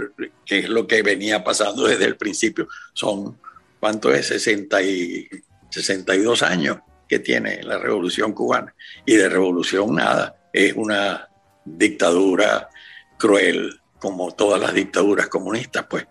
que 0.45 0.59
es 0.59 0.69
lo 0.69 0.87
que 0.87 1.03
venía 1.03 1.45
pasando 1.45 1.87
desde 1.87 2.05
el 2.05 2.17
principio, 2.17 2.69
son, 2.93 3.39
¿cuánto 3.79 4.13
es? 4.13 4.27
60 4.27 4.83
y, 4.83 5.29
62 5.71 6.43
años 6.43 6.79
que 7.09 7.19
tiene 7.19 7.63
la 7.63 7.79
revolución 7.79 8.33
cubana. 8.33 8.75
Y 9.07 9.17
de 9.17 9.29
revolución 9.29 9.95
nada, 9.95 10.37
es 10.53 10.75
una 10.75 11.29
dictadura 11.65 12.69
cruel, 13.17 13.81
como 13.99 14.33
todas 14.33 14.61
las 14.61 14.75
dictaduras 14.75 15.29
comunistas, 15.29 15.87
pues. 15.89 16.07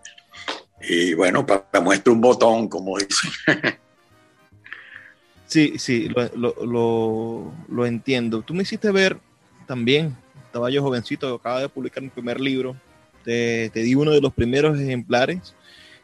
Y 0.82 1.14
bueno, 1.14 1.44
para 1.44 1.80
muestra 1.80 2.12
un 2.12 2.20
botón, 2.20 2.68
como 2.68 2.98
dicen. 2.98 3.30
Sí, 5.46 5.80
sí, 5.80 6.08
lo, 6.36 6.54
lo, 6.64 7.52
lo, 7.68 7.84
entiendo. 7.84 8.42
Tú 8.42 8.54
me 8.54 8.62
hiciste 8.62 8.92
ver 8.92 9.18
también 9.66 10.16
estaba 10.50 10.68
yo 10.68 10.82
jovencito, 10.82 11.32
acaba 11.32 11.60
de 11.60 11.68
publicar 11.68 12.02
mi 12.02 12.08
primer 12.08 12.40
libro, 12.40 12.76
te, 13.22 13.70
te, 13.70 13.84
di 13.84 13.94
uno 13.94 14.10
de 14.10 14.20
los 14.20 14.34
primeros 14.34 14.76
ejemplares, 14.80 15.54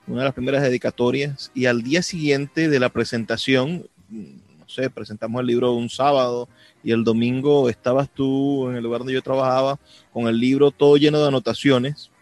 una 0.07 0.21
de 0.21 0.25
las 0.27 0.35
primeras 0.35 0.63
dedicatorias, 0.63 1.51
y 1.53 1.67
al 1.67 1.83
día 1.83 2.01
siguiente 2.01 2.69
de 2.69 2.79
la 2.79 2.89
presentación, 2.89 3.89
no 4.09 4.69
sé, 4.69 4.89
presentamos 4.89 5.41
el 5.41 5.49
libro 5.49 5.73
un 5.73 5.91
sábado 5.91 6.49
y 6.85 6.93
el 6.93 7.03
domingo 7.03 7.69
estabas 7.69 8.09
tú 8.09 8.69
en 8.71 8.77
el 8.77 8.85
lugar 8.85 9.01
donde 9.01 9.15
yo 9.15 9.23
trabajaba 9.23 9.81
con 10.13 10.29
el 10.29 10.39
libro 10.39 10.71
todo 10.71 10.97
lleno 10.97 11.21
de 11.21 11.27
anotaciones 11.27 12.13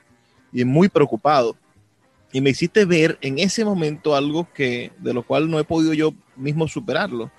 y 0.51 0.65
muy 0.65 0.89
preocupado. 0.89 1.57
Y 2.33 2.41
me 2.41 2.51
hiciste 2.51 2.87
ver 2.87 3.19
en 3.21 3.39
ese 3.39 3.67
momento 3.67 4.17
algo 4.17 4.49
que 4.55 4.93
de 4.99 5.13
lo 5.13 5.23
cual 5.23 5.51
no 5.51 5.59
he 5.59 5.65
podido 5.65 5.93
yo 5.93 6.15
mismo 6.37 6.67
superarlo. 6.69 7.31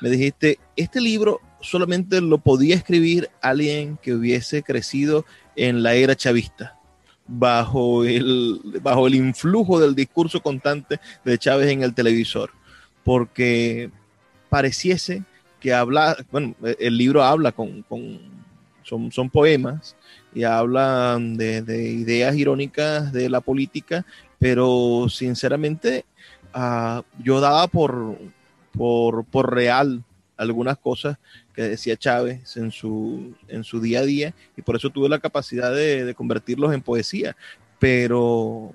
Me 0.00 0.08
dijiste, 0.08 0.58
este 0.76 1.00
libro 1.00 1.42
solamente 1.60 2.20
lo 2.20 2.38
podía 2.38 2.76
escribir 2.76 3.28
alguien 3.40 3.98
que 4.02 4.14
hubiese 4.14 4.62
crecido 4.62 5.24
en 5.56 5.82
la 5.82 5.94
era 5.94 6.16
chavista, 6.16 6.78
bajo 7.26 8.04
el, 8.04 8.60
bajo 8.82 9.06
el 9.06 9.14
influjo 9.14 9.78
del 9.78 9.94
discurso 9.94 10.40
constante 10.40 11.00
de 11.24 11.38
Chávez 11.38 11.68
en 11.68 11.82
el 11.82 11.94
televisor, 11.94 12.50
porque 13.04 13.90
pareciese 14.48 15.22
que 15.60 15.74
habla, 15.74 16.16
bueno, 16.30 16.54
el 16.78 16.96
libro 16.96 17.22
habla 17.22 17.52
con, 17.52 17.84
son, 18.82 19.12
son 19.12 19.30
poemas 19.30 19.94
y 20.34 20.44
hablan 20.44 21.36
de, 21.36 21.62
ideas 21.92 22.34
irónicas 22.36 23.12
de 23.12 23.28
la 23.28 23.40
política, 23.40 24.06
pero 24.38 25.06
sinceramente 25.10 26.06
ah, 26.54 27.02
yo 27.22 27.40
daba 27.40 27.66
por, 27.68 28.16
por, 28.72 29.24
por 29.24 29.54
real 29.54 30.02
algunas 30.40 30.78
cosas 30.78 31.18
que 31.54 31.62
decía 31.62 31.96
Chávez 31.96 32.56
en 32.56 32.70
su, 32.70 33.34
en 33.46 33.62
su 33.62 33.80
día 33.80 34.00
a 34.00 34.04
día 34.04 34.34
y 34.56 34.62
por 34.62 34.74
eso 34.74 34.88
tuve 34.88 35.08
la 35.08 35.18
capacidad 35.18 35.74
de, 35.74 36.14
convertirlos 36.14 36.72
en 36.72 36.80
poesía. 36.80 37.36
Pero, 37.78 38.72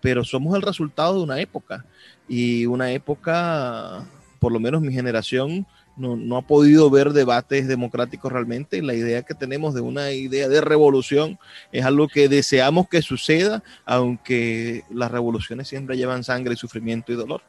pero 0.00 0.24
somos 0.24 0.56
el 0.56 0.62
resultado 0.62 1.18
de 1.18 1.22
una 1.22 1.40
época 1.40 1.84
y 2.28 2.66
una 2.66 2.90
época, 2.92 4.04
por 4.40 4.52
lo 4.52 4.58
menos 4.58 4.82
mi 4.82 4.92
generación, 4.92 5.64
no, 5.96 6.16
no, 6.16 6.36
ha 6.36 6.42
podido 6.42 6.90
ver 6.90 7.12
debates 7.12 7.68
democráticos 7.68 8.32
realmente. 8.32 8.82
La 8.82 8.94
idea 8.94 9.22
que 9.22 9.34
tenemos 9.34 9.74
de 9.74 9.82
una 9.82 10.12
idea 10.12 10.48
de 10.48 10.60
revolución 10.60 11.38
es 11.72 11.84
algo 11.84 12.08
que 12.08 12.28
deseamos 12.28 12.88
que 12.88 13.02
suceda, 13.02 13.62
aunque 13.84 14.82
las 14.90 15.10
revoluciones 15.10 15.68
siempre 15.68 15.96
llevan 15.96 16.24
sangre, 16.24 16.56
sufrimiento 16.56 17.12
y 17.12 17.16
dolor. 17.16 17.42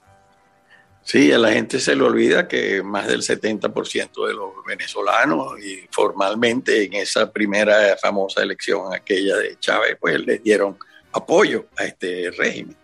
Sí, 1.03 1.31
a 1.31 1.37
la 1.39 1.51
gente 1.51 1.79
se 1.79 1.95
le 1.95 2.03
olvida 2.03 2.47
que 2.47 2.83
más 2.83 3.07
del 3.07 3.21
70% 3.21 4.27
de 4.27 4.33
los 4.33 4.51
venezolanos, 4.65 5.59
y 5.59 5.87
formalmente 5.89 6.83
en 6.83 6.93
esa 6.93 7.31
primera 7.31 7.97
famosa 7.97 8.43
elección, 8.43 8.93
aquella 8.93 9.35
de 9.37 9.57
Chávez, 9.59 9.97
pues 9.99 10.19
les 10.25 10.43
dieron 10.43 10.77
apoyo 11.11 11.65
a 11.77 11.85
este 11.85 12.29
régimen. 12.31 12.77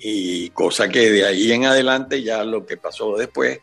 Y 0.00 0.50
cosa 0.50 0.88
que 0.88 1.10
de 1.10 1.24
ahí 1.24 1.52
en 1.52 1.66
adelante 1.66 2.22
ya 2.22 2.42
lo 2.42 2.66
que 2.66 2.76
pasó 2.76 3.16
después 3.16 3.60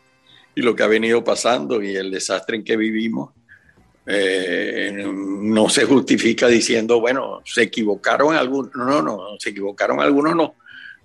y 0.54 0.62
lo 0.62 0.74
que 0.74 0.82
ha 0.82 0.86
venido 0.86 1.22
pasando 1.22 1.82
y 1.82 1.94
el 1.94 2.10
desastre 2.10 2.56
en 2.56 2.64
que 2.64 2.78
vivimos, 2.78 3.32
eh, 4.06 4.92
no 5.04 5.68
se 5.68 5.84
justifica 5.84 6.46
diciendo, 6.46 7.00
bueno, 7.00 7.42
se 7.44 7.62
equivocaron 7.62 8.34
algunos, 8.34 8.74
no, 8.74 8.86
no, 8.86 9.02
no, 9.02 9.36
se 9.38 9.50
equivocaron 9.50 10.00
algunos, 10.00 10.34
no 10.34 10.54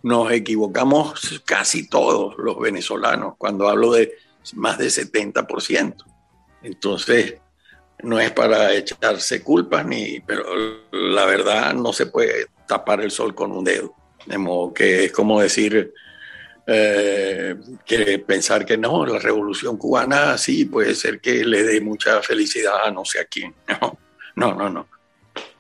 nos 0.04 0.32
equivocamos 0.32 1.41
casi 1.45 1.88
todos 1.88 2.36
los 2.38 2.60
venezolanos, 2.60 3.36
cuando 3.38 3.68
hablo 3.70 3.91
de 3.91 4.14
más 4.54 4.78
de 4.78 4.88
70%. 4.88 5.95
Entonces, 6.64 7.36
no 8.04 8.20
es 8.20 8.32
para 8.32 8.74
echarse 8.74 9.43
culpas, 9.43 9.86
ni, 9.86 10.20
pero 10.22 10.43
la 10.91 11.26
verdad 11.26 11.74
no 11.74 11.93
se 11.93 12.06
puede 12.06 12.47
tapar 12.68 13.02
el 13.02 13.12
sol 13.12 13.36
con 13.36 13.52
un 13.52 13.64
dedo. 13.64 13.93
De 14.26 14.38
modo 14.38 14.74
que 14.74 15.06
es 15.06 15.12
como 15.12 15.41
decir 15.41 15.93
eh, 16.68 17.56
que 17.86 18.20
pensar 18.20 18.66
que 18.66 18.78
no, 18.78 19.06
la 19.06 19.20
revolución 19.20 19.78
cubana 19.78 20.38
sí 20.38 20.66
puede 20.66 20.93
ser 20.95 21.20
que 21.20 21.43
le 21.43 21.64
dé 21.64 21.82
mucha 21.82 22.22
felicidad 22.22 22.86
a 22.86 22.91
no 22.91 23.06
sé 23.06 23.20
a 23.20 23.26
quién. 23.26 23.54
No, 24.36 24.54
no, 24.54 24.56
no. 24.56 24.70
no. 24.70 24.88